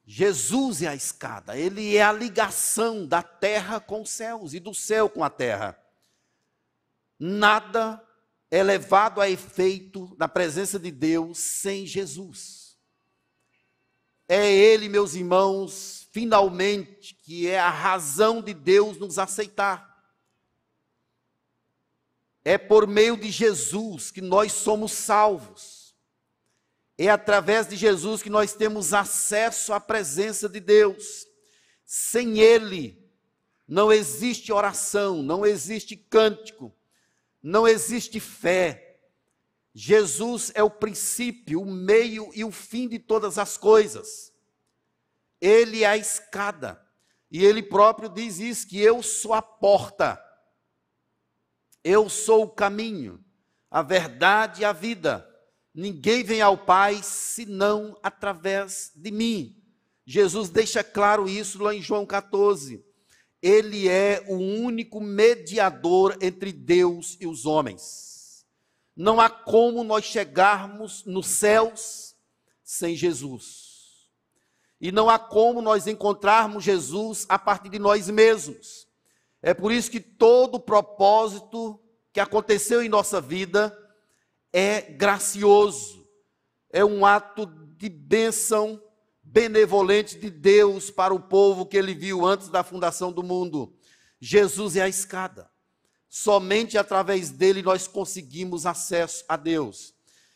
Jesus 0.04 0.82
é 0.82 0.88
a 0.88 0.96
escada, 0.96 1.58
ele 1.58 1.96
é 1.96 2.04
a 2.04 2.12
ligação 2.12 3.08
da 3.08 3.24
terra 3.24 3.80
com 3.80 4.02
os 4.02 4.10
céus 4.10 4.54
e 4.54 4.60
do 4.60 4.74
céu 4.74 5.10
com 5.10 5.24
a 5.24 5.30
terra 5.30 5.82
nada 7.24 8.04
é 8.52 8.62
levado 8.62 9.22
a 9.22 9.30
efeito 9.30 10.14
na 10.20 10.28
presença 10.28 10.78
de 10.78 10.92
Deus 10.92 11.38
sem 11.38 11.88
Jesus. 11.88 12.78
É 14.28 14.52
Ele, 14.52 14.90
meus 14.90 15.16
irmãos, 15.16 16.10
finalmente, 16.12 17.16
que 17.16 17.48
é 17.48 17.58
a 17.58 17.70
razão 17.70 18.42
de 18.42 18.54
Deus 18.54 18.98
nos 18.98 19.18
aceitar. 19.18 19.90
É 22.44 22.58
por 22.58 22.86
meio 22.86 23.16
de 23.16 23.32
Jesus 23.32 24.12
que 24.12 24.22
nós 24.22 24.52
somos 24.52 24.92
salvos. 24.92 25.96
É 26.98 27.10
através 27.10 27.68
de 27.68 27.78
Jesus 27.78 28.22
que 28.22 28.30
nós 28.30 28.54
temos 28.54 28.94
acesso 28.94 29.72
à 29.72 29.80
presença 29.80 30.50
de 30.50 30.60
Deus. 30.60 31.26
Sem 31.86 32.40
Ele, 32.40 33.02
não 33.66 33.92
existe 33.92 34.52
oração, 34.52 35.24
não 35.24 35.46
existe 35.46 35.96
cântico, 35.96 36.76
não 37.42 37.68
existe 37.68 38.20
fé. 38.20 39.00
Jesus 39.74 40.52
é 40.54 40.62
o 40.62 40.70
princípio, 40.70 41.62
o 41.62 41.66
meio 41.66 42.30
e 42.34 42.44
o 42.44 42.52
fim 42.52 42.88
de 42.88 43.00
todas 43.00 43.38
as 43.38 43.58
coisas. 43.58 44.34
Ele 45.40 45.84
é 45.84 45.88
a 45.88 45.98
escada. 45.98 46.80
E 47.30 47.44
ele 47.44 47.64
próprio 47.64 48.10
diz 48.10 48.40
isso: 48.40 48.68
que 48.68 48.80
eu 48.80 49.02
sou 49.02 49.34
a 49.34 49.42
porta. 49.42 50.22
Eu 51.84 52.10
sou 52.10 52.44
o 52.44 52.50
caminho, 52.50 53.24
a 53.70 53.82
verdade 53.82 54.62
e 54.62 54.66
a 54.66 54.74
vida. 54.74 55.28
Ninguém 55.74 56.24
vem 56.24 56.42
ao 56.42 56.58
Pai 56.58 57.02
senão 57.02 57.98
através 58.04 58.92
de 58.94 59.10
mim. 59.10 59.58
Jesus 60.06 60.50
deixa 60.50 60.84
claro 60.84 61.28
isso 61.28 61.64
lá 61.64 61.74
em 61.74 61.82
João 61.82 62.06
14 62.06 62.91
ele 63.42 63.90
é 63.90 64.24
o 64.28 64.36
único 64.36 65.02
mediador 65.02 66.18
entre 66.22 66.52
Deus 66.52 67.18
e 67.20 67.26
os 67.26 67.46
homens. 67.46 68.46
Não 68.96 69.20
há 69.20 69.30
como 69.30 69.84
nós 69.84 70.06
chegarmos 70.06 71.04
nos 71.06 71.28
céus 71.28 72.16
sem 72.64 72.96
Jesus. 72.96 74.10
E 74.80 74.92
não 74.92 75.10
há 75.10 75.18
como 75.18 75.62
nós 75.62 75.88
encontrarmos 75.88 76.64
Jesus 76.64 77.26
a 77.28 77.40
partir 77.40 77.70
de 77.70 77.80
nós 77.80 78.10
mesmos. 78.10 78.88
É 79.42 79.54
por 79.54 79.72
isso 79.72 79.90
que 79.90 80.00
todo 80.00 80.60
propósito 80.60 81.80
que 82.14 82.20
aconteceu 82.20 82.84
em 82.84 82.90
nossa 82.90 83.20
vida 83.20 83.76
é 84.54 84.82
gracioso, 84.82 86.08
é 86.70 86.84
um 86.84 87.06
ato 87.06 87.46
de 87.78 87.90
bênção 87.90 88.82
benevolente 89.32 90.18
de 90.18 90.30
Deus 90.30 90.92
para 90.92 91.14
o 91.14 91.20
povo 91.20 91.66
que 91.66 91.78
ele 91.78 91.94
viu 91.94 92.26
antes 92.26 92.50
da 92.50 92.64
fundação 92.64 93.14
do 93.14 93.24
mundo. 93.24 93.74
Jesus 94.20 94.76
é 94.76 94.82
a 94.82 94.90
escada. 94.90 95.50
Somente 96.10 96.78
através 96.78 97.32
dele 97.32 97.62
nós 97.62 97.88
conseguimos 97.88 98.66
acesso 98.66 99.24
a 99.30 99.38
Deus. 99.38 99.94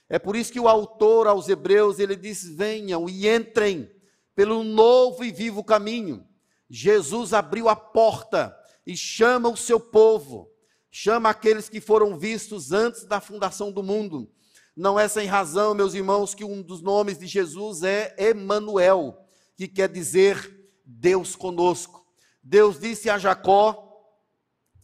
É 0.08 0.18
por 0.18 0.38
isso 0.38 0.52
que 0.54 0.60
o 0.62 0.70
autor 0.70 1.28
aos 1.28 1.50
Hebreus 1.50 2.00
ele 2.00 2.16
diz: 2.16 2.46
venham 2.46 3.10
e 3.10 3.28
entrem 3.28 3.92
pelo 4.34 4.64
novo 4.64 5.26
e 5.26 5.32
vivo 5.32 5.62
caminho. 5.62 6.26
Jesus 6.70 7.34
abriu 7.34 7.68
a 7.68 7.76
porta 7.76 8.58
e 8.88 8.96
chama 8.96 9.50
o 9.50 9.58
seu 9.58 9.80
povo, 9.80 10.50
chama 10.90 11.30
aqueles 11.30 11.68
que 11.68 11.82
foram 11.82 12.18
vistos 12.18 12.72
antes 12.72 13.04
da 13.04 13.20
fundação 13.20 13.74
do 13.74 13.84
mundo 13.84 14.32
não 14.76 15.00
é 15.00 15.08
sem 15.08 15.26
razão, 15.26 15.74
meus 15.74 15.94
irmãos, 15.94 16.36
que 16.36 16.44
um 16.44 16.62
dos 16.62 16.82
nomes 16.82 17.18
de 17.18 17.28
Jesus 17.28 17.82
é 17.82 18.14
Emanuel, 18.18 19.26
que 19.56 19.68
quer 19.68 19.88
dizer 19.88 20.70
Deus 20.84 21.36
conosco. 21.36 22.06
Deus 22.44 22.78
disse 22.78 23.10
a 23.10 23.18
Jacó: 23.18 24.12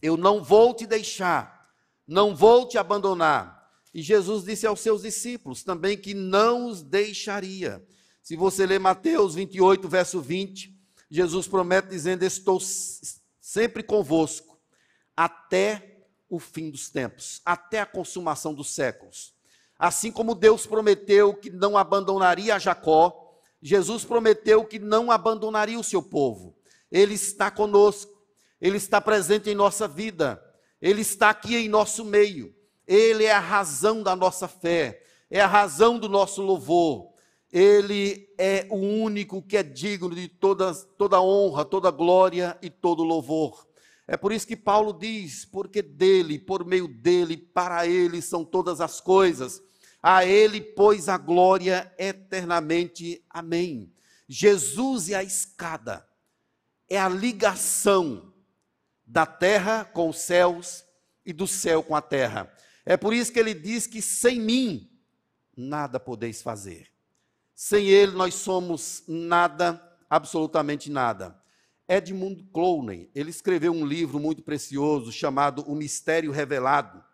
Eu 0.00 0.16
não 0.16 0.42
vou 0.42 0.74
te 0.74 0.86
deixar, 0.86 1.70
não 2.06 2.34
vou 2.34 2.66
te 2.66 2.78
abandonar. 2.78 3.70
E 3.92 4.00
Jesus 4.00 4.44
disse 4.44 4.66
aos 4.66 4.80
seus 4.80 5.02
discípulos 5.02 5.62
também 5.62 5.98
que 5.98 6.14
não 6.14 6.66
os 6.66 6.82
deixaria. 6.82 7.86
Se 8.22 8.34
você 8.34 8.64
ler 8.64 8.80
Mateus 8.80 9.34
28, 9.34 9.86
verso 9.88 10.22
20, 10.22 10.74
Jesus 11.10 11.46
promete 11.46 11.88
dizendo: 11.88 12.22
Estou 12.22 12.58
sempre 13.40 13.82
convosco 13.82 14.58
até 15.14 16.06
o 16.30 16.38
fim 16.38 16.70
dos 16.70 16.88
tempos, 16.88 17.42
até 17.44 17.80
a 17.80 17.86
consumação 17.86 18.54
dos 18.54 18.70
séculos. 18.70 19.34
Assim 19.82 20.12
como 20.12 20.36
Deus 20.36 20.64
prometeu 20.64 21.34
que 21.34 21.50
não 21.50 21.76
abandonaria 21.76 22.56
Jacó, 22.56 23.36
Jesus 23.60 24.04
prometeu 24.04 24.64
que 24.64 24.78
não 24.78 25.10
abandonaria 25.10 25.76
o 25.76 25.82
seu 25.82 26.00
povo. 26.00 26.56
Ele 26.88 27.14
está 27.14 27.50
conosco, 27.50 28.12
ele 28.60 28.76
está 28.76 29.00
presente 29.00 29.50
em 29.50 29.56
nossa 29.56 29.88
vida, 29.88 30.40
ele 30.80 31.00
está 31.00 31.30
aqui 31.30 31.56
em 31.56 31.68
nosso 31.68 32.04
meio. 32.04 32.54
Ele 32.86 33.24
é 33.24 33.32
a 33.32 33.40
razão 33.40 34.04
da 34.04 34.14
nossa 34.14 34.46
fé, 34.46 35.02
é 35.28 35.40
a 35.40 35.48
razão 35.48 35.98
do 35.98 36.08
nosso 36.08 36.42
louvor. 36.42 37.10
Ele 37.50 38.32
é 38.38 38.68
o 38.70 38.76
único 38.76 39.42
que 39.42 39.56
é 39.56 39.64
digno 39.64 40.14
de 40.14 40.28
toda, 40.28 40.72
toda 40.96 41.20
honra, 41.20 41.64
toda 41.64 41.90
glória 41.90 42.56
e 42.62 42.70
todo 42.70 43.02
louvor. 43.02 43.66
É 44.06 44.16
por 44.16 44.30
isso 44.30 44.46
que 44.46 44.54
Paulo 44.54 44.92
diz: 44.92 45.44
porque 45.44 45.82
dele, 45.82 46.38
por 46.38 46.64
meio 46.64 46.86
dele, 46.86 47.36
para 47.36 47.84
ele 47.84 48.22
são 48.22 48.44
todas 48.44 48.80
as 48.80 49.00
coisas. 49.00 49.60
A 50.02 50.24
ele, 50.24 50.60
pois, 50.60 51.08
a 51.08 51.16
glória 51.16 51.92
eternamente. 51.96 53.24
Amém. 53.30 53.92
Jesus 54.28 55.10
é 55.10 55.14
a 55.14 55.22
escada, 55.22 56.06
é 56.88 56.98
a 56.98 57.08
ligação 57.08 58.32
da 59.06 59.26
terra 59.26 59.84
com 59.84 60.08
os 60.08 60.18
céus 60.18 60.84
e 61.24 61.32
do 61.32 61.46
céu 61.46 61.82
com 61.82 61.94
a 61.94 62.00
terra. 62.00 62.52
É 62.84 62.96
por 62.96 63.12
isso 63.12 63.32
que 63.32 63.38
ele 63.38 63.54
diz 63.54 63.86
que 63.86 64.00
sem 64.00 64.40
mim 64.40 64.90
nada 65.56 66.00
podeis 66.00 66.42
fazer. 66.42 66.90
Sem 67.54 67.86
ele 67.86 68.12
nós 68.12 68.34
somos 68.34 69.04
nada, 69.06 69.80
absolutamente 70.08 70.90
nada. 70.90 71.40
Edmund 71.86 72.48
Clowney, 72.52 73.10
ele 73.14 73.30
escreveu 73.30 73.72
um 73.72 73.84
livro 73.84 74.18
muito 74.18 74.42
precioso 74.42 75.12
chamado 75.12 75.62
O 75.70 75.74
Mistério 75.74 76.32
Revelado. 76.32 77.04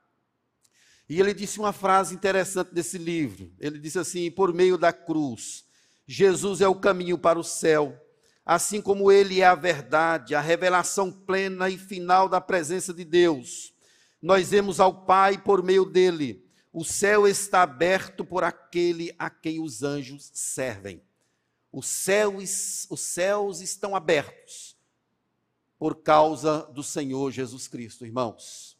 E 1.09 1.19
ele 1.19 1.33
disse 1.33 1.59
uma 1.59 1.73
frase 1.73 2.15
interessante 2.15 2.75
desse 2.75 2.99
livro. 2.99 3.51
Ele 3.59 3.79
disse 3.79 3.99
assim: 3.99 4.31
por 4.31 4.53
meio 4.53 4.77
da 4.77 4.93
cruz, 4.93 5.65
Jesus 6.07 6.61
é 6.61 6.69
o 6.69 6.75
caminho 6.75 7.17
para 7.17 7.39
o 7.39 7.45
céu, 7.45 7.99
assim 8.45 8.81
como 8.81 9.11
ele 9.11 9.41
é 9.41 9.47
a 9.47 9.55
verdade, 9.55 10.35
a 10.35 10.41
revelação 10.41 11.11
plena 11.11 11.71
e 11.71 11.79
final 11.79 12.29
da 12.29 12.41
presença 12.41 12.93
de 12.93 13.05
Deus. 13.05 13.73
Nós 14.21 14.51
vemos 14.51 14.81
ao 14.81 15.07
Pai 15.07 15.39
por 15.39 15.63
meio 15.63 15.85
dele. 15.85 16.45
O 16.73 16.85
céu 16.85 17.27
está 17.27 17.63
aberto 17.63 18.25
por 18.25 18.45
aquele 18.45 19.15
a 19.19 19.31
quem 19.31 19.61
os 19.61 19.83
anjos 19.83 20.31
servem. 20.35 21.03
Os 21.73 21.87
céus, 21.87 22.87
os 22.91 23.01
céus 23.01 23.61
estão 23.61 23.97
abertos 23.97 24.77
por 25.79 26.03
causa 26.03 26.63
do 26.75 26.83
Senhor 26.83 27.31
Jesus 27.31 27.69
Cristo, 27.69 28.05
irmãos. 28.05 28.77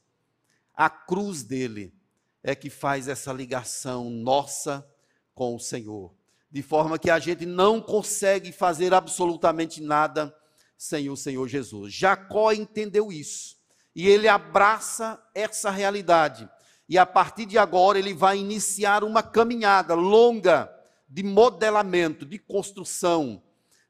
A 0.75 0.91
cruz 0.91 1.43
dele 1.43 1.98
é 2.43 2.55
que 2.55 2.71
faz 2.71 3.09
essa 3.09 3.33
ligação 3.33 4.11
nossa 4.11 4.87
com 5.35 5.55
o 5.55 5.61
Senhor, 5.61 6.15
de 6.51 6.63
forma 6.63 6.99
que 6.99 7.11
a 7.11 7.19
gente 7.19 7.45
não 7.45 7.81
consegue 7.81 8.53
fazer 8.53 8.95
absolutamente 8.95 9.81
nada 9.81 10.35
sem 10.77 11.11
o 11.11 11.17
Senhor 11.17 11.47
Jesus. 11.49 11.93
Jacó 11.93 12.53
entendeu 12.53 13.13
isso 13.13 13.57
e 13.95 14.09
ele 14.09 14.29
abraça 14.29 15.21
essa 15.35 15.71
realidade. 15.71 16.49
E 16.89 16.97
a 16.97 17.05
partir 17.05 17.45
de 17.45 17.59
agora 17.59 17.99
ele 17.99 18.15
vai 18.15 18.39
iniciar 18.39 19.05
uma 19.05 19.23
caminhada 19.23 19.95
longa 19.95 20.73
de 21.09 21.23
modelamento, 21.23 22.25
de 22.25 22.39
construção, 22.39 23.43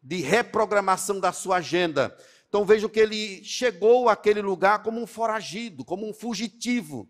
de 0.02 0.16
reprogramação 0.20 1.20
da 1.20 1.32
sua 1.32 1.56
agenda. 1.56 2.16
Então 2.48 2.64
vejam 2.64 2.88
que 2.88 2.98
ele 2.98 3.44
chegou 3.44 4.08
àquele 4.08 4.40
lugar 4.40 4.82
como 4.82 5.00
um 5.00 5.06
foragido, 5.06 5.84
como 5.84 6.08
um 6.08 6.12
fugitivo 6.12 7.08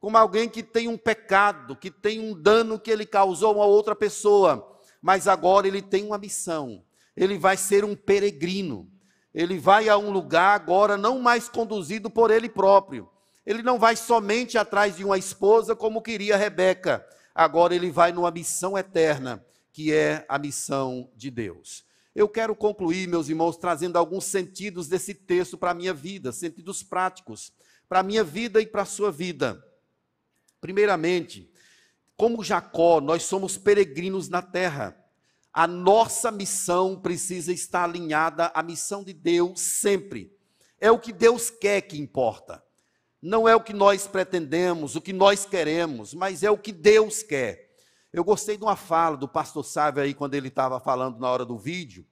como 0.00 0.16
alguém 0.16 0.48
que 0.48 0.62
tem 0.62 0.88
um 0.88 0.96
pecado, 0.96 1.76
que 1.76 1.90
tem 1.90 2.18
um 2.18 2.34
dano 2.34 2.80
que 2.80 2.90
ele 2.90 3.04
causou 3.04 3.62
a 3.62 3.66
outra 3.66 3.94
pessoa, 3.94 4.78
mas 5.00 5.28
agora 5.28 5.68
ele 5.68 5.82
tem 5.82 6.06
uma 6.06 6.16
missão. 6.16 6.82
Ele 7.14 7.36
vai 7.36 7.56
ser 7.56 7.84
um 7.84 7.94
peregrino. 7.94 8.90
Ele 9.34 9.58
vai 9.58 9.90
a 9.90 9.98
um 9.98 10.10
lugar 10.10 10.56
agora 10.56 10.96
não 10.96 11.20
mais 11.20 11.48
conduzido 11.50 12.08
por 12.08 12.30
ele 12.30 12.48
próprio. 12.48 13.08
Ele 13.44 13.62
não 13.62 13.78
vai 13.78 13.94
somente 13.94 14.56
atrás 14.56 14.96
de 14.96 15.04
uma 15.04 15.18
esposa 15.18 15.76
como 15.76 16.02
queria 16.02 16.36
Rebeca. 16.36 17.06
Agora 17.34 17.74
ele 17.74 17.90
vai 17.90 18.10
numa 18.10 18.30
missão 18.30 18.76
eterna, 18.76 19.44
que 19.72 19.92
é 19.92 20.24
a 20.28 20.38
missão 20.38 21.10
de 21.14 21.30
Deus. 21.30 21.84
Eu 22.14 22.28
quero 22.28 22.56
concluir, 22.56 23.06
meus 23.06 23.28
irmãos, 23.28 23.56
trazendo 23.56 23.96
alguns 23.96 24.24
sentidos 24.24 24.88
desse 24.88 25.14
texto 25.14 25.56
para 25.58 25.70
a 25.70 25.74
minha 25.74 25.94
vida, 25.94 26.32
sentidos 26.32 26.82
práticos, 26.82 27.52
para 27.88 28.00
a 28.00 28.02
minha 28.02 28.24
vida 28.24 28.60
e 28.60 28.66
para 28.66 28.82
a 28.82 28.86
sua 28.86 29.12
vida. 29.12 29.62
Primeiramente, 30.60 31.50
como 32.16 32.44
Jacó, 32.44 33.00
nós 33.00 33.22
somos 33.22 33.56
peregrinos 33.56 34.28
na 34.28 34.42
terra. 34.42 34.96
A 35.52 35.66
nossa 35.66 36.30
missão 36.30 37.00
precisa 37.00 37.52
estar 37.52 37.84
alinhada 37.84 38.52
à 38.54 38.62
missão 38.62 39.02
de 39.02 39.12
Deus 39.12 39.60
sempre. 39.60 40.36
É 40.78 40.90
o 40.90 40.98
que 40.98 41.12
Deus 41.12 41.50
quer 41.50 41.80
que 41.80 41.98
importa. 41.98 42.62
Não 43.22 43.48
é 43.48 43.54
o 43.54 43.62
que 43.62 43.72
nós 43.72 44.06
pretendemos, 44.06 44.96
o 44.96 45.00
que 45.00 45.12
nós 45.12 45.44
queremos, 45.44 46.14
mas 46.14 46.42
é 46.42 46.50
o 46.50 46.58
que 46.58 46.72
Deus 46.72 47.22
quer. 47.22 47.74
Eu 48.12 48.24
gostei 48.24 48.56
de 48.56 48.64
uma 48.64 48.76
fala 48.76 49.16
do 49.16 49.28
pastor 49.28 49.64
Sávio 49.64 50.02
aí, 50.02 50.14
quando 50.14 50.34
ele 50.34 50.48
estava 50.48 50.80
falando 50.80 51.18
na 51.18 51.30
hora 51.30 51.44
do 51.44 51.58
vídeo, 51.58 52.06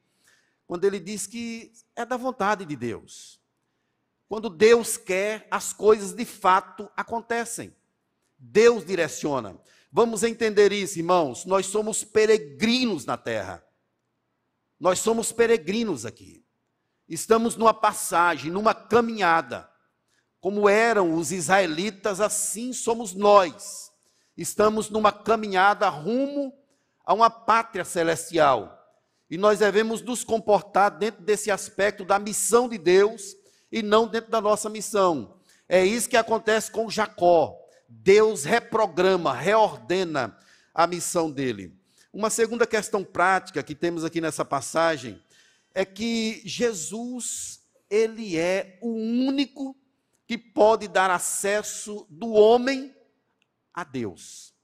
quando 0.66 0.84
ele 0.84 1.00
diz 1.00 1.26
que 1.26 1.72
é 1.96 2.04
da 2.04 2.16
vontade 2.16 2.64
de 2.64 2.76
Deus. 2.76 3.40
Quando 4.28 4.50
Deus 4.50 4.96
quer, 4.98 5.48
as 5.50 5.72
coisas 5.72 6.12
de 6.12 6.26
fato 6.26 6.90
acontecem. 6.94 7.74
Deus 8.38 8.84
direciona. 8.84 9.58
Vamos 9.90 10.22
entender 10.22 10.72
isso, 10.72 10.98
irmãos. 10.98 11.44
Nós 11.44 11.66
somos 11.66 12.04
peregrinos 12.04 13.04
na 13.04 13.16
terra. 13.16 13.64
Nós 14.78 15.00
somos 15.00 15.32
peregrinos 15.32 16.06
aqui. 16.06 16.44
Estamos 17.08 17.56
numa 17.56 17.74
passagem, 17.74 18.50
numa 18.50 18.74
caminhada. 18.74 19.68
Como 20.40 20.68
eram 20.68 21.14
os 21.14 21.32
israelitas, 21.32 22.20
assim 22.20 22.72
somos 22.72 23.14
nós. 23.14 23.90
Estamos 24.36 24.88
numa 24.88 25.10
caminhada 25.10 25.88
rumo 25.88 26.52
a 27.04 27.12
uma 27.12 27.28
pátria 27.28 27.84
celestial. 27.84 28.78
E 29.30 29.36
nós 29.36 29.58
devemos 29.58 30.00
nos 30.00 30.22
comportar 30.22 30.90
dentro 30.90 31.22
desse 31.22 31.50
aspecto 31.50 32.04
da 32.04 32.18
missão 32.18 32.68
de 32.68 32.78
Deus 32.78 33.34
e 33.72 33.82
não 33.82 34.06
dentro 34.06 34.30
da 34.30 34.40
nossa 34.40 34.70
missão. 34.70 35.40
É 35.68 35.84
isso 35.84 36.08
que 36.08 36.16
acontece 36.16 36.70
com 36.70 36.88
Jacó. 36.88 37.58
Deus 37.88 38.44
reprograma, 38.44 39.32
reordena 39.32 40.36
a 40.74 40.86
missão 40.86 41.30
dele. 41.30 41.74
Uma 42.12 42.28
segunda 42.28 42.66
questão 42.66 43.02
prática 43.02 43.62
que 43.62 43.74
temos 43.74 44.04
aqui 44.04 44.20
nessa 44.20 44.44
passagem 44.44 45.22
é 45.74 45.84
que 45.84 46.42
Jesus, 46.44 47.62
ele 47.88 48.36
é 48.36 48.78
o 48.82 48.90
único 48.90 49.76
que 50.26 50.36
pode 50.36 50.86
dar 50.86 51.10
acesso 51.10 52.06
do 52.10 52.32
homem 52.32 52.94
a 53.72 53.84
Deus. 53.84 54.54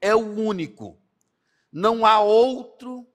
É 0.00 0.14
o 0.14 0.20
único. 0.20 0.98
Não 1.70 2.06
há 2.06 2.20
outro, 2.20 3.06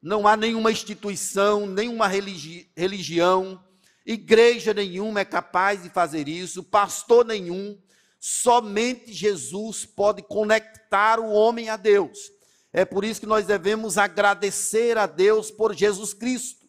não 0.00 0.28
há 0.28 0.36
nenhuma 0.36 0.70
instituição, 0.70 1.66
nenhuma 1.66 2.06
religi 2.06 2.70
religião, 2.76 3.64
igreja 4.04 4.72
nenhuma 4.72 5.20
é 5.20 5.24
capaz 5.24 5.82
de 5.82 5.90
fazer 5.90 6.28
isso, 6.28 6.62
pastor 6.62 7.24
nenhum, 7.24 7.80
Somente 8.18 9.12
Jesus 9.12 9.84
pode 9.84 10.22
conectar 10.22 11.20
o 11.20 11.30
homem 11.30 11.68
a 11.68 11.76
Deus. 11.76 12.32
É 12.72 12.84
por 12.84 13.04
isso 13.04 13.20
que 13.20 13.26
nós 13.26 13.46
devemos 13.46 13.96
agradecer 13.96 14.98
a 14.98 15.06
Deus 15.06 15.50
por 15.50 15.74
Jesus 15.74 16.12
Cristo. 16.12 16.66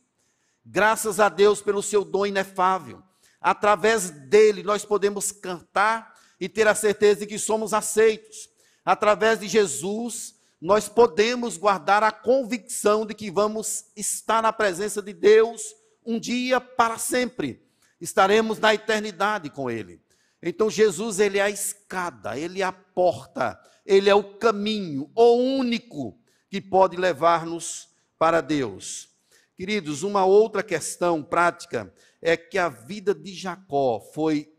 Graças 0.65 1.19
a 1.19 1.29
Deus 1.29 1.61
pelo 1.61 1.81
seu 1.81 2.03
dom 2.03 2.25
inefável. 2.25 3.01
Através 3.41 4.09
dele 4.09 4.63
nós 4.63 4.85
podemos 4.85 5.31
cantar 5.31 6.15
e 6.39 6.47
ter 6.47 6.67
a 6.67 6.75
certeza 6.75 7.21
de 7.21 7.27
que 7.27 7.39
somos 7.39 7.73
aceitos. 7.73 8.49
Através 8.85 9.39
de 9.39 9.47
Jesus 9.47 10.35
nós 10.59 10.89
podemos 10.89 11.55
guardar 11.55 12.03
a 12.03 12.11
convicção 12.11 13.05
de 13.05 13.13
que 13.13 13.29
vamos 13.29 13.85
estar 13.95 14.41
na 14.41 14.51
presença 14.51 15.01
de 15.01 15.13
Deus 15.13 15.75
um 16.05 16.19
dia 16.19 16.59
para 16.59 16.97
sempre. 16.97 17.61
Estaremos 17.99 18.59
na 18.59 18.73
eternidade 18.73 19.49
com 19.49 19.69
ele. 19.69 20.01
Então 20.41 20.69
Jesus 20.69 21.19
ele 21.19 21.37
é 21.39 21.41
a 21.41 21.49
escada, 21.49 22.37
ele 22.37 22.61
é 22.61 22.65
a 22.65 22.71
porta, 22.71 23.59
ele 23.85 24.09
é 24.09 24.15
o 24.15 24.37
caminho, 24.37 25.11
o 25.15 25.33
único 25.33 26.19
que 26.49 26.61
pode 26.61 26.95
levar-nos 26.95 27.89
para 28.17 28.41
Deus. 28.41 29.09
Queridos, 29.55 30.03
uma 30.03 30.25
outra 30.25 30.61
questão 30.61 31.23
prática 31.23 31.93
é 32.21 32.37
que 32.37 32.57
a 32.57 32.69
vida 32.69 33.13
de 33.13 33.33
Jacó 33.33 33.99
foi 34.13 34.53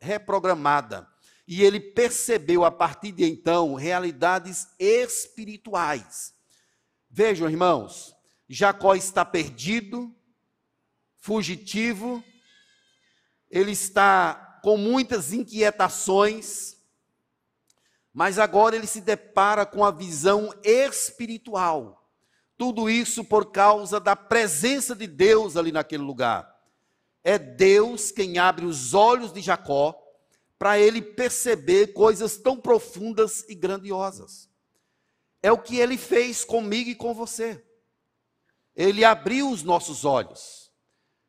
reprogramada 0.00 1.08
e 1.46 1.62
ele 1.62 1.78
percebeu 1.78 2.64
a 2.64 2.70
partir 2.70 3.12
de 3.12 3.24
então 3.24 3.74
realidades 3.74 4.66
espirituais. 4.78 6.34
Vejam, 7.08 7.48
irmãos, 7.48 8.16
Jacó 8.48 8.94
está 8.94 9.24
perdido, 9.24 10.12
fugitivo, 11.16 12.22
ele 13.56 13.72
está 13.72 14.60
com 14.62 14.76
muitas 14.76 15.32
inquietações, 15.32 16.76
Mas 18.12 18.38
agora 18.38 18.74
ele 18.74 18.86
se 18.86 19.02
depara 19.02 19.66
com 19.66 19.84
a 19.84 19.90
visão 19.90 20.52
espiritual. 20.64 22.10
Tudo 22.56 22.88
isso 22.88 23.22
por 23.22 23.52
causa 23.52 24.00
da 24.00 24.16
presença 24.16 24.96
de 24.96 25.06
Deus 25.06 25.54
ali 25.54 25.70
naquele 25.70 26.02
lugar. 26.02 26.50
É 27.22 27.38
Deus 27.38 28.10
quem 28.10 28.38
abre 28.38 28.64
os 28.64 28.94
olhos 28.94 29.34
de 29.34 29.42
Jacó 29.42 29.94
para 30.58 30.78
ele 30.78 31.02
perceber 31.02 31.88
coisas 31.88 32.38
tão 32.38 32.58
profundas 32.58 33.44
e 33.50 33.54
grandiosas. 33.54 34.48
É 35.42 35.52
o 35.52 35.58
que 35.58 35.76
ele 35.76 35.98
fez 35.98 36.42
comigo 36.42 36.88
e 36.88 36.94
com 36.94 37.12
você. 37.12 37.62
Ele 38.74 39.04
abriu 39.04 39.50
os 39.50 39.62
nossos 39.62 40.06
olhos. 40.06 40.65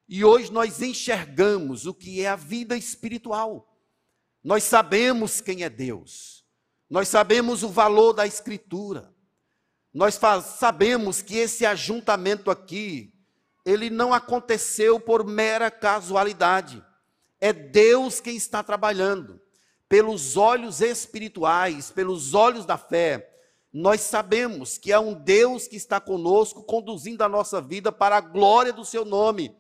E 0.08 0.24
hoje 0.24 0.52
nós 0.52 0.82
enxergamos 0.82 1.86
o 1.86 1.94
que 1.94 2.22
é 2.22 2.30
a 2.30 2.36
vida 2.36 2.78
espiritual. 2.78 3.78
Nós 4.44 4.64
sabemos 4.64 5.42
quem 5.42 5.64
é 5.64 5.70
Deus. 5.70 6.46
Nós 6.90 7.10
sabemos 7.10 7.64
o 7.64 7.70
valor 7.70 8.14
da 8.14 8.26
Escritura. 8.26 9.14
Nós 9.94 10.18
sabemos 10.58 11.22
que 11.22 11.36
esse 11.36 11.66
ajuntamento 11.66 12.50
aqui, 12.50 13.14
ele 13.66 13.90
não 13.90 14.14
aconteceu 14.14 15.00
por 15.00 15.26
mera 15.26 15.70
casualidade. 15.70 16.82
É 17.42 17.52
Deus 17.52 18.22
quem 18.22 18.38
está 18.38 18.64
trabalhando. 18.64 19.42
Pelos 19.90 20.38
olhos 20.38 20.82
espirituais, 20.82 21.92
pelos 21.92 22.34
olhos 22.34 22.66
da 22.66 22.78
fé, 22.78 23.34
nós 23.74 24.02
sabemos 24.02 24.78
que 24.78 24.94
há 24.94 25.00
um 25.00 25.14
Deus 25.14 25.68
que 25.68 25.76
está 25.76 26.00
conosco, 26.00 26.64
conduzindo 26.64 27.24
a 27.24 27.30
nossa 27.30 27.60
vida 27.60 27.92
para 27.92 28.18
a 28.18 28.22
glória 28.22 28.72
do 28.72 28.86
seu 28.86 29.04
nome. 29.04 29.56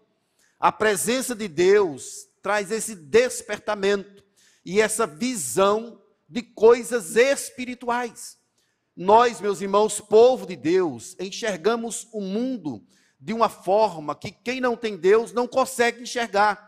A 0.59 0.71
presença 0.71 1.35
de 1.35 1.47
Deus 1.47 2.27
traz 2.41 2.71
esse 2.71 2.95
despertamento 2.95 4.23
e 4.65 4.81
essa 4.81 5.05
visão 5.05 6.01
de 6.27 6.41
coisas 6.41 7.15
espirituais. 7.15 8.37
Nós, 8.95 9.39
meus 9.39 9.61
irmãos, 9.61 10.01
povo 10.01 10.47
de 10.47 10.55
Deus, 10.55 11.15
enxergamos 11.19 12.07
o 12.11 12.19
mundo 12.19 12.83
de 13.19 13.33
uma 13.33 13.49
forma 13.49 14.15
que 14.15 14.31
quem 14.31 14.59
não 14.59 14.75
tem 14.75 14.97
Deus 14.97 15.31
não 15.31 15.47
consegue 15.47 16.01
enxergar. 16.01 16.67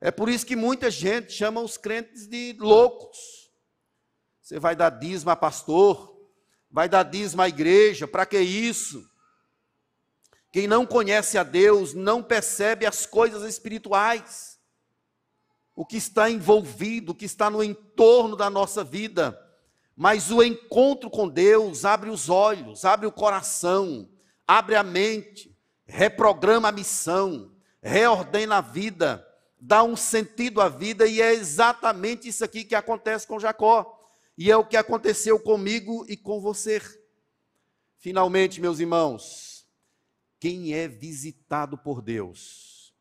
É 0.00 0.10
por 0.10 0.30
isso 0.30 0.46
que 0.46 0.56
muita 0.56 0.90
gente 0.90 1.32
chama 1.32 1.60
os 1.60 1.76
crentes 1.76 2.26
de 2.26 2.56
loucos. 2.58 3.50
Você 4.40 4.58
vai 4.58 4.74
dar 4.74 4.90
dízimo 4.90 5.30
a 5.30 5.36
pastor, 5.36 6.18
vai 6.70 6.88
dar 6.88 7.02
dízimo 7.02 7.42
à 7.42 7.48
igreja, 7.48 8.08
para 8.08 8.24
que 8.24 8.40
isso? 8.40 9.09
Quem 10.50 10.66
não 10.66 10.84
conhece 10.84 11.38
a 11.38 11.42
Deus 11.42 11.94
não 11.94 12.22
percebe 12.22 12.86
as 12.86 13.06
coisas 13.06 13.42
espirituais, 13.42 14.58
o 15.74 15.86
que 15.86 15.96
está 15.96 16.28
envolvido, 16.28 17.12
o 17.12 17.14
que 17.14 17.24
está 17.24 17.48
no 17.48 17.62
entorno 17.62 18.36
da 18.36 18.50
nossa 18.50 18.82
vida. 18.82 19.38
Mas 19.96 20.30
o 20.30 20.42
encontro 20.42 21.08
com 21.08 21.28
Deus 21.28 21.84
abre 21.84 22.10
os 22.10 22.28
olhos, 22.28 22.84
abre 22.84 23.06
o 23.06 23.12
coração, 23.12 24.08
abre 24.46 24.74
a 24.74 24.82
mente, 24.82 25.56
reprograma 25.86 26.68
a 26.68 26.72
missão, 26.72 27.52
reordena 27.82 28.58
a 28.58 28.60
vida 28.60 29.26
dá 29.60 29.82
um 29.82 29.94
sentido 29.94 30.60
à 30.60 30.68
vida, 30.68 31.06
e 31.06 31.20
é 31.20 31.34
exatamente 31.34 32.26
isso 32.26 32.42
aqui 32.42 32.64
que 32.64 32.74
acontece 32.74 33.26
com 33.26 33.38
Jacó. 33.38 33.98
E 34.38 34.50
é 34.50 34.56
o 34.56 34.64
que 34.64 34.76
aconteceu 34.76 35.38
comigo 35.38 36.06
e 36.08 36.16
com 36.16 36.40
você. 36.40 36.80
Finalmente, 37.98 38.60
meus 38.60 38.80
irmãos, 38.80 39.49
quem 40.40 40.72
é 40.72 40.88
visitado 40.88 41.76
por 41.76 42.00
Deus, 42.00 42.94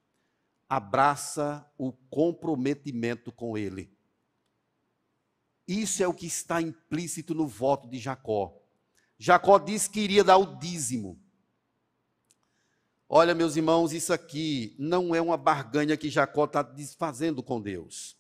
abraça 0.68 1.66
o 1.78 1.92
comprometimento 1.92 3.32
com 3.32 3.58
Ele. 3.58 3.98
Isso 5.66 6.04
é 6.04 6.08
o 6.08 6.14
que 6.14 6.26
está 6.26 6.62
implícito 6.62 7.34
no 7.34 7.48
voto 7.48 7.88
de 7.88 7.98
Jacó. 7.98 8.54
Jacó 9.18 9.58
disse 9.58 9.90
que 9.90 10.02
iria 10.02 10.24
dar 10.24 10.38
o 10.38 10.58
dízimo. 10.58 11.18
Olha, 13.08 13.34
meus 13.34 13.56
irmãos, 13.56 13.94
isso 13.94 14.12
aqui 14.12 14.76
não 14.78 15.16
é 15.16 15.22
uma 15.22 15.38
barganha 15.38 15.96
que 15.96 16.10
Jacó 16.10 16.46
está 16.46 16.62
desfazendo 16.62 17.42
com 17.42 17.62
Deus. 17.62 18.18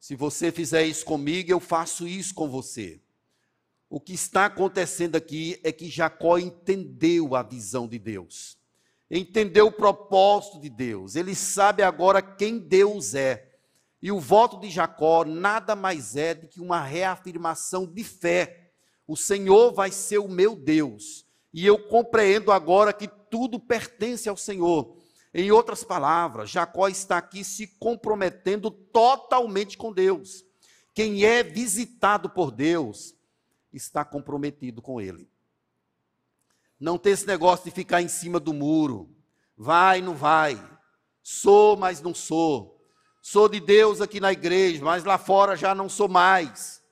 Se 0.00 0.16
você 0.16 0.50
fizer 0.50 0.84
isso 0.84 1.04
comigo, 1.04 1.50
eu 1.50 1.60
faço 1.60 2.08
isso 2.08 2.34
com 2.34 2.48
você. 2.48 3.03
O 3.94 4.00
que 4.00 4.12
está 4.12 4.46
acontecendo 4.46 5.14
aqui 5.14 5.60
é 5.62 5.70
que 5.70 5.88
Jacó 5.88 6.36
entendeu 6.36 7.36
a 7.36 7.44
visão 7.44 7.86
de 7.86 7.96
Deus, 7.96 8.58
entendeu 9.08 9.68
o 9.68 9.72
propósito 9.72 10.60
de 10.60 10.68
Deus, 10.68 11.14
ele 11.14 11.32
sabe 11.32 11.80
agora 11.80 12.20
quem 12.20 12.58
Deus 12.58 13.14
é. 13.14 13.54
E 14.02 14.10
o 14.10 14.18
voto 14.18 14.58
de 14.58 14.68
Jacó 14.68 15.24
nada 15.24 15.76
mais 15.76 16.16
é 16.16 16.34
do 16.34 16.48
que 16.48 16.60
uma 16.60 16.82
reafirmação 16.82 17.86
de 17.86 18.02
fé. 18.02 18.72
O 19.06 19.16
Senhor 19.16 19.72
vai 19.72 19.92
ser 19.92 20.18
o 20.18 20.26
meu 20.26 20.56
Deus. 20.56 21.24
E 21.52 21.64
eu 21.64 21.78
compreendo 21.78 22.50
agora 22.50 22.92
que 22.92 23.06
tudo 23.06 23.60
pertence 23.60 24.28
ao 24.28 24.36
Senhor. 24.36 24.96
Em 25.32 25.52
outras 25.52 25.84
palavras, 25.84 26.50
Jacó 26.50 26.88
está 26.88 27.16
aqui 27.16 27.44
se 27.44 27.68
comprometendo 27.78 28.72
totalmente 28.72 29.78
com 29.78 29.92
Deus. 29.92 30.44
Quem 30.92 31.24
é 31.24 31.44
visitado 31.44 32.28
por 32.28 32.50
Deus 32.50 33.13
está 33.74 34.04
comprometido 34.04 34.80
com 34.80 35.00
Ele. 35.00 35.28
Não 36.78 36.96
tem 36.96 37.12
esse 37.12 37.26
negócio 37.26 37.64
de 37.64 37.70
ficar 37.70 38.00
em 38.02 38.08
cima 38.08 38.40
do 38.40 38.52
muro. 38.52 39.14
Vai, 39.56 40.00
não 40.00 40.14
vai. 40.14 40.62
Sou, 41.22 41.76
mas 41.76 42.00
não 42.00 42.14
sou. 42.14 42.80
Sou 43.20 43.48
de 43.48 43.58
Deus 43.58 44.00
aqui 44.00 44.20
na 44.20 44.32
igreja, 44.32 44.84
mas 44.84 45.04
lá 45.04 45.16
fora 45.16 45.56
já 45.56 45.74
não 45.74 45.88
sou 45.88 46.08
mais. 46.08 46.82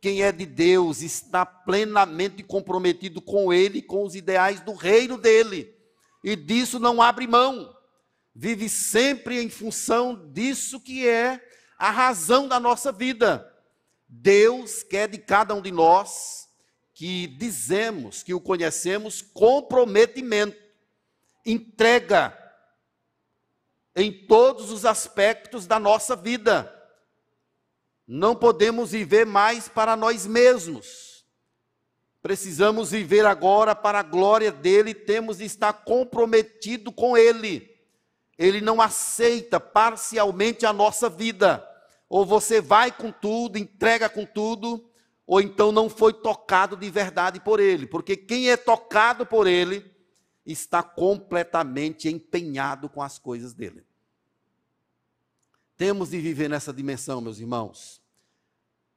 Quem 0.00 0.22
é 0.22 0.30
de 0.30 0.46
Deus 0.46 1.02
está 1.02 1.44
plenamente 1.44 2.42
comprometido 2.42 3.20
com 3.20 3.52
Ele 3.52 3.82
com 3.82 4.04
os 4.04 4.14
ideais 4.14 4.60
do 4.60 4.74
reino 4.74 5.16
dele 5.18 5.74
e 6.22 6.36
disso 6.36 6.78
não 6.78 7.00
abre 7.00 7.26
mão. 7.26 7.74
Vive 8.34 8.68
sempre 8.68 9.42
em 9.42 9.48
função 9.48 10.30
disso 10.30 10.80
que 10.80 11.08
é 11.08 11.42
a 11.78 11.90
razão 11.90 12.46
da 12.46 12.60
nossa 12.60 12.92
vida. 12.92 13.50
Deus 14.08 14.82
quer 14.82 15.08
de 15.08 15.18
cada 15.18 15.54
um 15.54 15.60
de 15.60 15.70
nós 15.70 16.48
que 16.94 17.26
dizemos 17.26 18.22
que 18.22 18.34
o 18.34 18.40
conhecemos 18.40 19.22
comprometimento, 19.22 20.56
entrega 21.44 22.36
em 23.94 24.26
todos 24.26 24.70
os 24.70 24.84
aspectos 24.84 25.66
da 25.66 25.78
nossa 25.78 26.16
vida. 26.16 26.74
Não 28.06 28.34
podemos 28.34 28.92
viver 28.92 29.26
mais 29.26 29.68
para 29.68 29.94
nós 29.94 30.26
mesmos 30.26 31.08
Precisamos 32.20 32.90
viver 32.90 33.24
agora 33.24 33.74
para 33.74 34.00
a 34.00 34.02
glória 34.02 34.50
dele, 34.50 34.92
temos 34.92 35.38
de 35.38 35.44
estar 35.44 35.72
comprometido 35.72 36.90
com 36.90 37.16
ele. 37.16 37.68
Ele 38.36 38.60
não 38.60 38.80
aceita 38.80 39.60
parcialmente 39.60 40.66
a 40.66 40.72
nossa 40.72 41.08
vida. 41.08 41.66
Ou 42.08 42.24
você 42.24 42.60
vai 42.60 42.90
com 42.90 43.12
tudo, 43.12 43.58
entrega 43.58 44.08
com 44.08 44.24
tudo, 44.24 44.88
ou 45.26 45.40
então 45.40 45.70
não 45.70 45.90
foi 45.90 46.12
tocado 46.12 46.76
de 46.76 46.90
verdade 46.90 47.38
por 47.38 47.60
ele, 47.60 47.86
porque 47.86 48.16
quem 48.16 48.50
é 48.50 48.56
tocado 48.56 49.26
por 49.26 49.46
ele 49.46 49.84
está 50.46 50.82
completamente 50.82 52.08
empenhado 52.08 52.88
com 52.88 53.02
as 53.02 53.18
coisas 53.18 53.52
dele. 53.52 53.84
Temos 55.76 56.10
de 56.10 56.18
viver 56.18 56.48
nessa 56.48 56.72
dimensão, 56.72 57.20
meus 57.20 57.38
irmãos. 57.38 58.02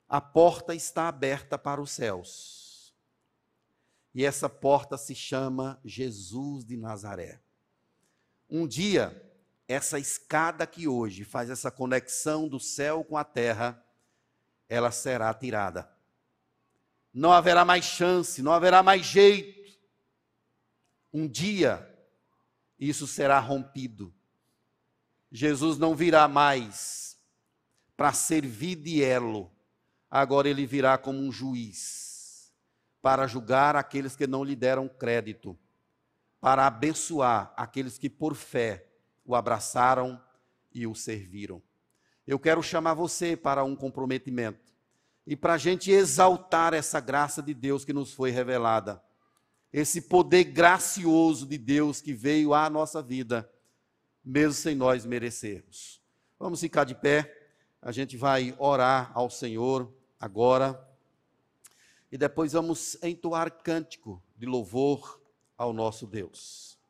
A 0.08 0.22
porta 0.22 0.74
está 0.74 1.08
aberta 1.08 1.58
para 1.58 1.82
os 1.82 1.92
céus 1.92 2.62
e 4.14 4.26
essa 4.26 4.50
porta 4.50 4.98
se 4.98 5.16
chama 5.16 5.80
Jesus 5.86 6.66
de 6.66 6.76
Nazaré. 6.76 7.40
Um 8.50 8.68
dia, 8.68 9.31
essa 9.72 9.98
escada 9.98 10.68
que 10.68 10.88
hoje 10.88 11.24
faz 11.24 11.50
essa 11.50 11.72
conexão 11.72 12.48
do 12.48 12.60
céu 12.60 13.04
com 13.04 13.18
a 13.18 13.24
terra, 13.24 13.84
ela 14.68 14.92
será 14.92 15.34
tirada. 15.34 15.90
Não 17.14 17.32
haverá 17.32 17.64
mais 17.66 17.86
chance, 17.86 18.42
não 18.42 18.52
haverá 18.52 18.84
mais 18.84 19.06
jeito. 19.06 19.72
Um 21.14 21.28
dia, 21.28 21.88
isso 22.80 23.08
será 23.08 23.40
rompido. 23.40 24.14
Jesus 25.32 25.78
não 25.78 25.96
virá 25.96 26.28
mais 26.28 27.18
para 27.96 28.14
servir 28.14 28.76
de 28.76 29.04
elo, 29.04 29.52
agora 30.10 30.50
ele 30.50 30.66
virá 30.66 30.98
como 30.98 31.20
um 31.20 31.32
juiz 31.32 32.52
para 33.02 33.28
julgar 33.28 33.76
aqueles 33.76 34.16
que 34.16 34.28
não 34.28 34.44
lhe 34.44 34.56
deram 34.56 34.88
crédito, 34.88 35.58
para 36.40 36.68
abençoar 36.68 37.54
aqueles 37.56 37.98
que 37.98 38.10
por 38.10 38.36
fé 38.36 38.91
o 39.32 39.36
abraçaram 39.36 40.22
e 40.74 40.86
o 40.86 40.94
serviram. 40.94 41.62
Eu 42.28 42.38
quero 42.38 42.62
chamar 42.62 42.94
você 42.94 43.36
para 43.36 43.64
um 43.64 43.76
comprometimento 43.76 44.74
e 45.26 45.36
para 45.36 45.54
a 45.54 45.58
gente 45.58 45.90
exaltar 45.90 46.74
essa 46.74 47.00
graça 47.00 47.42
de 47.42 47.54
Deus 47.54 47.86
que 47.86 47.94
nos 47.94 48.14
foi 48.14 48.32
revelada, 48.32 49.02
esse 49.72 50.02
poder 50.02 50.46
gracioso 50.46 51.46
de 51.46 51.58
Deus 51.58 52.02
que 52.02 52.14
veio 52.14 52.54
à 52.54 52.70
nossa 52.70 53.02
vida, 53.02 53.50
mesmo 54.24 54.54
sem 54.54 54.76
nós 54.76 55.06
merecermos. 55.06 56.02
Vamos 56.38 56.60
ficar 56.60 56.84
de 56.84 56.94
pé, 56.94 57.50
a 57.82 57.92
gente 57.92 58.18
vai 58.18 58.54
orar 58.60 59.12
ao 59.14 59.30
Senhor 59.30 59.92
agora. 60.20 60.88
e 62.12 62.18
depois 62.18 62.52
vamos 62.52 63.02
entoar 63.02 63.50
cântico 63.64 64.22
de 64.36 64.46
louvor 64.46 65.22
ao 65.58 65.72
nosso 65.72 66.06
Deus. 66.06 66.81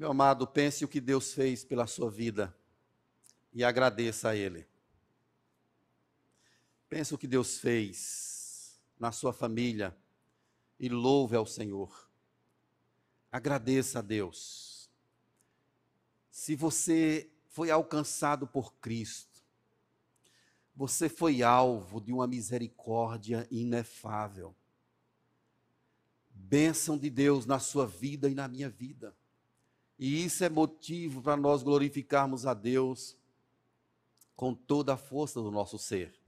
Meu 0.00 0.12
amado, 0.12 0.46
pense 0.46 0.82
o 0.82 0.88
que 0.88 0.98
Deus 0.98 1.34
fez 1.34 1.62
pela 1.62 1.86
sua 1.86 2.10
vida 2.10 2.56
e 3.52 3.62
agradeça 3.62 4.30
a 4.30 4.34
Ele. 4.34 4.66
Pense 6.88 7.14
o 7.14 7.18
que 7.18 7.26
Deus 7.26 7.58
fez 7.58 8.80
na 8.98 9.12
sua 9.12 9.30
família 9.30 9.94
e 10.78 10.88
louve 10.88 11.36
ao 11.36 11.44
Senhor. 11.44 12.08
Agradeça 13.30 13.98
a 13.98 14.02
Deus. 14.02 14.90
Se 16.30 16.56
você 16.56 17.30
foi 17.50 17.70
alcançado 17.70 18.46
por 18.46 18.72
Cristo, 18.76 19.44
você 20.74 21.10
foi 21.10 21.42
alvo 21.42 22.00
de 22.00 22.10
uma 22.10 22.26
misericórdia 22.26 23.46
inefável. 23.50 24.56
Bênção 26.30 26.96
de 26.96 27.10
Deus 27.10 27.44
na 27.44 27.58
sua 27.58 27.86
vida 27.86 28.30
e 28.30 28.34
na 28.34 28.48
minha 28.48 28.70
vida. 28.70 29.14
E 30.00 30.24
isso 30.24 30.42
é 30.42 30.48
motivo 30.48 31.20
para 31.20 31.36
nós 31.36 31.62
glorificarmos 31.62 32.46
a 32.46 32.54
Deus 32.54 33.14
com 34.34 34.54
toda 34.54 34.94
a 34.94 34.96
força 34.96 35.42
do 35.42 35.50
nosso 35.50 35.78
ser. 35.78 36.18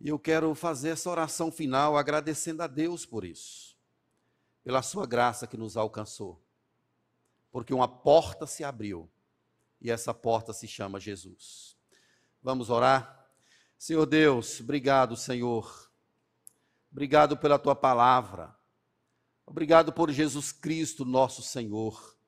E 0.00 0.08
eu 0.08 0.18
quero 0.18 0.52
fazer 0.56 0.88
essa 0.88 1.08
oração 1.08 1.52
final 1.52 1.96
agradecendo 1.96 2.60
a 2.64 2.66
Deus 2.66 3.06
por 3.06 3.24
isso, 3.24 3.76
pela 4.64 4.82
sua 4.82 5.06
graça 5.06 5.46
que 5.46 5.56
nos 5.56 5.76
alcançou. 5.76 6.42
Porque 7.52 7.72
uma 7.72 7.86
porta 7.86 8.48
se 8.48 8.64
abriu 8.64 9.08
e 9.80 9.88
essa 9.88 10.12
porta 10.12 10.52
se 10.52 10.66
chama 10.66 10.98
Jesus. 10.98 11.76
Vamos 12.42 12.68
orar? 12.68 13.30
Senhor 13.78 14.06
Deus, 14.06 14.58
obrigado, 14.58 15.16
Senhor. 15.16 15.88
Obrigado 16.90 17.36
pela 17.36 17.60
tua 17.60 17.76
palavra. 17.76 18.52
Obrigado 19.46 19.92
por 19.92 20.10
Jesus 20.10 20.50
Cristo, 20.50 21.04
nosso 21.04 21.42
Senhor. 21.42 22.18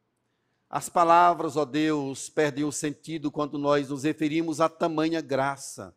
As 0.73 0.89
palavras, 0.89 1.55
ó 1.59 1.67
Deus, 1.67 2.31
perdem 2.31 2.65
o 2.65 2.73
sentido 2.73 3.31
quando 3.31 3.59
nós 3.59 3.91
nos 3.91 4.05
referimos 4.05 4.59
a 4.59 4.71
tamanha 4.71 5.21
graça, 5.21 5.95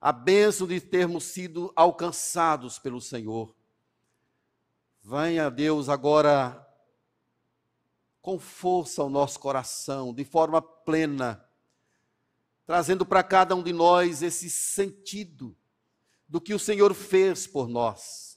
a 0.00 0.10
benção 0.10 0.66
de 0.66 0.80
termos 0.80 1.22
sido 1.22 1.72
alcançados 1.76 2.80
pelo 2.80 3.00
Senhor. 3.00 3.54
Venha, 5.00 5.48
Deus, 5.48 5.88
agora 5.88 6.68
com 8.20 8.36
força 8.36 9.00
ao 9.00 9.08
nosso 9.08 9.38
coração, 9.38 10.12
de 10.12 10.24
forma 10.24 10.60
plena, 10.60 11.48
trazendo 12.66 13.06
para 13.06 13.22
cada 13.22 13.54
um 13.54 13.62
de 13.62 13.72
nós 13.72 14.22
esse 14.22 14.50
sentido 14.50 15.56
do 16.28 16.40
que 16.40 16.52
o 16.52 16.58
Senhor 16.58 16.92
fez 16.94 17.46
por 17.46 17.68
nós 17.68 18.31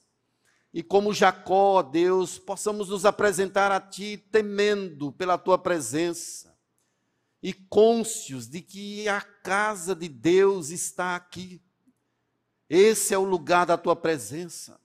e 0.76 0.82
como 0.82 1.14
Jacó, 1.14 1.80
Deus, 1.80 2.38
possamos 2.38 2.90
nos 2.90 3.06
apresentar 3.06 3.72
a 3.72 3.80
Ti 3.80 4.18
temendo 4.30 5.10
pela 5.10 5.38
Tua 5.38 5.56
presença 5.56 6.54
e 7.42 7.54
cônscios 7.54 8.46
de 8.46 8.60
que 8.60 9.08
a 9.08 9.22
casa 9.22 9.94
de 9.94 10.06
Deus 10.06 10.68
está 10.68 11.16
aqui. 11.16 11.62
Esse 12.68 13.14
é 13.14 13.18
o 13.18 13.24
lugar 13.24 13.64
da 13.64 13.78
Tua 13.78 13.96
presença. 13.96 14.78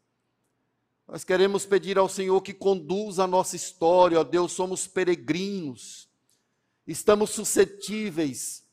Nós 1.05 1.25
queremos 1.25 1.65
pedir 1.65 1.97
ao 1.97 2.07
Senhor 2.07 2.39
que 2.39 2.53
conduza 2.53 3.25
a 3.25 3.27
nossa 3.27 3.57
história, 3.57 4.17
ó 4.17 4.23
Deus, 4.23 4.53
somos 4.53 4.87
peregrinos, 4.87 6.07
estamos 6.87 7.31
suscetíveis 7.31 8.65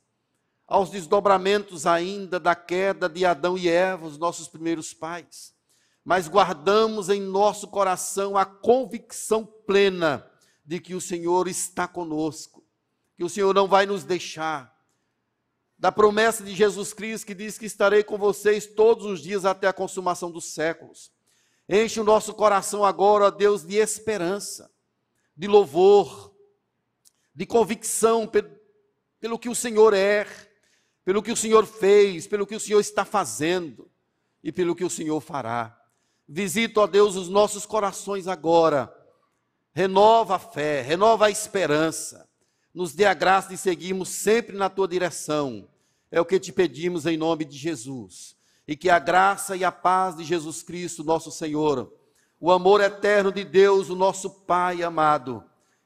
aos 0.69 0.89
desdobramentos 0.89 1.85
ainda 1.85 2.39
da 2.39 2.55
queda 2.55 3.09
de 3.09 3.25
Adão 3.25 3.59
e 3.59 3.69
Eva, 3.69 4.07
os 4.07 4.19
nossos 4.19 4.47
primeiros 4.47 4.95
pais 4.95 5.58
mas 6.09 6.27
guardamos 6.27 7.11
em 7.11 7.21
nosso 7.21 7.69
coração 7.69 8.35
a 8.35 8.47
convicção 8.47 9.45
plena 9.45 10.27
de 10.65 10.81
que 10.81 10.95
o 10.95 11.03
Senhor 11.03 11.47
está 11.47 11.87
conosco, 11.87 12.65
que 13.15 13.23
o 13.23 13.29
Senhor 13.29 13.55
não 13.55 13.69
vai 13.69 13.85
nos 13.85 14.05
deixar. 14.05 14.75
Da 15.79 15.93
promessa 15.93 16.43
de 16.43 16.55
Jesus 16.55 16.95
Cristo 16.95 17.27
que 17.27 17.35
diz 17.35 17.59
que 17.59 17.67
estarei 17.67 18.03
com 18.03 18.17
vocês 18.17 18.67
todos 18.67 19.05
os 19.05 19.21
dias 19.21 19.45
até 19.45 19.67
a 19.67 19.73
consumação 19.75 20.31
dos 20.31 20.47
séculos. 20.47 21.13
Enche 21.69 22.01
o 22.01 22.05
nosso 22.05 22.33
coração 22.33 22.87
agora, 22.87 23.27
ó 23.27 23.31
Deus, 23.31 23.63
de 23.63 23.77
esperança, 23.77 24.73
de 25.37 25.47
louvor, 25.47 26.35
de 27.35 27.45
convicção 27.45 28.27
pelo 29.21 29.39
que 29.39 29.51
o 29.51 29.55
Senhor 29.55 29.93
é, 29.93 30.27
pelo 31.05 31.23
que 31.23 31.33
o 31.33 31.37
Senhor 31.37 31.67
fez, 31.67 32.27
pelo 32.27 32.47
que 32.47 32.57
o 32.57 32.61
Senhor 32.61 32.81
está 32.81 33.05
fazendo 33.05 33.91
e 34.43 34.51
pelo 34.51 34.75
que 34.75 34.87
o 34.87 34.91
Senhor 34.91 35.21
fará. 35.21 35.78
Visita, 36.29 36.81
ó 36.81 36.87
Deus, 36.87 37.17
os 37.17 37.29
nossos 37.31 37.65
corações 37.65 38.29
agora. 38.29 38.95
Renova 39.73 40.37
a 40.37 40.39
fé, 40.39 40.83
renova 40.83 41.27
a 41.27 41.31
esperança. 41.31 42.29
Nos 42.75 42.93
dê 42.93 43.07
a 43.07 43.15
graça 43.15 43.49
de 43.49 43.57
seguirmos 43.57 44.11
sempre 44.11 44.55
na 44.55 44.69
tua 44.69 44.87
direção. 44.87 45.67
É 46.11 46.21
o 46.21 46.27
que 46.27 46.39
te 46.39 46.53
pedimos 46.53 47.07
em 47.07 47.17
nome 47.17 47.47
de 47.47 47.57
Jesus. 47.57 48.37
E 48.67 48.77
que 48.77 48.91
a 48.91 48.99
graça 48.99 49.57
e 49.57 49.65
a 49.65 49.73
paz 49.73 50.17
de 50.17 50.25
Jesus 50.25 50.63
Cristo, 50.63 51.03
nosso 51.03 51.31
Senhor, 51.31 51.91
o 52.39 52.53
amor 52.53 52.83
eterno 52.83 53.33
de 53.33 53.43
Deus, 53.43 53.89
o 53.89 53.97
nosso 53.97 54.29
Pai 54.29 54.83
amado, 54.83 55.43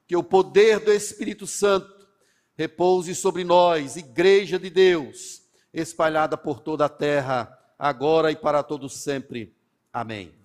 que 0.08 0.16
o 0.16 0.24
poder 0.24 0.80
do 0.80 0.92
Espírito 0.92 1.46
Santo 1.46 2.08
repouse 2.56 3.14
sobre 3.14 3.44
nós, 3.44 3.96
Igreja 3.96 4.58
de 4.58 4.68
Deus, 4.68 5.42
espalhada 5.72 6.36
por 6.36 6.58
toda 6.58 6.86
a 6.86 6.88
terra, 6.88 7.56
agora 7.78 8.32
e 8.32 8.36
para 8.36 8.62
todos 8.62 9.02
sempre. 9.02 9.54
Amém. 9.92 10.41